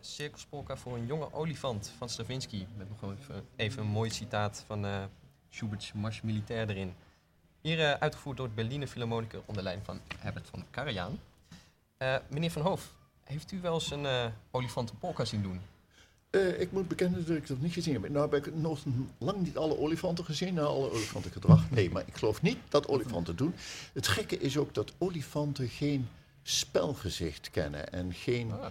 Cirkelspolka 0.00 0.76
voor 0.76 0.94
een 0.96 1.06
jonge 1.06 1.32
olifant 1.32 1.92
van 1.98 2.08
Stravinsky. 2.08 2.66
Met 2.76 2.88
nog 2.88 3.12
even, 3.18 3.44
even 3.56 3.82
een 3.82 3.88
mooi 3.88 4.10
citaat 4.10 4.64
van 4.66 4.86
eh 4.86 5.04
Schubert's 5.48 5.92
Mars 5.92 6.20
Militaire 6.20 6.72
erin. 6.72 6.94
Hier 7.60 7.80
eh, 7.80 7.92
uitgevoerd 7.92 8.36
door 8.36 8.46
het 8.46 8.54
Berliner 8.54 8.88
Philharmoniker 8.88 9.40
onder 9.46 9.62
leiding 9.62 9.86
van 9.86 10.00
Herbert 10.18 10.48
van 10.48 10.64
Karajan. 10.70 11.18
Eh, 11.96 12.16
meneer 12.28 12.50
Van 12.50 12.62
Hoof, 12.62 12.92
heeft 13.24 13.52
u 13.52 13.60
wel 13.60 13.74
eens 13.74 13.90
een 13.90 14.06
eh 14.06 14.26
olifantenpolka 14.50 15.24
zien 15.24 15.42
doen? 15.42 15.60
Ik 16.58 16.72
moet 16.72 16.88
bekennen 16.88 17.26
dat 17.26 17.36
ik 17.36 17.46
dat 17.46 17.60
niet 17.60 17.72
gezien 17.72 17.94
heb. 17.94 18.08
Nou 18.08 18.30
heb 18.30 18.46
ik 18.46 18.54
nog 18.54 18.78
lang 19.18 19.40
niet 19.40 19.56
alle 19.56 19.78
olifanten 19.78 20.24
gezien, 20.24 20.54
nou, 20.54 20.66
alle 20.66 20.90
olifantengedrag. 20.90 21.70
Nee, 21.70 21.90
maar 21.90 22.02
ik 22.06 22.16
geloof 22.16 22.42
niet 22.42 22.58
dat 22.68 22.88
olifanten 22.88 23.36
doen. 23.36 23.54
Het 23.92 24.06
gekke 24.06 24.38
is 24.38 24.56
ook 24.56 24.74
dat 24.74 24.92
olifanten 24.98 25.68
geen 25.68 26.08
spelgezicht 26.42 27.50
kennen 27.50 27.92
en 27.92 28.14
geen 28.14 28.52
Ah, 28.52 28.66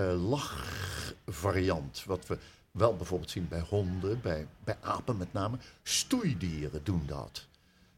lachvariant. 0.00 2.04
Wat 2.04 2.26
we 2.26 2.38
wel 2.70 2.96
bijvoorbeeld 2.96 3.30
zien 3.30 3.48
bij 3.48 3.64
honden, 3.68 4.20
bij, 4.20 4.46
bij 4.64 4.76
apen 4.80 5.16
met 5.16 5.32
name. 5.32 5.56
Stoeidieren 5.82 6.84
doen 6.84 7.02
dat. 7.06 7.46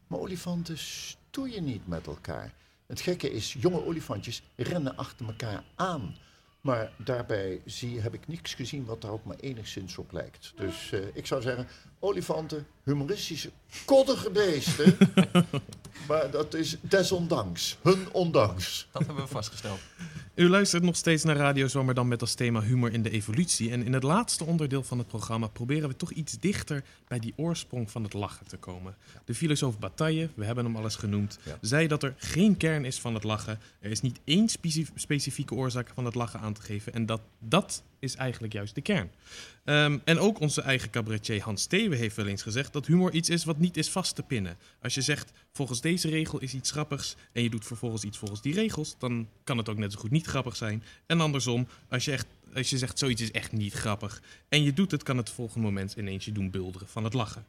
Maar 0.07 0.19
olifanten 0.19 0.77
stoeien 0.77 1.63
niet 1.63 1.87
met 1.87 2.07
elkaar. 2.07 2.53
Het 2.85 3.01
gekke 3.01 3.31
is, 3.31 3.55
jonge 3.59 3.85
olifantjes 3.85 4.41
rennen 4.55 4.97
achter 4.97 5.25
elkaar 5.25 5.63
aan. 5.75 6.15
Maar 6.61 6.91
daarbij 6.97 7.61
zie, 7.65 7.99
heb 7.99 8.13
ik 8.13 8.27
niks 8.27 8.53
gezien 8.53 8.85
wat 8.85 9.01
daar 9.01 9.11
ook 9.11 9.23
maar 9.23 9.39
enigszins 9.39 9.97
op 9.97 10.11
lijkt. 10.11 10.53
Dus 10.55 10.91
eh, 10.91 10.99
ik 11.13 11.25
zou 11.25 11.41
zeggen, 11.41 11.67
olifanten, 11.99 12.67
humoristische, 12.83 13.51
koddige 13.85 14.31
beesten. 14.31 14.97
maar 16.07 16.31
dat 16.31 16.53
is 16.53 16.77
desondanks, 16.81 17.77
hun 17.81 18.11
ondanks. 18.11 18.87
dat 18.91 19.05
hebben 19.05 19.23
we 19.23 19.29
vastgesteld. 19.31 19.79
U 20.35 20.49
luistert 20.49 20.83
nog 20.83 20.95
steeds 20.95 21.23
naar 21.23 21.35
Radio 21.35 21.67
Zwammerdam 21.67 22.07
met 22.07 22.21
als 22.21 22.33
thema 22.33 22.61
humor 22.61 22.93
in 22.93 23.01
de 23.03 23.09
evolutie. 23.09 23.71
En 23.71 23.83
in 23.85 23.93
het 23.93 24.03
laatste 24.03 24.43
onderdeel 24.45 24.83
van 24.83 24.97
het 24.97 25.07
programma 25.07 25.47
proberen 25.47 25.89
we 25.89 25.95
toch 25.95 26.11
iets 26.11 26.39
dichter 26.39 26.83
bij 27.07 27.19
die 27.19 27.33
oorsprong 27.35 27.91
van 27.91 28.03
het 28.03 28.13
lachen 28.13 28.47
te 28.47 28.57
komen. 28.57 28.95
De 29.25 29.35
filosoof 29.35 29.79
Bataille, 29.79 30.29
we 30.35 30.45
hebben 30.45 30.65
hem 30.65 30.75
al 30.75 30.83
eens 30.83 30.95
genoemd, 30.95 31.39
Ja. 31.43 31.57
zei 31.61 31.87
dat 31.87 32.03
er 32.03 32.13
geen 32.17 32.57
kern 32.57 32.85
is 32.85 32.99
van 32.99 33.13
het 33.13 33.23
lachen. 33.23 33.59
Er 33.79 33.91
is 33.91 34.01
niet 34.01 34.19
één 34.23 34.49
speci- 34.49 34.87
specifieke 34.95 35.53
oorzaak 35.55 35.91
van 35.93 36.05
het 36.05 36.15
lachen 36.15 36.39
aan 36.39 36.53
te 36.53 36.61
geven. 36.61 36.93
En 36.93 37.05
dat, 37.05 37.21
dat 37.39 37.83
is 37.99 38.15
eigenlijk 38.15 38.53
juist 38.53 38.75
de 38.75 38.81
kern. 38.81 39.11
Ehm, 39.63 39.97
en 40.03 40.19
ook 40.19 40.39
onze 40.39 40.61
eigen 40.61 40.89
cabaretier 40.89 41.41
Hans 41.41 41.61
Steeuwen 41.61 41.97
heeft 41.97 42.15
wel 42.15 42.27
eens 42.27 42.41
gezegd 42.41 42.73
dat 42.73 42.85
humor 42.85 43.11
iets 43.13 43.29
is 43.29 43.43
wat 43.43 43.57
niet 43.57 43.77
is 43.77 43.89
vast 43.89 44.15
te 44.15 44.23
pinnen. 44.23 44.57
Als 44.81 44.93
je 44.93 45.01
zegt, 45.01 45.31
volgens 45.55 45.81
deze 45.81 46.09
regel 46.09 46.39
is 46.39 46.53
iets 46.53 46.71
grappigs 46.71 47.15
en 47.31 47.43
je 47.43 47.49
doet 47.49 47.65
vervolgens 47.65 48.03
iets 48.03 48.17
volgens 48.17 48.41
die 48.41 48.53
regels, 48.53 48.95
dan 48.99 49.27
kan 49.43 49.57
het 49.57 49.69
ook 49.69 49.77
net 49.77 49.91
zo 49.91 49.99
goed 49.99 50.11
niet 50.11 50.25
grappig 50.25 50.55
zijn. 50.55 50.83
En 51.05 51.21
andersom, 51.21 51.67
als 51.89 52.05
je, 52.05 52.11
echt, 52.11 52.27
als 52.53 52.69
je 52.69 52.77
zegt 52.77 52.99
zoiets 52.99 53.21
is 53.21 53.31
echt 53.31 53.51
niet 53.51 53.73
grappig 53.73 54.21
en 54.49 54.63
je 54.63 54.73
doet 54.73 54.91
het, 54.91 55.03
kan 55.03 55.17
het 55.17 55.29
volgende 55.29 55.65
moment 55.65 55.95
ineens 55.97 56.25
je 56.25 56.31
doen 56.31 56.49
bulderen 56.49 56.87
van 56.87 57.03
het 57.03 57.13
lachen. 57.13 57.45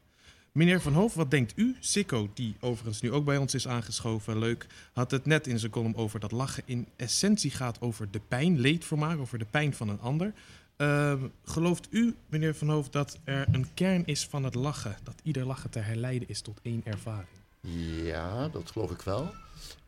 Meneer 0.52 0.80
Van 0.80 0.92
Hoof, 0.92 1.14
wat 1.14 1.30
denkt 1.30 1.52
u? 1.56 1.76
Sikko, 1.80 2.30
die 2.34 2.56
overigens 2.60 3.00
nu 3.00 3.12
ook 3.12 3.24
bij 3.24 3.36
ons 3.36 3.54
is 3.54 3.68
aangeschoven, 3.68 4.38
leuk, 4.38 4.66
had 4.92 5.10
het 5.10 5.26
net 5.26 5.46
in 5.46 5.58
zijn 5.58 5.72
column 5.72 5.96
over 5.96 6.20
dat 6.20 6.32
lachen 6.32 6.62
in 6.66 6.86
essentie 6.96 7.50
gaat 7.50 7.80
over 7.80 8.10
de 8.10 8.20
pijn, 8.28 8.60
leedvermaak, 8.60 9.18
over 9.18 9.38
de 9.38 9.46
pijn 9.50 9.74
van 9.74 9.88
een 9.88 10.00
ander. 10.00 10.32
Ehm, 10.76 11.18
gelooft 11.44 11.86
u, 11.90 12.14
meneer 12.28 12.54
Van 12.54 12.68
Hoof, 12.68 12.88
dat 12.88 13.18
er 13.24 13.46
een 13.52 13.66
kern 13.74 14.06
is 14.06 14.26
van 14.26 14.44
het 14.44 14.54
lachen? 14.54 14.96
Dat 15.02 15.20
ieder 15.22 15.46
lachen 15.46 15.70
te 15.70 15.78
herleiden 15.78 16.28
is 16.28 16.40
tot 16.40 16.60
één 16.62 16.80
ervaring? 16.84 17.35
Ja, 17.72 18.48
dat 18.48 18.70
geloof 18.70 18.90
ik 18.90 19.02
wel. 19.02 19.34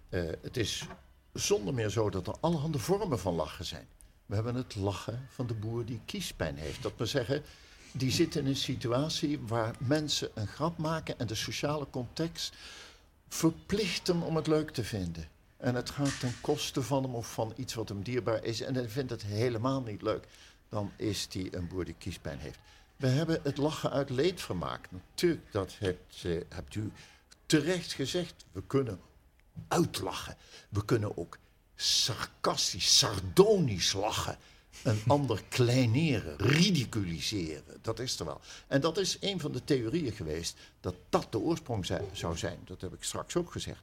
Eh, 0.09 0.23
het 0.43 0.57
is 0.57 0.87
zonder 1.33 1.75
meer 1.75 1.91
zo 1.91 2.11
dat 2.11 2.27
er 2.27 2.37
allerhande 2.41 2.79
vormen 2.79 3.19
van 3.19 3.35
lachen 3.35 3.65
zijn. 3.65 3.87
We 4.27 4.35
hebben 4.35 4.55
het 4.55 4.77
lachen 4.77 5.27
van 5.31 5.47
de 5.47 5.55
boer 5.55 5.85
die 5.85 6.01
kiespijn 6.05 6.57
heeft. 6.57 6.83
Dat 6.83 6.93
wil 6.97 7.07
zeggen, 7.07 7.43
die 7.93 8.11
zit 8.11 8.37
in 8.37 8.47
een 8.47 8.57
situatie 8.57 9.39
waar 9.47 9.75
mensen 9.79 10.31
een 10.35 10.47
grap 10.47 10.79
maken 10.79 11.19
en 11.19 11.27
de 11.27 11.35
sociale 11.35 11.87
context 11.91 12.55
verplicht 13.29 14.07
hem 14.07 14.23
om 14.23 14.37
het 14.37 14.47
leuk 14.47 14.71
te 14.71 14.85
vinden. 14.85 15.29
En 15.57 15.75
het 15.75 15.91
gaat 15.91 16.21
ten 16.21 16.35
koste 16.41 16.83
van 16.83 17.03
hem 17.03 17.15
of 17.15 17.33
van 17.33 17.53
iets 17.57 17.75
wat 17.75 17.89
hem 17.89 18.03
dierbaar 18.03 18.45
is. 18.45 18.61
En 18.61 18.75
hij 18.75 18.89
vindt 18.89 19.11
het 19.11 19.23
helemaal 19.23 19.83
niet 19.83 20.03
leuk. 20.03 20.27
Dan 20.69 20.93
is 20.97 21.29
hij 21.33 21.49
een 21.51 21.69
boer 21.69 21.85
die 21.85 21.95
kiespijn 21.99 22.39
heeft. 22.39 22.59
We 22.97 23.07
hebben 23.07 23.41
het 23.43 23.57
lachen 23.57 23.91
uit 23.91 24.11
leedvermaak. 24.11 24.89
Natuurlijk, 24.91 25.53
dat 25.53 25.77
hebt, 25.79 26.25
eh, 26.25 26.41
hebt 26.49 26.75
u 26.75 26.93
terecht 27.49 27.93
gezegd. 27.93 28.45
We 28.53 28.63
kunnen 28.67 29.01
uitlachen. 29.69 30.37
We 30.69 30.85
kunnen 30.85 31.17
ook 31.17 31.39
sarcastisch, 31.75 32.99
sardonisch 32.99 33.93
lachen. 33.93 34.39
Een 34.83 35.03
ander 35.17 35.43
kleineren, 35.49 36.37
ridiculiseren. 36.37 37.65
Dat 37.83 37.99
is 37.99 38.19
er 38.19 38.25
wel. 38.25 38.41
En 38.67 38.81
dat 38.81 38.99
is 38.99 39.17
een 39.21 39.41
van 39.41 39.53
de 39.53 39.65
theorieën 39.65 40.13
geweest. 40.13 40.57
Dat 40.81 40.95
dat 41.09 41.33
de 41.33 41.39
oorsprong 41.39 41.87
zou 42.13 42.37
zijn. 42.37 42.59
Dat 42.65 42.81
heb 42.81 42.95
ik 42.95 43.03
straks 43.03 43.37
ook 43.37 43.53
gezegd. 43.53 43.83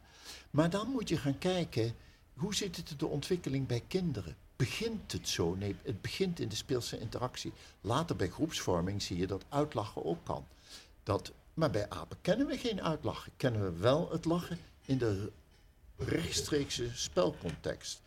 Maar 0.49 0.69
dan 0.69 0.89
moet 0.89 1.09
je 1.09 1.17
gaan 1.17 1.37
kijken. 1.37 1.95
Hoe 2.33 2.55
zit 2.55 2.75
het 2.75 2.99
de 2.99 3.07
ontwikkeling 3.07 3.67
bij 3.67 3.83
kinderen? 3.87 4.35
Begint 4.55 5.11
het 5.11 5.29
zo? 5.29 5.55
Nee, 5.55 5.75
het 5.83 6.01
begint 6.01 6.39
in 6.39 6.49
de 6.49 6.55
speelse 6.55 6.99
interactie. 6.99 7.53
Later 7.81 8.15
bij 8.15 8.29
groepsvorming 8.29 9.01
zie 9.01 9.17
je 9.17 9.27
dat 9.27 9.45
uitlachen 9.49 10.05
ook 10.05 10.23
kan. 10.23 10.47
Dat, 11.03 11.31
maar 11.55 11.71
bij 11.71 11.89
apen 11.89 12.17
kennen 12.21 12.47
we 12.47 12.57
geen 12.57 12.81
uitlachen. 12.81 13.31
Kennen 13.37 13.63
we 13.63 13.79
wel 13.79 14.11
het 14.11 14.25
lachen 14.25 14.59
in 14.85 14.97
de 14.97 15.31
rechtstreekse 15.97 16.89
spelcontext. 16.93 18.01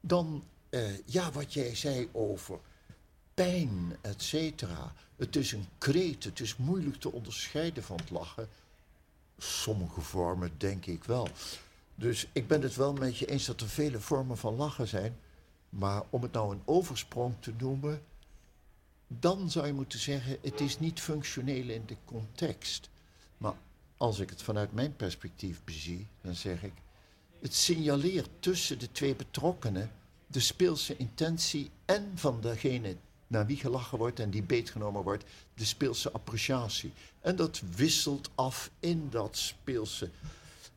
Dan, 0.00 0.44
eh, 0.68 1.06
ja, 1.06 1.32
wat 1.32 1.52
jij 1.52 1.74
zei 1.74 2.08
over 2.12 2.58
pijn, 3.34 3.96
et 4.00 4.22
cetera. 4.22 4.92
Het 5.16 5.36
is 5.36 5.52
een 5.52 5.66
kreet, 5.78 6.24
het 6.24 6.40
is 6.40 6.56
moeilijk 6.56 6.96
te 6.96 7.12
onderscheiden 7.12 7.82
van 7.82 7.96
het 7.96 8.10
lachen. 8.10 8.48
Sommige 9.38 10.00
vormen 10.00 10.52
denk 10.56 10.86
ik 10.86 11.04
wel. 11.04 11.28
Dus 11.94 12.26
ik 12.32 12.48
ben 12.48 12.62
het 12.62 12.76
wel 12.76 12.92
met 12.92 13.18
je 13.18 13.26
eens 13.26 13.46
dat 13.46 13.60
er 13.60 13.68
vele 13.68 14.00
vormen 14.00 14.38
van 14.38 14.56
lachen 14.56 14.88
zijn. 14.88 15.18
Maar 15.68 16.02
om 16.10 16.22
het 16.22 16.32
nou 16.32 16.52
een 16.52 16.62
oversprong 16.64 17.34
te 17.40 17.52
noemen, 17.58 18.02
dan 19.06 19.50
zou 19.50 19.66
je 19.66 19.72
moeten 19.72 19.98
zeggen, 19.98 20.38
het 20.42 20.60
is 20.60 20.78
niet 20.78 21.00
functioneel 21.00 21.68
in 21.68 21.82
de 21.86 21.96
context. 22.04 22.90
Maar 23.38 23.54
als 23.96 24.18
ik 24.18 24.30
het 24.30 24.42
vanuit 24.42 24.72
mijn 24.72 24.96
perspectief 24.96 25.60
bezie, 25.64 26.06
dan 26.20 26.34
zeg 26.34 26.62
ik, 26.62 26.72
het 27.40 27.54
signaleert 27.54 28.28
tussen 28.40 28.78
de 28.78 28.92
twee 28.92 29.16
betrokkenen 29.16 29.90
de 30.26 30.40
speelse 30.40 30.96
intentie 30.96 31.70
en 31.84 32.12
van 32.14 32.40
degene 32.40 32.96
naar 33.26 33.46
wie 33.46 33.56
gelachen 33.56 33.98
wordt 33.98 34.20
en 34.20 34.30
die 34.30 34.42
beetgenomen 34.42 35.02
wordt, 35.02 35.24
de 35.54 35.64
speelse 35.64 36.12
appreciatie. 36.12 36.92
En 37.20 37.36
dat 37.36 37.62
wisselt 37.76 38.30
af 38.34 38.70
in 38.80 39.08
dat 39.10 39.36
speelse. 39.36 40.10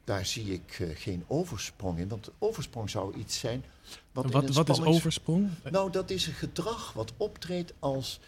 Daar 0.09 0.25
zie 0.25 0.53
ik 0.53 0.79
eh, 0.79 0.89
geen 0.93 1.23
oversprong 1.27 1.99
in, 1.99 2.07
want 2.07 2.29
oversprong 2.39 2.89
zou 2.89 3.15
iets 3.15 3.39
zijn 3.39 3.63
wat, 4.11 4.31
Wat, 4.31 4.49
wat 4.49 4.69
is 4.69 4.81
oversprong? 4.81 5.49
nou, 5.71 5.91
dat 5.91 6.09
is 6.09 6.27
een 6.27 6.33
gedrag 6.33 6.93
wat 6.93 7.13
optreedt 7.17 7.73
als 7.79 8.19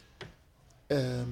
ehm, 0.88 1.30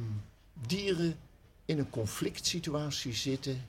dieren 0.68 1.20
in 1.66 1.80
een 1.80 1.90
conflict 1.90 2.46
situatie 2.46 3.14
zitten 3.14 3.68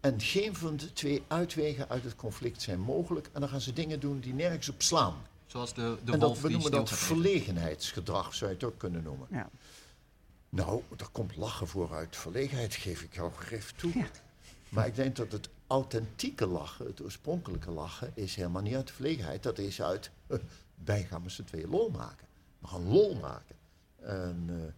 en 0.00 0.20
geen 0.20 0.56
van 0.56 0.76
de 0.76 0.92
twee 0.92 1.22
uitwegen 1.26 1.88
uit 1.88 2.04
het 2.04 2.16
conflict 2.16 2.62
zijn 2.62 2.80
mogelijk. 2.80 3.30
En 3.32 3.40
dan 3.40 3.48
gaan 3.48 3.60
ze 3.60 3.72
dingen 3.72 4.00
doen 4.00 4.20
die 4.20 4.34
nergens 4.34 4.68
op 4.68 4.82
slaan. 4.82 5.16
Zoals 5.46 5.74
de, 5.74 5.98
de 6.04 6.12
en 6.12 6.18
dat, 6.18 6.28
wolf 6.28 6.40
we 6.42 6.50
noemen 6.50 6.70
dat 6.70 6.90
verlegenheidsgedrag, 6.90 8.34
zou 8.34 8.50
je 8.50 8.56
het 8.56 8.64
ook 8.64 8.78
kunnen 8.78 9.02
noemen. 9.02 9.26
Ja. 9.30 9.50
Nou, 10.48 10.82
er 10.96 11.08
komt 11.12 11.36
lachen 11.36 11.68
voor 11.68 11.94
uit 11.94 12.16
verlegenheid, 12.16 12.74
geef 12.74 13.02
ik 13.02 13.14
jou 13.14 13.32
grif 13.32 13.72
toe. 13.76 13.98
Ja. 13.98 14.06
Maar 14.68 14.86
ik 14.86 14.94
denk 14.94 15.16
dat 15.16 15.32
het 15.32 15.48
authentieke 15.70 16.46
lachen, 16.46 16.86
het 16.86 17.02
oorspronkelijke 17.02 17.70
lachen, 17.70 18.12
is 18.14 18.34
helemaal 18.34 18.62
niet 18.62 18.74
uit 18.74 18.90
verlegenheid. 18.90 19.42
Dat 19.42 19.58
is 19.58 19.82
uit, 19.82 20.10
eh, 20.26 20.38
wij 20.84 21.04
gaan 21.04 21.22
met 21.22 21.32
z'n 21.32 21.44
tweeën 21.44 21.70
lol 21.70 21.90
maken. 21.90 22.26
We 22.58 22.66
gaan 22.66 22.88
lol 22.88 23.14
maken. 23.14 23.56
En, 24.00 24.44
eh, 24.48 24.72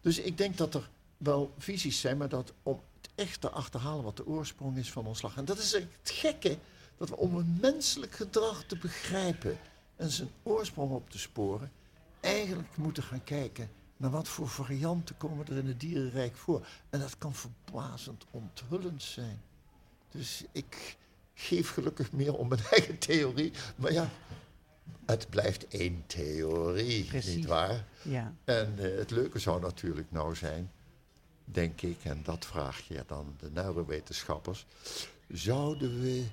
dus 0.00 0.18
ik 0.18 0.38
denk 0.38 0.56
dat 0.56 0.74
er 0.74 0.90
wel 1.16 1.52
visies 1.58 2.00
zijn, 2.00 2.16
maar 2.16 2.28
dat 2.28 2.52
om 2.62 2.80
het 3.00 3.10
echt 3.14 3.40
te 3.40 3.50
achterhalen 3.50 4.04
wat 4.04 4.16
de 4.16 4.26
oorsprong 4.26 4.76
is 4.76 4.92
van 4.92 5.06
ons 5.06 5.22
lachen. 5.22 5.38
En 5.38 5.44
dat 5.44 5.58
is 5.58 5.72
het 5.72 5.86
gekke, 6.02 6.58
dat 6.96 7.08
we 7.08 7.16
om 7.16 7.36
een 7.36 7.58
menselijk 7.60 8.12
gedrag 8.12 8.64
te 8.64 8.76
begrijpen 8.76 9.58
en 9.96 10.10
zijn 10.10 10.30
oorsprong 10.42 10.92
op 10.92 11.10
te 11.10 11.18
sporen, 11.18 11.72
eigenlijk 12.20 12.76
moeten 12.76 13.02
gaan 13.02 13.24
kijken 13.24 13.70
naar 13.96 14.10
wat 14.10 14.28
voor 14.28 14.48
varianten 14.48 15.16
komen 15.16 15.46
er 15.46 15.56
in 15.56 15.66
het 15.66 15.80
dierenrijk 15.80 16.36
voor. 16.36 16.66
En 16.90 17.00
dat 17.00 17.18
kan 17.18 17.34
verbazend 17.34 18.24
onthullend 18.30 19.02
zijn. 19.02 19.40
Dus 20.16 20.44
ik 20.52 20.96
geef 21.34 21.70
gelukkig 21.70 22.12
meer 22.12 22.34
om 22.34 22.48
mijn 22.48 22.60
eigen 22.72 22.98
theorie. 22.98 23.52
Maar 23.76 23.92
ja, 23.92 24.10
het 25.06 25.30
blijft 25.30 25.68
één 25.68 26.04
theorie, 26.06 27.04
Precies. 27.04 27.34
niet 27.34 27.46
waar? 27.46 27.84
Ja. 28.02 28.34
En 28.44 28.74
eh, 28.78 28.98
het 28.98 29.10
leuke 29.10 29.38
zou 29.38 29.60
natuurlijk 29.60 30.10
nou 30.10 30.34
zijn, 30.34 30.70
denk 31.44 31.82
ik, 31.82 31.98
en 32.02 32.20
dat 32.22 32.46
vraag 32.46 32.80
je 32.88 33.04
dan 33.06 33.34
de 33.38 33.50
neurowetenschappers, 33.50 34.66
zouden 35.28 36.00
we, 36.00 36.24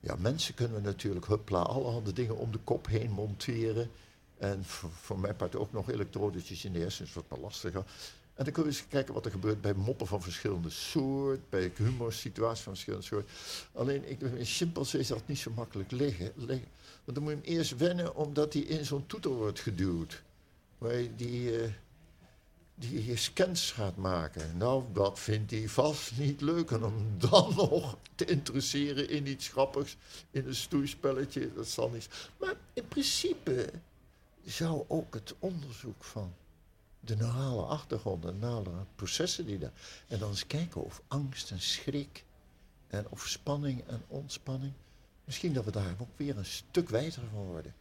ja, 0.00 0.16
mensen 0.16 0.54
kunnen 0.54 0.76
we 0.76 0.82
natuurlijk 0.82 1.26
huppla 1.26 1.60
allerhande 1.60 2.12
dingen 2.12 2.36
om 2.36 2.52
de 2.52 2.58
kop 2.58 2.86
heen 2.86 3.10
monteren 3.10 3.90
En 4.38 4.64
voor, 4.64 4.90
voor 4.90 5.18
mijn 5.18 5.36
part 5.36 5.56
ook 5.56 5.72
nog 5.72 5.90
elektrodetjes 5.90 6.64
in 6.64 6.72
de 6.72 6.78
hersens, 6.78 7.12
wat 7.12 7.24
maar 7.28 7.38
lastiger. 7.38 7.84
En 8.34 8.44
dan 8.44 8.52
kun 8.52 8.62
je 8.62 8.68
eens 8.68 8.88
kijken 8.88 9.14
wat 9.14 9.24
er 9.24 9.30
gebeurt 9.30 9.60
bij 9.60 9.74
moppen 9.74 10.06
van 10.06 10.22
verschillende 10.22 10.70
soort, 10.70 11.50
bij 11.50 11.72
humorsituaties 11.76 12.62
van 12.62 12.72
verschillende 12.72 13.06
soort. 13.06 13.30
Alleen, 13.72 14.10
ik, 14.10 14.20
in 14.20 14.44
chimpansee 14.44 15.00
is 15.00 15.08
dat 15.08 15.26
niet 15.26 15.38
zo 15.38 15.50
makkelijk 15.50 15.90
liggen. 15.90 16.32
Want 16.36 16.58
dan 17.04 17.22
moet 17.22 17.32
je 17.32 17.38
hem 17.38 17.56
eerst 17.56 17.76
wennen, 17.76 18.14
omdat 18.14 18.52
hij 18.52 18.62
in 18.62 18.84
zo'n 18.84 19.06
toeter 19.06 19.30
wordt 19.30 19.60
geduwd. 19.60 20.22
Waar 20.78 20.94
je 20.94 21.16
die, 21.16 21.60
eh, 21.60 21.70
die 22.74 23.16
scans 23.16 23.70
gaat 23.70 23.96
maken. 23.96 24.56
Nou, 24.56 24.84
dat 24.92 25.18
vindt 25.18 25.50
hij 25.50 25.68
vast 25.68 26.18
niet 26.18 26.40
leuk. 26.40 26.70
En 26.70 26.84
om 26.84 27.14
dan 27.18 27.52
nog 27.56 27.96
te 28.14 28.24
interesseren 28.24 29.08
in 29.08 29.26
iets 29.26 29.48
grappigs, 29.48 29.96
in 30.30 30.46
een 30.46 30.54
stoeispelletje, 30.54 31.52
dat 31.54 31.68
zal 31.68 31.90
niet. 31.90 32.08
Maar 32.38 32.54
in 32.72 32.88
principe 32.88 33.70
zou 34.44 34.84
ook 34.88 35.14
het 35.14 35.34
onderzoek 35.38 36.04
van 36.04 36.34
de 37.04 37.16
neurale 37.16 37.62
achtergrond, 37.62 38.22
de 38.22 38.32
neurale 38.32 38.70
processen 38.94 39.46
die 39.46 39.58
daar. 39.58 39.72
En 40.08 40.18
dan 40.18 40.28
eens 40.30 40.46
kijken 40.46 40.84
of 40.84 41.02
angst 41.08 41.50
en 41.50 41.60
schrik 41.60 42.24
en 42.88 43.06
of 43.08 43.26
spanning 43.26 43.82
en 43.86 44.02
ontspanning. 44.08 44.72
Misschien 45.24 45.52
dat 45.52 45.64
we 45.64 45.70
daar 45.70 45.94
ook 45.98 46.08
weer 46.16 46.38
een 46.38 46.44
stuk 46.44 46.88
wijzer 46.88 47.22
van 47.32 47.44
worden. 47.44 47.74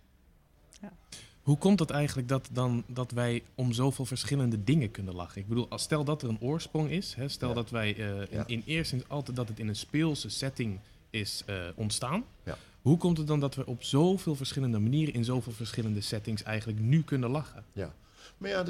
Hoe 1.42 1.58
komt 1.58 1.80
het 1.80 1.90
eigenlijk 1.90 2.28
dat, 2.28 2.50
dan, 2.52 2.84
dat 2.88 3.12
wij 3.12 3.44
om 3.56 3.74
zoveel 3.74 4.06
verschillende 4.06 4.64
dingen 4.64 4.92
kunnen 4.92 5.16
lachen? 5.16 5.42
Ik 5.42 5.48
bedoel, 5.48 5.70
als 5.70 5.82
stel 5.84 6.04
dat 6.04 6.22
er 6.22 6.30
een 6.30 6.42
oorsprong 6.42 6.90
is, 6.90 7.14
hè, 7.14 7.28
stel 7.30 7.50
Ja. 7.50 7.56
dat 7.56 7.70
wij 7.70 7.96
eh, 7.98 8.20
in, 8.22 8.28
Ja. 8.32 8.44
in 8.48 8.64
eerste 8.66 8.94
instantie 8.96 9.08
altijd 9.08 9.38
dat 9.38 9.48
het 9.48 9.60
in 9.60 9.68
een 9.68 9.76
speelse 9.76 10.30
setting 10.30 10.80
is 11.10 11.44
eh, 11.46 11.64
ontstaan. 11.76 12.24
Ja. 12.44 12.58
Hoe 12.82 12.98
komt 12.98 13.18
het 13.18 13.28
dan 13.28 13.40
dat 13.40 13.56
we 13.56 13.66
op 13.66 13.84
zoveel 13.84 14.36
verschillende 14.36 14.80
manieren 14.80 15.14
in 15.14 15.24
zoveel 15.24 15.54
verschillende 15.54 16.02
settings 16.02 16.44
eigenlijk 16.44 16.80
nu 16.80 17.04
kunnen 17.04 17.30
lachen? 17.30 17.66
Ja. 17.74 17.94
Maar 18.42 18.50
ja, 18.50 18.64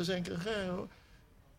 raar 0.44 0.68
hoor. 0.68 0.88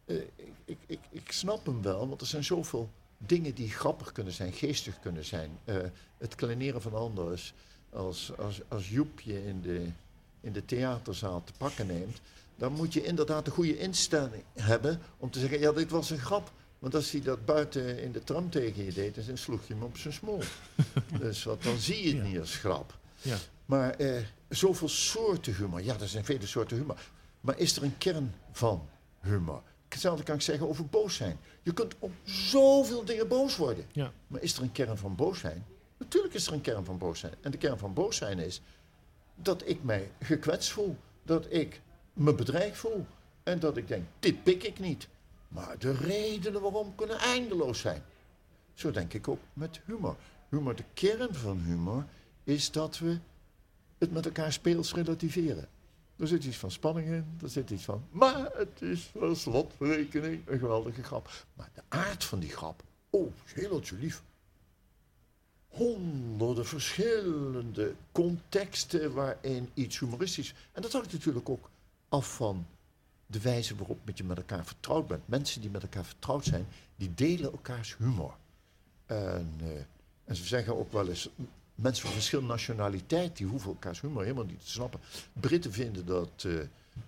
Eh, 0.04 0.16
ik, 0.16 0.52
ik, 0.64 0.78
ik, 0.86 0.98
ik 1.10 1.32
snap 1.32 1.66
hem 1.66 1.82
wel, 1.82 2.08
want 2.08 2.20
er 2.20 2.26
zijn 2.26 2.44
zoveel 2.44 2.90
dingen 3.18 3.54
die 3.54 3.70
grappig 3.70 4.12
kunnen 4.12 4.32
zijn, 4.32 4.52
geestig 4.52 5.00
kunnen 5.00 5.24
zijn. 5.24 5.50
Eh, 5.64 5.76
het 6.18 6.34
kleineren 6.34 6.82
van 6.82 6.94
anders. 6.94 7.54
Als, 7.90 8.32
als, 8.38 8.60
als 8.68 8.88
Joep 8.88 9.20
je 9.20 9.46
in 9.46 9.60
de, 9.62 9.86
in 10.40 10.52
de 10.52 10.64
theaterzaal 10.64 11.44
te 11.44 11.52
pakken 11.58 11.86
neemt, 11.86 12.20
dan 12.56 12.72
moet 12.72 12.92
je 12.92 13.04
inderdaad 13.04 13.46
een 13.46 13.52
goede 13.52 13.78
instelling 13.78 14.42
hebben 14.54 15.00
om 15.18 15.30
te 15.30 15.38
zeggen, 15.38 15.60
ja, 15.60 15.72
dit 15.72 15.90
was 15.90 16.10
een 16.10 16.18
grap. 16.18 16.52
Want 16.78 16.94
als 16.94 17.10
hij 17.10 17.20
dat 17.22 17.44
buiten 17.44 18.02
in 18.02 18.12
de 18.12 18.24
tram 18.24 18.50
tegen 18.50 18.84
je 18.84 18.92
deed, 18.92 19.26
dan 19.26 19.36
sloeg 19.38 19.66
je 19.66 19.74
hem 19.74 19.82
op 19.82 19.96
zijn 19.96 20.14
smoel. 20.14 20.40
dus 21.20 21.44
wat, 21.44 21.62
dan 21.62 21.78
zie 21.78 22.02
je 22.02 22.08
het 22.08 22.16
Ja. 22.16 22.22
niet 22.30 22.38
als 22.38 22.56
grap. 22.56 22.98
Ja. 23.22 23.36
Maar 23.66 23.90
eh, 23.90 24.22
zoveel 24.48 24.88
soorten 24.88 25.54
humor. 25.54 25.82
Ja, 25.82 26.00
er 26.00 26.08
zijn 26.08 26.24
vele 26.24 26.46
soorten 26.46 26.76
humor. 26.76 26.98
Maar 27.42 27.58
is 27.58 27.76
er 27.76 27.82
een 27.82 27.98
kern 27.98 28.34
van 28.52 28.88
humor? 29.20 29.62
Hetzelfde 29.88 30.22
kan 30.22 30.34
ik 30.34 30.40
zeggen 30.40 30.68
over 30.68 30.86
boos 30.86 31.14
zijn. 31.14 31.38
Je 31.62 31.72
kunt 31.72 31.94
om 31.98 32.12
zoveel 32.24 33.04
dingen 33.04 33.28
boos 33.28 33.56
worden. 33.56 33.84
Ja. 33.92 34.12
Maar 34.26 34.42
is 34.42 34.56
er 34.56 34.62
een 34.62 34.72
kern 34.72 34.98
van 34.98 35.14
boos 35.14 35.38
zijn? 35.38 35.64
Natuurlijk 35.98 36.34
is 36.34 36.46
er 36.46 36.52
een 36.52 36.60
kern 36.60 36.84
van 36.84 36.98
boos 36.98 37.18
zijn. 37.18 37.34
En 37.40 37.50
de 37.50 37.58
kern 37.58 37.78
van 37.78 37.94
boos 37.94 38.16
zijn 38.16 38.38
is 38.38 38.60
dat 39.34 39.68
ik 39.68 39.82
mij 39.82 40.10
gekwetst 40.20 40.70
voel. 40.70 40.96
Dat 41.22 41.46
ik 41.48 41.80
me 42.12 42.34
bedreigd 42.34 42.76
voel. 42.78 43.06
En 43.42 43.58
dat 43.58 43.76
ik 43.76 43.88
denk, 43.88 44.06
dit 44.18 44.42
pik 44.42 44.62
ik 44.62 44.78
niet. 44.78 45.08
Maar 45.48 45.78
de 45.78 45.92
redenen 45.92 46.60
waarom 46.60 46.94
kunnen 46.94 47.18
eindeloos 47.18 47.78
zijn. 47.80 48.02
Zo 48.74 48.90
denk 48.90 49.12
ik 49.14 49.28
ook 49.28 49.40
met 49.52 49.80
humor. 49.84 50.16
Humor, 50.48 50.76
de 50.76 50.84
kern 50.94 51.34
van 51.34 51.58
humor 51.58 52.04
is 52.44 52.70
dat 52.70 52.98
we 52.98 53.18
het 53.98 54.12
met 54.12 54.26
elkaar 54.26 54.52
speels 54.52 54.94
relativeren. 54.94 55.68
Er 56.22 56.28
zit 56.28 56.44
iets 56.44 56.56
van 56.56 56.70
spanning 56.70 57.06
in, 57.06 57.38
er 57.42 57.48
zit 57.48 57.70
iets 57.70 57.84
van. 57.84 58.04
Maar 58.10 58.50
het 58.54 58.82
is 58.82 59.10
per 59.12 59.36
slotrekening 59.36 60.42
een 60.46 60.58
geweldige 60.58 61.02
grap. 61.02 61.30
Maar 61.54 61.70
de 61.74 61.82
aard 61.88 62.24
van 62.24 62.38
die 62.38 62.50
grap, 62.50 62.82
oh, 63.10 63.32
hemeltje 63.44 63.96
lief. 63.96 64.22
Honderden 65.68 66.66
verschillende 66.66 67.94
contexten 68.12 69.12
waarin 69.12 69.70
iets 69.74 69.98
humoristisch. 69.98 70.54
En 70.72 70.82
dat 70.82 70.92
hangt 70.92 71.12
natuurlijk 71.12 71.48
ook 71.48 71.70
af 72.08 72.34
van 72.34 72.66
de 73.26 73.40
wijze 73.40 73.76
waarop 73.76 74.10
je 74.14 74.24
met 74.24 74.36
elkaar 74.36 74.66
vertrouwd 74.66 75.06
bent. 75.06 75.28
Mensen 75.28 75.60
die 75.60 75.70
met 75.70 75.82
elkaar 75.82 76.04
vertrouwd 76.04 76.44
zijn, 76.44 76.66
die 76.96 77.14
delen 77.14 77.52
elkaars 77.52 77.96
humor. 77.96 78.36
En, 79.06 79.54
eh, 79.60 79.68
en 80.24 80.36
ze 80.36 80.44
zeggen 80.44 80.76
ook 80.78 80.92
wel 80.92 81.08
eens, 81.08 81.28
mensen 81.82 82.04
van 82.04 82.12
verschillende 82.12 82.50
nationaliteit, 82.50 83.36
die 83.36 83.46
hoeven 83.46 83.70
elkaars 83.70 84.00
humor 84.00 84.22
helemaal 84.22 84.44
niet 84.44 84.60
te 84.60 84.70
snappen. 84.70 85.00
Britten 85.32 85.72
vinden 85.72 86.06
dat, 86.06 86.44
eh, 86.46 86.52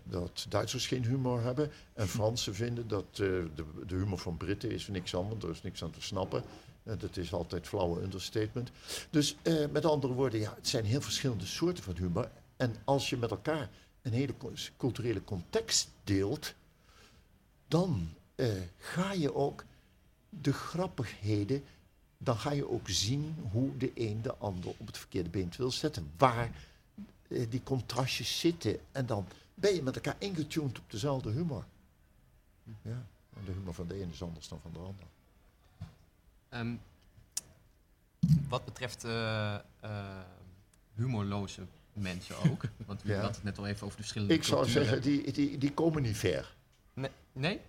dat 0.02 0.46
Duitsers 0.48 0.86
geen 0.86 1.04
humor 1.04 1.42
hebben. 1.42 1.70
En 1.92 2.08
Fransen 2.08 2.54
vinden 2.54 2.88
dat 2.88 3.04
eh, 3.10 3.18
de, 3.18 3.64
de 3.86 3.94
humor 3.94 4.18
van 4.18 4.36
Britten 4.36 4.70
is 4.70 4.88
niks 4.88 5.14
anders, 5.14 5.44
er 5.44 5.50
is 5.50 5.62
niks 5.62 5.82
aan 5.82 5.90
te 5.90 6.02
snappen. 6.02 6.42
Eh, 6.82 6.94
dat 6.98 7.16
is 7.16 7.32
altijd 7.32 7.66
flauwe 7.66 8.02
understatement. 8.02 8.70
Dus 9.10 9.36
met 9.70 9.84
andere 9.84 10.12
woorden, 10.12 10.40
ja, 10.40 10.54
het 10.56 10.68
zijn 10.68 10.84
heel 10.84 11.00
verschillende 11.00 11.46
soorten 11.46 11.84
van 11.84 11.96
humor. 11.96 12.30
En 12.56 12.76
als 12.84 13.10
je 13.10 13.16
met 13.16 13.30
elkaar 13.30 13.70
een 14.02 14.12
hele 14.12 14.34
culturele 14.76 15.24
context 15.24 15.90
deelt, 16.04 16.54
dan 17.68 18.08
ga 18.78 19.12
je 19.12 19.34
ook 19.34 19.64
de 20.28 20.52
grappigheden, 20.52 21.64
dan 22.24 22.36
ga 22.36 22.52
je 22.52 22.68
ook 22.70 22.88
zien 22.88 23.36
hoe 23.52 23.76
de 23.76 23.90
een 23.94 24.22
de 24.22 24.34
ander 24.36 24.70
op 24.76 24.86
het 24.86 24.98
verkeerde 24.98 25.28
been 25.28 25.52
wil 25.56 25.70
zetten. 25.70 26.10
Waar 26.16 26.50
eh, 27.28 27.50
die 27.50 27.62
contrastjes 27.62 28.38
zitten. 28.40 28.78
En 28.92 29.06
dan 29.06 29.26
ben 29.54 29.74
je 29.74 29.82
met 29.82 29.94
elkaar 29.94 30.16
ingetuned 30.18 30.78
op 30.78 30.90
dezelfde 30.90 31.30
humor. 31.30 31.64
Ja, 32.82 33.06
en 33.36 33.44
de 33.44 33.52
humor 33.52 33.74
van 33.74 33.86
de 33.88 34.02
een 34.02 34.10
is 34.12 34.22
anders 34.22 34.48
dan 34.48 34.60
van 34.62 34.72
de 34.72 34.78
ander. 34.78 35.04
Ehm, 36.48 36.74
wat 38.48 38.64
betreft 38.64 39.04
eh, 39.04 39.54
eh, 39.54 39.60
humorloze 40.94 41.62
mensen 41.92 42.36
ook. 42.50 42.62
Want 42.86 43.02
we 43.02 43.08
Ja. 43.08 43.14
hadden 43.14 43.34
het 43.34 43.44
net 43.44 43.58
al 43.58 43.66
even 43.66 43.84
over 43.84 43.96
de 43.96 44.02
verschillende 44.02 44.34
Ik 44.34 44.44
zou 44.44 44.68
zeggen, 44.68 45.02
die, 45.02 45.32
die, 45.32 45.58
die 45.58 45.72
komen 45.72 46.02
niet 46.02 46.16
ver. 46.16 46.54
Nee? 46.94 47.10
nee? 47.32 47.60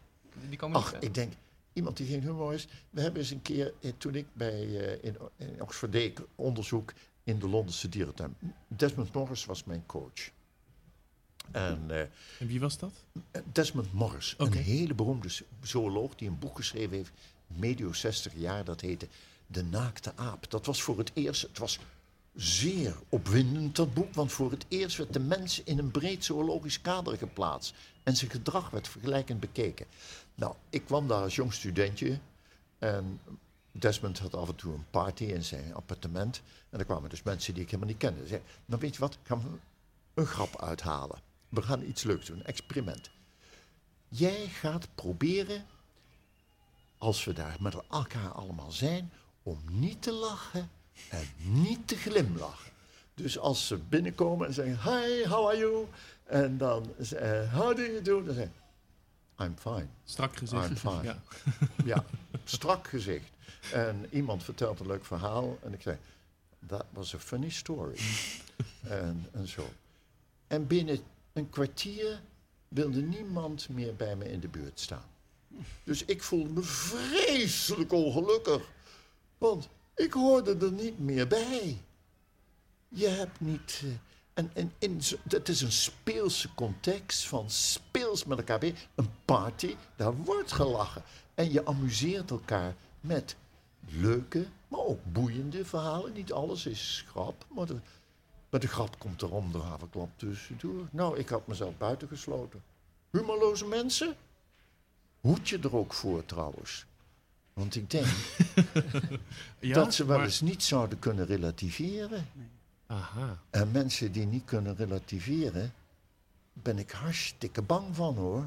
Die- 0.49 0.57
komen 0.57 0.77
Ach, 0.79 0.93
niet 0.93 1.03
ik 1.03 1.13
denk, 1.13 1.33
iemand 1.75 1.97
die 1.97 2.07
geen 2.07 2.21
humor 2.21 2.53
is. 2.53 2.67
We 2.89 3.01
hebben 3.01 3.21
eens 3.21 3.31
een 3.31 3.41
keer, 3.41 3.73
eh, 3.81 3.91
toen 3.97 4.15
ik 4.15 4.25
bij, 4.33 4.53
eh, 4.53 5.03
in, 5.03 5.17
in 5.35 5.61
Oxford 5.61 5.91
deed 5.91 6.21
onderzoek 6.35 6.93
in 7.23 7.39
de 7.39 7.49
Londense 7.49 7.89
dierentuin. 7.89 8.35
Desmond 8.67 9.13
Morris 9.13 9.45
was 9.45 9.63
mijn 9.63 9.85
coach. 9.85 10.31
En 11.51 11.85
eh, 11.87 11.99
En 12.39 12.47
wie 12.47 12.59
was 12.59 12.77
dat? 12.77 12.93
Desmond 13.51 13.93
Morris, 13.93 14.35
een 14.37 14.53
hele 14.53 14.93
beroemde 14.93 15.29
zooloog 15.61 16.15
die 16.15 16.27
een 16.27 16.39
boek 16.39 16.55
geschreven 16.55 16.95
heeft, 16.95 17.11
medio 17.47 17.93
60 17.93 18.33
jaar, 18.35 18.63
dat 18.63 18.81
heette 18.81 19.07
De 19.47 19.63
Naakte 19.63 20.11
Aap. 20.15 20.49
Dat 20.49 20.65
was 20.65 20.81
voor 20.81 20.97
het 20.97 21.11
eerst, 21.13 21.41
het 21.41 21.57
was 21.57 21.79
zeer 22.35 22.95
opwindend 23.09 23.75
dat 23.75 23.93
boek, 23.93 24.13
want 24.13 24.31
voor 24.31 24.51
het 24.51 24.65
eerst 24.67 24.97
werd 24.97 25.13
de 25.13 25.19
mens 25.19 25.63
in 25.63 25.79
een 25.79 25.91
breed 25.91 26.25
zoologisch 26.25 26.81
kader 26.81 27.17
geplaatst 27.17 27.73
en 28.03 28.15
zijn 28.15 28.31
gedrag 28.31 28.69
werd 28.69 28.87
vergelijkend 28.87 29.39
bekeken. 29.39 29.85
Nou, 30.35 30.55
ik 30.69 30.85
kwam 30.85 31.07
daar 31.07 31.21
als 31.21 31.35
jong 31.35 31.53
studentje 31.53 32.19
en 32.79 33.19
Desmond 33.71 34.19
had 34.19 34.35
af 34.35 34.47
en 34.47 34.55
toe 34.55 34.73
een 34.73 34.85
party 34.89 35.23
in 35.23 35.43
zijn 35.43 35.73
appartement 35.73 36.41
en 36.69 36.79
er 36.79 36.85
kwamen 36.85 37.09
dus 37.09 37.23
mensen 37.23 37.53
die 37.53 37.63
ik 37.63 37.69
helemaal 37.69 37.89
niet 37.89 37.99
kende. 37.99 38.21
Ze 38.21 38.27
zei, 38.27 38.41
nou 38.65 38.81
weet 38.81 38.93
je 38.93 38.99
wat, 38.99 39.13
ik 39.13 39.19
ga 39.23 39.39
een 40.13 40.25
grap 40.25 40.61
uithalen. 40.61 41.19
We 41.49 41.61
gaan 41.61 41.83
iets 41.83 42.03
leuks 42.03 42.25
doen, 42.25 42.37
een 42.37 42.45
experiment. 42.45 43.09
Jij 44.07 44.47
gaat 44.47 44.87
proberen, 44.95 45.65
als 46.97 47.23
we 47.23 47.33
daar 47.33 47.57
met 47.59 47.75
elkaar 47.89 48.31
allemaal 48.31 48.71
zijn, 48.71 49.11
om 49.43 49.59
niet 49.71 50.01
te 50.01 50.11
lachen 50.11 50.69
en 51.09 51.27
niet 51.37 51.87
te 51.87 51.95
glimlachen. 51.95 52.71
Dus 53.13 53.39
als 53.39 53.67
ze 53.67 53.77
binnenkomen 53.77 54.47
en 54.47 54.53
zeggen, 54.53 54.93
hi, 54.93 55.27
how 55.27 55.47
are 55.47 55.57
you? 55.57 55.85
En 56.23 56.57
dan, 56.57 56.93
uh, 56.99 57.53
how 57.53 57.75
do 57.75 57.81
you 57.81 58.01
do? 58.01 58.23
Dan 58.23 58.33
zeggen 58.33 58.53
I'm 59.39 59.55
fine. 59.57 59.87
Strak 60.05 60.35
gezicht. 60.35 60.69
I'm 60.69 60.75
fine. 60.75 61.03
Ja. 61.03 61.21
Ja, 61.85 62.05
strak 62.43 62.87
gezicht. 62.87 63.29
En 63.71 64.05
iemand 64.09 64.43
vertelt 64.43 64.79
een 64.79 64.87
leuk 64.87 65.05
verhaal 65.05 65.59
en 65.63 65.73
ik 65.73 65.81
zei, 65.81 65.97
that 66.67 66.85
was 66.89 67.15
a 67.15 67.19
funny 67.19 67.49
story. 67.49 67.97
en, 68.83 69.25
en 69.31 69.47
zo. 69.47 69.69
En 70.47 70.67
binnen 70.67 70.99
een 71.33 71.49
kwartier 71.49 72.21
wilde 72.67 73.01
niemand 73.01 73.69
meer 73.69 73.95
bij 73.95 74.15
me 74.15 74.31
in 74.31 74.39
de 74.39 74.47
buurt 74.47 74.79
staan. 74.79 75.05
Dus 75.83 76.05
ik 76.05 76.23
voelde 76.23 76.49
me 76.49 76.61
vreselijk 76.63 77.91
ongelukkig. 77.91 78.61
Want 79.37 79.69
ik 79.95 80.13
hoorde 80.13 80.65
er 80.65 80.71
niet 80.71 80.99
meer 80.99 81.27
bij. 81.27 81.81
Je 82.87 83.07
hebt 83.07 83.39
niet. 83.39 83.83
en 84.33 84.51
en 84.53 84.73
in, 84.79 85.01
het 85.27 85.49
is 85.49 85.61
een 85.61 85.71
speelse 85.71 86.53
context 86.53 87.27
van 87.27 87.49
speels 87.49 88.25
met 88.25 88.37
elkaar. 88.37 88.63
Een 88.95 89.09
party, 89.25 89.75
daar 89.95 90.15
wordt 90.15 90.51
gelachen. 90.51 91.03
En 91.33 91.51
je 91.51 91.65
amuseert 91.65 92.31
elkaar 92.31 92.75
met 93.01 93.35
leuke, 93.87 94.47
maar 94.67 94.79
ook 94.79 94.99
boeiende 95.03 95.65
verhalen. 95.65 96.13
Niet 96.13 96.31
alles 96.31 96.65
is 96.65 97.05
grap, 97.07 97.45
maar 97.47 97.69
er, 97.69 97.81
Maar 98.49 98.59
de 98.59 98.67
grap 98.67 98.99
komt 98.99 99.21
erom, 99.21 99.51
de 99.51 99.57
haverklap 99.57 100.09
tussendoor. 100.15 100.87
Nou, 100.91 101.17
ik 101.17 101.29
had 101.29 101.47
mezelf 101.47 101.77
buitengesloten. 101.77 102.63
Humorloze 103.11 103.65
mensen? 103.65 104.15
Hoed 105.21 105.49
je 105.49 105.59
er 105.59 105.75
ook 105.75 105.93
voor 105.93 106.25
trouwens. 106.25 106.85
Want 107.55 107.75
ik 107.75 107.89
denk 107.89 108.05
Ja, 109.59 109.73
dat 109.73 109.93
ze 109.93 110.05
wel 110.05 110.17
maar- 110.17 110.25
eens 110.25 110.41
niet 110.41 110.63
zouden 110.63 110.99
kunnen 110.99 111.25
relativeren. 111.25 112.27
Aha. 112.87 113.37
En 113.49 113.71
mensen 113.71 114.11
die 114.11 114.25
niet 114.25 114.45
kunnen 114.45 114.75
relativeren, 114.75 115.73
ben 116.53 116.77
ik 116.79 116.91
hartstikke 116.91 117.61
bang 117.61 117.95
van 117.95 118.15
hoor. 118.15 118.45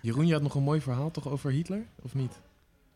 Jeroen, 0.00 0.26
je 0.26 0.32
had 0.32 0.42
nog 0.42 0.54
een 0.54 0.62
mooi 0.62 0.80
verhaal 0.80 1.10
toch 1.10 1.28
over 1.28 1.50
Hitler, 1.50 1.86
of 2.02 2.14
niet? 2.14 2.32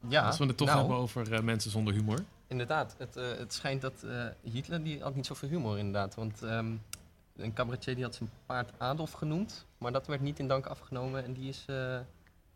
Ja, 0.09 0.27
Als 0.27 0.39
we 0.39 0.47
het 0.47 0.57
toch 0.57 0.67
nou, 0.69 0.79
hebben 0.81 0.97
over 0.97 1.33
eh, 1.33 1.41
mensen 1.43 1.71
zonder 1.71 1.95
humor. 1.95 2.25
Inderdaad, 2.47 2.95
het, 2.99 3.17
eh, 3.17 3.29
het 3.39 3.53
schijnt 3.55 3.81
dat 3.81 4.03
eh, 4.03 4.27
Hitler, 4.43 4.83
die 4.85 5.03
had 5.03 5.15
niet 5.15 5.27
zoveel 5.27 5.49
humor 5.49 5.79
inderdaad. 5.79 6.15
Want 6.15 6.43
ehm, 6.43 6.73
een 7.37 7.53
cabaretier 7.53 7.95
die 7.95 8.05
had 8.05 8.15
zijn 8.15 8.31
paard 8.47 8.71
Adolf 8.79 9.13
genoemd, 9.13 9.65
maar 9.79 9.93
dat 9.93 10.07
werd 10.07 10.21
niet 10.21 10.39
in 10.39 10.49
dank 10.49 10.67
afgenomen 10.67 11.25
en 11.25 11.33
die 11.33 11.49
is 11.49 11.65
eh, 11.67 11.99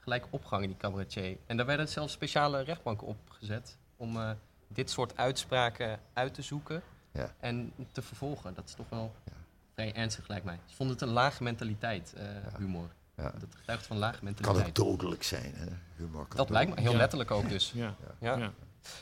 gelijk 0.05 0.26
opgehangen, 0.30 0.68
die 0.68 0.76
cabaretier. 0.76 1.36
En 1.46 1.57
daar 1.57 1.66
werden 1.66 1.88
zelfs 1.88 2.12
speciale 2.12 2.61
rechtbanken 2.62 3.07
opgezet 3.07 3.76
om 3.96 4.16
eh, 4.16 4.30
dit 4.68 4.90
soort 4.90 5.16
uitspraken 5.16 6.00
uit 6.12 6.34
te 6.34 6.42
zoeken 6.42 6.82
Ja. 7.12 7.34
en 7.40 7.72
te 7.92 8.02
vervolgen. 8.02 8.55
Dat 8.55 8.64
is 8.68 8.74
toch 8.74 8.88
wel 8.88 9.14
Ja. 9.24 9.32
vrij 9.74 9.94
ernstig 9.94 10.28
lijkt 10.28 10.44
mij. 10.44 10.59
Ze 10.66 10.74
vonden 10.76 10.96
het 10.96 11.05
een 11.05 11.12
lage 11.12 11.42
mentaliteit, 11.42 12.12
eh, 12.16 12.24
humor. 12.59 12.88
Ja. 13.16 13.32
Dat 13.38 13.55
getuigt 13.57 13.86
van 13.86 13.96
lage 13.96 14.14
Kan 14.16 14.24
mentaliteit. 14.24 14.66
ook 14.68 14.74
dodelijk 14.74 15.22
zijn, 15.22 15.52
hè? 15.55 15.66
Humor 15.96 16.26
kan 16.26 16.36
dat 16.36 16.50
lijkt 16.50 16.74
me 16.74 16.80
heel 16.80 16.90
Ja. 16.92 16.96
letterlijk 16.96 17.30
ook 17.30 17.48
dus. 17.48 17.72
Ja. 17.74 17.94
Ja. 18.20 18.36
ja. 18.36 18.52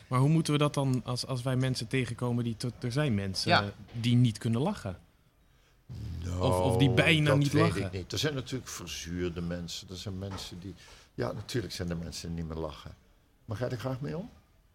Maar 0.09 0.19
hoe 0.19 0.29
moeten 0.29 0.53
we 0.53 0.59
dat 0.59 0.75
dan, 0.75 1.03
als, 1.05 1.27
als 1.27 1.43
wij 1.43 1.57
mensen 1.57 1.87
tegenkomen 1.89 2.45
die... 2.45 2.57
tot- 2.57 2.85
Er 2.85 2.93
zijn 2.93 3.15
mensen 3.15 3.51
Ja. 3.51 3.65
die 3.93 4.17
niet 4.17 4.39
kunnen 4.39 4.61
lachen. 4.61 4.99
Nou, 6.25 6.41
Of- 6.41 6.59
of 6.61 6.77
die 6.77 6.91
bijna 6.91 7.29
dat 7.31 7.39
niet 7.39 7.53
weet 7.53 7.63
lachen. 7.63 7.83
ik 7.83 7.93
niet. 7.93 8.13
Er 8.13 8.19
zijn 8.19 8.35
natuurlijk 8.35 8.71
verzuurde 8.71 9.41
mensen. 9.41 9.89
Er 9.91 9.97
zijn 9.97 10.19
mensen 10.19 10.61
die... 10.61 10.75
Ja, 11.15 11.33
natuurlijk 11.33 11.73
zijn 11.75 11.91
er 11.91 11.97
mensen 11.97 12.29
die 12.35 12.45
niet 12.45 12.55
meer 12.55 12.63
lachen. 12.63 12.95
Maar 13.45 13.57
ga 13.57 13.65
je 13.65 13.71
er 13.71 13.79
graag 13.79 14.01
mee 14.01 14.17
om? 14.17 14.31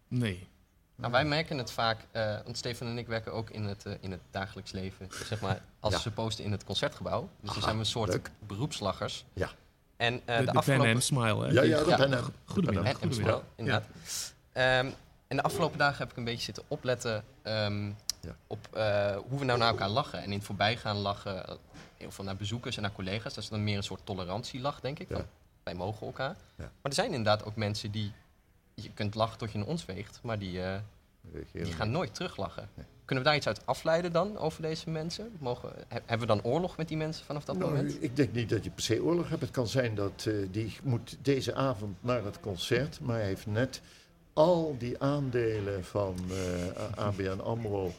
Nee. 0.08 0.46
Nou, 0.96 1.12
wij 1.12 1.24
merken 1.24 1.58
het 1.58 1.70
vaak, 1.70 1.98
eh, 2.10 2.36
want 2.44 2.56
Stefan 2.56 2.86
en 2.86 2.98
ik 2.98 3.06
werken 3.06 3.32
ook 3.32 3.50
in 3.50 3.64
het, 3.64 3.86
eh, 3.86 3.92
in 4.00 4.10
het 4.10 4.20
dagelijks 4.30 4.70
leven, 4.72 5.08
zeg 5.28 5.40
maar, 5.40 5.62
als 5.80 5.94
Ja. 5.94 6.00
ze 6.00 6.10
posten 6.10 6.44
in 6.44 6.52
het 6.52 6.64
concertgebouw. 6.64 7.20
Dus 7.20 7.30
dan 7.40 7.50
Aha, 7.50 7.60
zijn 7.60 7.74
we 7.74 7.80
een 7.80 7.86
soort 7.86 8.08
leuk. 8.10 8.30
beroepslachers. 8.46 9.24
Ja. 9.32 9.50
En 9.96 10.14
eh, 10.14 10.20
de 10.20 10.24
de, 10.24 10.38
de 10.38 10.44
pen 10.44 10.56
afgelopen... 10.56 10.86
en 10.88 11.02
smile, 11.02 11.46
hè? 11.46 11.52
Ja, 11.52 11.62
ja, 11.62 11.76
dat 11.78 11.88
Ja. 11.88 11.96
ben 11.96 12.12
ik. 12.12 12.24
Goedemiddag. 12.44 12.84
En, 12.84 12.90
en 12.90 12.96
goedemiddag. 12.96 13.34
Smile, 13.34 13.42
inderdaad. 13.56 13.86
Ehm, 14.52 14.90
en 15.28 15.36
de 15.36 15.42
afgelopen 15.42 15.78
dagen 15.78 15.98
heb 15.98 16.10
ik 16.10 16.16
een 16.16 16.24
beetje 16.24 16.42
zitten 16.44 16.62
opletten 16.68 17.24
ehm, 17.42 17.90
Ja. 18.20 18.36
op 18.46 18.68
eh, 18.72 19.16
hoe 19.28 19.38
we 19.38 19.44
nou 19.44 19.58
naar 19.58 19.68
elkaar 19.68 19.88
lachen. 19.88 20.18
En 20.18 20.24
in 20.24 20.32
het 20.38 20.44
voorbijgaan 20.44 20.96
lachen, 20.96 21.46
eh, 21.48 21.54
heel 21.96 22.10
veel 22.10 22.24
naar 22.24 22.36
bezoekers 22.36 22.76
en 22.76 22.82
naar 22.82 22.92
collega's. 22.92 23.34
Dat 23.34 23.44
is 23.44 23.50
dan 23.50 23.64
meer 23.64 23.76
een 23.76 23.82
soort 23.82 24.00
tolerantielach, 24.06 24.80
denk 24.80 24.98
ik. 24.98 25.08
Ja. 25.08 25.14
Van, 25.16 25.24
wij 25.62 25.74
mogen 25.74 26.06
elkaar. 26.06 26.36
Ja. 26.56 26.64
Maar 26.64 26.70
er 26.82 26.92
zijn 26.92 27.08
inderdaad 27.10 27.44
ook 27.44 27.56
mensen 27.56 27.90
die... 27.90 28.12
Je 28.74 28.90
kunt 28.94 29.14
lachen 29.14 29.38
tot 29.38 29.52
je 29.52 29.58
in 29.58 29.64
ons 29.64 29.84
weegt, 29.84 30.18
maar 30.22 30.38
die... 30.38 30.62
eh, 30.62 30.74
die 31.52 31.72
gaan 31.72 31.90
nooit 31.90 32.14
teruglachen. 32.14 32.68
Nee. 32.74 32.86
Kunnen 33.04 33.24
we 33.24 33.30
daar 33.30 33.38
iets 33.38 33.46
uit 33.46 33.66
afleiden 33.66 34.12
dan 34.12 34.38
over 34.38 34.62
deze 34.62 34.90
mensen? 34.90 35.36
Mogen, 35.38 35.68
he- 35.88 36.00
hebben 36.06 36.26
we 36.28 36.34
dan 36.34 36.42
oorlog 36.42 36.76
met 36.76 36.88
die 36.88 36.96
mensen 36.96 37.24
vanaf 37.24 37.44
dat 37.44 37.56
Nou, 37.58 37.70
moment? 37.70 38.02
ik 38.02 38.16
denk 38.16 38.32
niet 38.32 38.48
dat 38.48 38.64
je 38.64 38.70
per 38.70 38.82
se 38.82 39.02
oorlog 39.02 39.28
hebt. 39.28 39.40
Het 39.40 39.50
kan 39.50 39.66
zijn 39.68 39.94
dat 39.94 40.28
die 40.50 40.76
moet 40.82 41.16
deze 41.22 41.54
avond 41.54 41.96
naar 42.00 42.24
het 42.24 42.40
concert, 42.40 43.00
maar 43.00 43.16
hij 43.16 43.26
heeft 43.26 43.46
net 43.46 43.80
al 44.32 44.76
die 44.78 45.02
aandelen 45.02 45.84
van 45.84 46.14
ABN 46.94 47.40
AMRO 47.44 47.92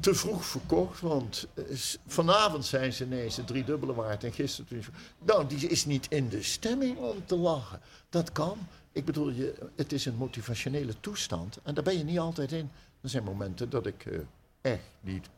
te 0.00 0.14
vroeg 0.14 0.44
verkocht. 0.44 1.00
Want 1.00 1.46
eh, 1.54 1.64
vanavond 2.06 2.64
zijn 2.64 2.92
ze 2.92 3.04
ineens 3.04 3.34
de 3.34 3.44
driedubbele 3.44 3.94
waard 3.94 4.24
en 4.24 4.32
gisteren... 4.32 4.66
toen- 4.68 4.94
Nou, 5.24 5.46
die 5.46 5.68
is 5.68 5.84
niet 5.84 6.06
in 6.10 6.28
de 6.28 6.42
stemming 6.42 6.98
om 6.98 7.26
te 7.26 7.36
lachen. 7.36 7.80
Dat 8.08 8.32
kan. 8.32 8.58
Ik 8.92 9.04
bedoel, 9.04 9.30
je, 9.30 9.54
het 9.76 9.92
is 9.92 10.06
een 10.06 10.16
motivationele 10.16 11.00
toestand 11.00 11.58
en 11.62 11.74
daar 11.74 11.84
ben 11.84 11.98
je 11.98 12.04
niet 12.04 12.18
altijd 12.18 12.52
in. 12.52 12.70
Er 13.00 13.08
zijn 13.08 13.24
momenten 13.24 13.70
dat 13.70 13.86
ik 13.86 14.06
eh, 14.06 14.18
echt 14.60 14.82
niet 15.00 15.28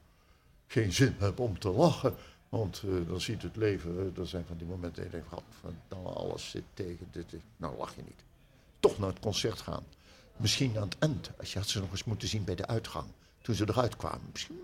geen 0.67 0.93
zin 0.93 1.15
heb 1.19 1.39
om 1.39 1.59
te 1.59 1.71
lachen. 1.71 2.15
Want 2.49 2.83
eh, 2.85 3.09
dan 3.09 3.21
ziet 3.21 3.43
het 3.43 3.57
leven, 3.57 4.13
er 4.19 4.27
zijn 4.27 4.45
van 4.47 4.57
die 4.57 4.67
momenten 4.67 5.11
dat 5.11 5.43
van 5.91 6.15
alles 6.15 6.51
zit 6.51 6.63
tegen 6.75 7.09
dit. 7.13 7.31
dit." 7.31 7.41
Nou 7.57 7.77
lach 7.77 7.95
je 7.97 8.03
niet. 8.05 8.25
Toch 8.81 8.99
naar 8.99 9.09
het 9.09 9.21
concert 9.21 9.61
gaan. 9.61 9.85
Misschien 10.37 10.77
aan 10.77 10.83
het 10.89 10.97
eind, 10.99 11.31
als 11.39 11.53
je 11.53 11.59
had 11.59 11.69
ze 11.69 11.81
nog 11.81 11.91
eens 11.91 12.05
moeten 12.05 12.29
zien 12.29 12.45
bij 12.45 12.55
de 12.55 12.67
uitgang. 12.67 13.07
Toen 13.49 13.57
ze 13.57 13.69
eruit 13.69 13.97
kwamen. 13.97 14.29
Misschien, 14.33 14.61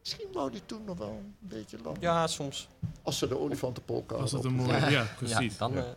misschien 0.00 0.26
wou 0.32 0.50
die 0.50 0.66
toen 0.66 0.84
nog 0.84 0.98
wel 0.98 1.08
een 1.10 1.34
beetje 1.38 1.78
lachen. 1.82 2.00
Ja, 2.00 2.26
soms. 2.26 2.68
Als 3.02 3.18
ze 3.18 3.28
de 3.28 3.38
olifantenpolka 3.38 4.16
Was 4.16 4.30
dat 4.30 4.42
hadden 4.44 4.60
een 4.60 4.66
mooie... 4.66 4.90
Ja, 4.90 5.06
precies. 5.16 5.52
Ja, 5.52 5.58
dan, 5.58 5.72
Ja. 5.72 5.78
eh, 5.84 5.88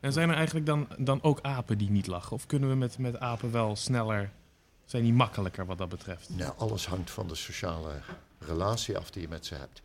En 0.00 0.12
zijn 0.12 0.28
er 0.28 0.34
eigenlijk 0.36 0.66
dan, 0.66 0.88
dan 0.98 1.22
ook 1.22 1.40
apen 1.42 1.78
die 1.78 1.90
niet 1.90 2.06
lachen? 2.06 2.32
Of 2.32 2.46
kunnen 2.46 2.68
we 2.68 2.74
met, 2.74 2.98
met 2.98 3.18
apen 3.18 3.50
wel 3.52 3.76
sneller... 3.76 4.30
Zijn 4.84 5.02
die 5.02 5.12
makkelijker 5.12 5.66
wat 5.66 5.78
dat 5.78 5.88
betreft? 5.88 6.28
Nou, 6.28 6.52
alles 6.56 6.86
hangt 6.86 7.10
van 7.10 7.28
de 7.28 7.34
sociale 7.34 8.00
relatie 8.38 8.98
af 8.98 9.10
die 9.10 9.22
je 9.22 9.28
met 9.28 9.46
ze 9.46 9.54
hebt. 9.54 9.82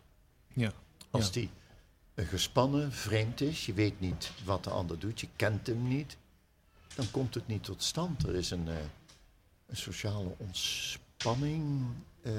Ja. 0.53 0.71
Als 1.11 1.25
Ja. 1.25 1.31
die 1.31 1.49
gespannen, 2.15 2.91
vreemd 2.91 3.41
is, 3.41 3.65
je 3.65 3.73
weet 3.73 3.99
niet 3.99 4.31
wat 4.45 4.63
de 4.63 4.69
ander 4.69 4.99
doet, 4.99 5.19
je 5.19 5.27
kent 5.35 5.67
hem 5.67 5.87
niet, 5.87 6.17
dan 6.95 7.11
komt 7.11 7.33
het 7.33 7.47
niet 7.47 7.63
tot 7.63 7.83
stand. 7.83 8.23
Er 8.27 8.35
is 8.35 8.51
een, 8.51 8.67
eh, 8.67 8.75
een 9.67 9.75
sociale 9.77 10.35
ontspanning, 10.37 11.01
eh, 12.21 12.31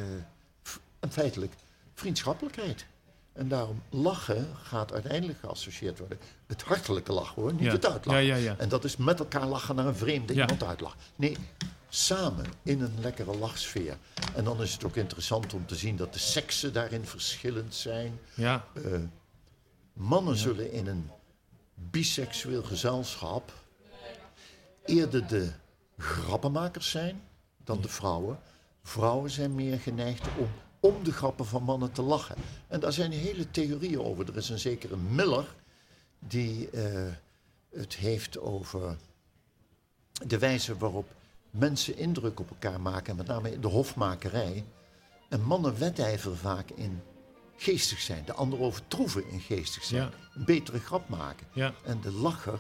f- 0.69 0.81
en 1.01 1.13
feitelijk 1.13 1.53
vriendschappelijkheid. 1.95 2.87
En 3.33 3.49
daarom 3.49 3.83
lachen 3.91 4.57
gaat 4.63 4.93
uiteindelijk 4.93 5.39
geassocieerd 5.39 5.99
worden. 5.99 6.19
Het 6.47 6.63
hartelijke 6.63 7.13
lachen 7.13 7.43
hoor, 7.43 7.53
niet 7.53 7.63
Ja. 7.63 7.73
het 7.73 7.87
uitlachen. 7.87 8.25
Ja, 8.25 8.37
ja, 8.37 8.43
ja. 8.43 8.59
En 8.59 8.69
dat 8.69 8.85
is 8.85 8.97
met 8.97 9.19
elkaar 9.19 9.47
lachen 9.47 9.75
naar 9.75 9.87
een 9.87 9.97
vreemde 9.97 10.33
iemand 10.33 10.63
uitlachen. 10.65 10.99
Nee, 11.17 11.37
samen 11.89 12.47
in 12.63 12.81
een 12.83 13.01
lekkere 13.01 13.37
lachsfeer. 13.37 13.97
En 14.35 14.45
dan 14.45 14.63
is 14.63 14.73
het 14.73 14.85
ook 14.85 14.97
interessant 14.97 15.55
om 15.55 15.67
te 15.67 15.75
zien 15.75 15.97
dat 15.97 16.13
de 16.13 16.19
seksen 16.19 16.73
daarin 16.73 17.05
verschillend 17.07 17.75
zijn. 17.75 18.19
Ja, 18.35 18.65
Eh, 18.75 18.83
mannen 19.93 20.37
zullen 20.37 20.73
in 20.73 20.87
een 20.87 21.11
biseksueel 21.75 22.63
gezelschap 22.63 23.53
eerder 24.85 25.27
de 25.27 25.51
grappenmakers 25.99 26.91
zijn 26.91 27.23
dan 27.65 27.81
de 27.81 27.89
vrouwen. 27.89 28.39
Vrouwen 28.85 29.31
zijn 29.31 29.55
meer 29.55 29.79
geneigd 29.79 30.27
om 30.39 30.49
om 30.85 31.05
de 31.05 31.13
grappen 31.13 31.47
van 31.47 31.63
mannen 31.63 31.93
te 31.93 32.03
lachen. 32.03 32.37
En 32.69 32.81
daar 32.81 32.93
zijn 32.93 33.13
hele 33.13 33.51
theorieën 33.51 34.01
over. 34.01 34.29
Er 34.29 34.37
is 34.37 34.49
een 34.49 34.59
zekere 34.59 34.97
Miller 34.97 35.55
die 36.19 36.71
eh, 36.71 37.13
het 37.71 37.95
heeft 37.95 38.39
over 38.39 38.97
de 40.27 40.39
wijze 40.39 40.77
waarop 40.77 41.09
mensen 41.51 41.97
indruk 41.97 42.41
op 42.41 42.51
elkaar 42.51 42.81
maken, 42.81 43.17
met 43.17 43.27
name 43.27 43.53
in 43.53 43.61
de 43.61 43.67
hofmakerij. 43.67 44.65
En 45.29 45.43
mannen 45.43 45.79
wedijveren 45.79 46.37
vaak 46.37 46.71
in 46.71 47.03
geestig 47.57 48.01
zijn, 48.01 48.25
de 48.25 48.33
ander 48.33 48.61
overtroeven 48.61 49.29
in 49.29 49.41
geestig 49.41 49.85
zijn. 49.85 50.03
Ja. 50.03 50.11
Een 50.35 50.45
betere 50.45 50.81
grap 50.81 51.09
maken. 51.09 51.47
ja. 51.53 51.75
En 51.85 52.01
de 52.01 52.13
lacher, 52.13 52.59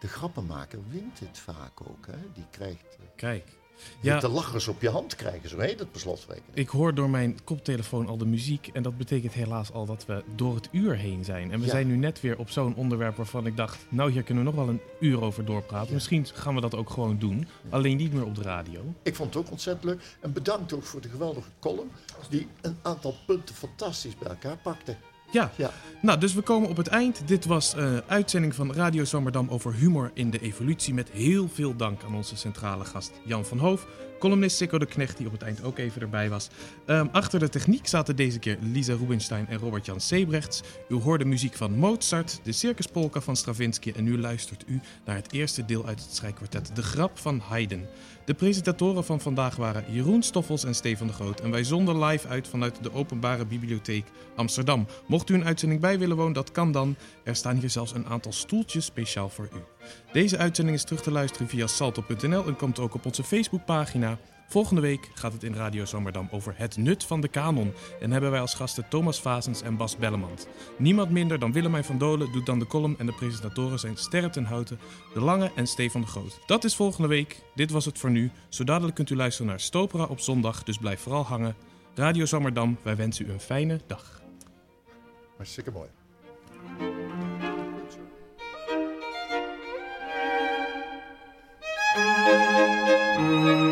de 0.00 0.08
grappenmaker, 0.08 0.78
wint 0.88 1.20
het 1.20 1.38
vaak 1.38 1.80
ook. 1.80 2.06
Hè? 2.06 2.18
Die 2.34 2.46
krijgt 2.50 2.96
eh, 2.98 3.06
Kijk. 3.16 3.62
Ja. 4.00 4.20
De 4.20 4.28
lachers 4.28 4.68
op 4.68 4.80
je 4.80 4.88
hand 4.88 5.16
krijgen, 5.16 5.48
zo 5.48 5.58
heet 5.58 5.78
het 5.78 5.90
per 5.90 6.00
slotverrekening. 6.00 6.56
ik 6.56 6.68
hoor 6.68 6.94
door 6.94 7.10
mijn 7.10 7.38
koptelefoon 7.44 8.06
al 8.08 8.16
de 8.16 8.26
muziek. 8.26 8.70
En 8.72 8.82
dat 8.82 8.96
betekent 8.98 9.32
helaas 9.32 9.72
al 9.72 9.86
dat 9.86 10.06
we 10.06 10.22
door 10.34 10.54
het 10.54 10.68
uur 10.72 10.96
heen 10.96 11.24
zijn. 11.24 11.52
En 11.52 11.58
we 11.58 11.64
Ja. 11.64 11.70
zijn 11.70 11.86
nu 11.86 11.96
net 11.96 12.20
weer 12.20 12.38
op 12.38 12.50
zo'n 12.50 12.74
onderwerp 12.74 13.16
waarvan 13.16 13.46
ik 13.46 13.56
dacht... 13.56 13.86
Nou, 13.88 14.10
hier 14.10 14.22
kunnen 14.22 14.44
we 14.44 14.50
nog 14.50 14.58
wel 14.64 14.68
een 14.68 14.80
uur 15.00 15.20
over 15.22 15.44
doorpraten. 15.44 15.88
Ja. 15.88 15.94
Misschien 15.94 16.26
gaan 16.34 16.54
we 16.54 16.60
dat 16.60 16.74
ook 16.74 16.90
gewoon 16.90 17.18
doen. 17.18 17.46
Alleen 17.70 17.96
niet 17.96 18.12
meer 18.12 18.24
op 18.24 18.34
de 18.34 18.42
radio. 18.42 18.80
Ik 19.02 19.14
vond 19.14 19.34
het 19.34 19.44
ook 19.44 19.50
ontzettend 19.50 19.84
leuk. 19.84 20.16
En 20.20 20.32
bedankt 20.32 20.72
ook 20.72 20.82
voor 20.84 21.00
de 21.00 21.08
geweldige 21.08 21.48
column, 21.60 21.90
die 22.28 22.48
een 22.60 22.76
aantal 22.82 23.14
punten 23.26 23.54
fantastisch 23.54 24.16
bij 24.18 24.28
elkaar 24.28 24.56
pakte. 24.56 24.96
Ja, 25.34 25.50
Ja. 25.56 25.70
nou, 26.02 26.18
dus 26.18 26.34
we 26.34 26.40
komen 26.42 26.68
op 26.68 26.76
het 26.76 26.86
eind. 26.86 27.22
Dit 27.26 27.44
was 27.44 27.74
een 27.76 28.02
uitzending 28.06 28.54
van 28.54 28.72
Radio 28.72 29.04
Zwammerdam 29.04 29.48
over 29.48 29.74
humor 29.74 30.10
in 30.14 30.30
de 30.30 30.40
evolutie. 30.40 30.94
Met 30.94 31.10
heel 31.10 31.48
veel 31.52 31.76
dank 31.76 32.02
aan 32.06 32.14
onze 32.14 32.36
centrale 32.36 32.84
gast 32.84 33.12
Jan 33.24 33.44
van 33.44 33.58
Hoof. 33.58 33.86
Columnist 34.18 34.56
Sikko 34.56 34.78
de 34.78 34.86
Knecht, 34.86 35.16
die 35.16 35.26
op 35.26 35.32
het 35.32 35.42
eind 35.42 35.64
ook 35.64 35.78
even 35.78 36.00
erbij 36.00 36.30
was. 36.30 36.48
Ehm, 36.86 37.06
achter 37.12 37.38
de 37.38 37.48
techniek 37.48 37.86
zaten 37.86 38.16
deze 38.16 38.38
keer 38.38 38.58
Lisa 38.60 38.94
Rubinstein 38.94 39.46
en 39.48 39.58
Robert-Jan 39.58 40.00
Sebrechts. 40.00 40.62
U 40.88 40.94
hoorde 40.94 41.24
muziek 41.24 41.54
van 41.54 41.78
Mozart, 41.78 42.40
de 42.42 42.52
Circuspolka 42.52 43.20
van 43.20 43.36
Stravinsky... 43.36 43.92
en 43.96 44.04
nu 44.04 44.18
luistert 44.18 44.64
u 44.66 44.80
naar 45.04 45.16
het 45.16 45.32
eerste 45.32 45.64
deel 45.64 45.86
uit 45.86 46.02
het 46.02 46.12
strijkkwartet 46.12 46.76
De 46.76 46.82
Grap 46.82 47.18
van 47.18 47.38
Haydn. 47.38 47.86
De 48.24 48.34
presentatoren 48.34 49.04
van 49.04 49.20
vandaag 49.20 49.56
waren 49.56 49.84
Jeroen 49.92 50.22
Stoffels 50.22 50.64
en 50.64 50.74
Stefan 50.74 51.06
de 51.06 51.12
Groot. 51.12 51.40
En 51.40 51.50
wij 51.50 51.64
zonden 51.64 52.04
live 52.04 52.28
uit 52.28 52.48
vanuit 52.48 52.82
de 52.82 52.92
Openbare 52.92 53.46
Bibliotheek 53.46 54.06
Amsterdam. 54.36 54.86
Mocht 55.06 55.30
u 55.30 55.34
een 55.34 55.44
uitzending 55.44 55.80
bij 55.80 55.98
willen 55.98 56.16
wonen, 56.16 56.32
dat 56.32 56.50
kan 56.50 56.72
dan. 56.72 56.96
Er 57.24 57.36
staan 57.36 57.56
hier 57.56 57.70
zelfs 57.70 57.94
een 57.94 58.06
aantal 58.06 58.32
stoeltjes 58.32 58.84
speciaal 58.84 59.28
voor 59.28 59.48
u. 59.54 59.58
Deze 60.12 60.38
uitzending 60.38 60.76
is 60.76 60.84
terug 60.84 61.02
te 61.02 61.10
luisteren 61.10 61.48
via 61.48 61.66
salto.nl 61.66 62.46
en 62.46 62.56
komt 62.56 62.78
ook 62.78 62.94
op 62.94 63.06
onze 63.06 63.24
Facebookpagina. 63.24 64.13
Volgende 64.54 64.80
week 64.80 65.10
gaat 65.14 65.32
het 65.32 65.42
in 65.42 65.54
Radio 65.54 65.84
Zwammerdam 65.84 66.28
over 66.30 66.54
het 66.56 66.76
nut 66.76 67.04
van 67.04 67.20
de 67.20 67.28
kanon. 67.28 67.72
En 68.00 68.10
hebben 68.10 68.30
wij 68.30 68.40
als 68.40 68.54
gasten 68.54 68.88
Thomas 68.88 69.20
Vazens 69.20 69.62
en 69.62 69.76
Bas 69.76 69.96
Bellemant. 69.96 70.48
Niemand 70.76 71.10
minder 71.10 71.38
dan 71.38 71.52
Willemijn 71.52 71.84
van 71.84 71.98
Dolen 71.98 72.32
doet 72.32 72.46
dan 72.46 72.58
de 72.58 72.66
column 72.66 72.98
en 72.98 73.06
de 73.06 73.12
presentatoren 73.12 73.78
zijn 73.78 73.96
Sterren 73.96 74.30
ten 74.30 74.44
Houten, 74.44 74.78
De 75.14 75.20
Lange 75.20 75.50
en 75.54 75.66
Stefan 75.66 76.00
de 76.00 76.06
Groot. 76.06 76.40
Dat 76.46 76.64
is 76.64 76.74
volgende 76.76 77.08
week. 77.08 77.42
Dit 77.54 77.70
was 77.70 77.84
het 77.84 77.98
voor 77.98 78.10
nu. 78.10 78.30
Zo 78.48 78.64
dadelijk 78.64 78.94
kunt 78.94 79.10
u 79.10 79.16
luisteren 79.16 79.50
naar 79.50 79.60
Stopera 79.60 80.04
op 80.04 80.20
zondag, 80.20 80.62
dus 80.62 80.78
blijf 80.78 81.00
vooral 81.00 81.24
hangen. 81.24 81.56
Radio 81.94 82.24
Zwammerdam, 82.24 82.78
wij 82.82 82.96
wensen 82.96 83.26
u 83.26 83.30
een 83.30 83.40
fijne 83.40 83.80
dag. 83.86 84.22
Hartstikke 85.36 85.70
mooi. 85.70 85.88
Thank 93.16 93.63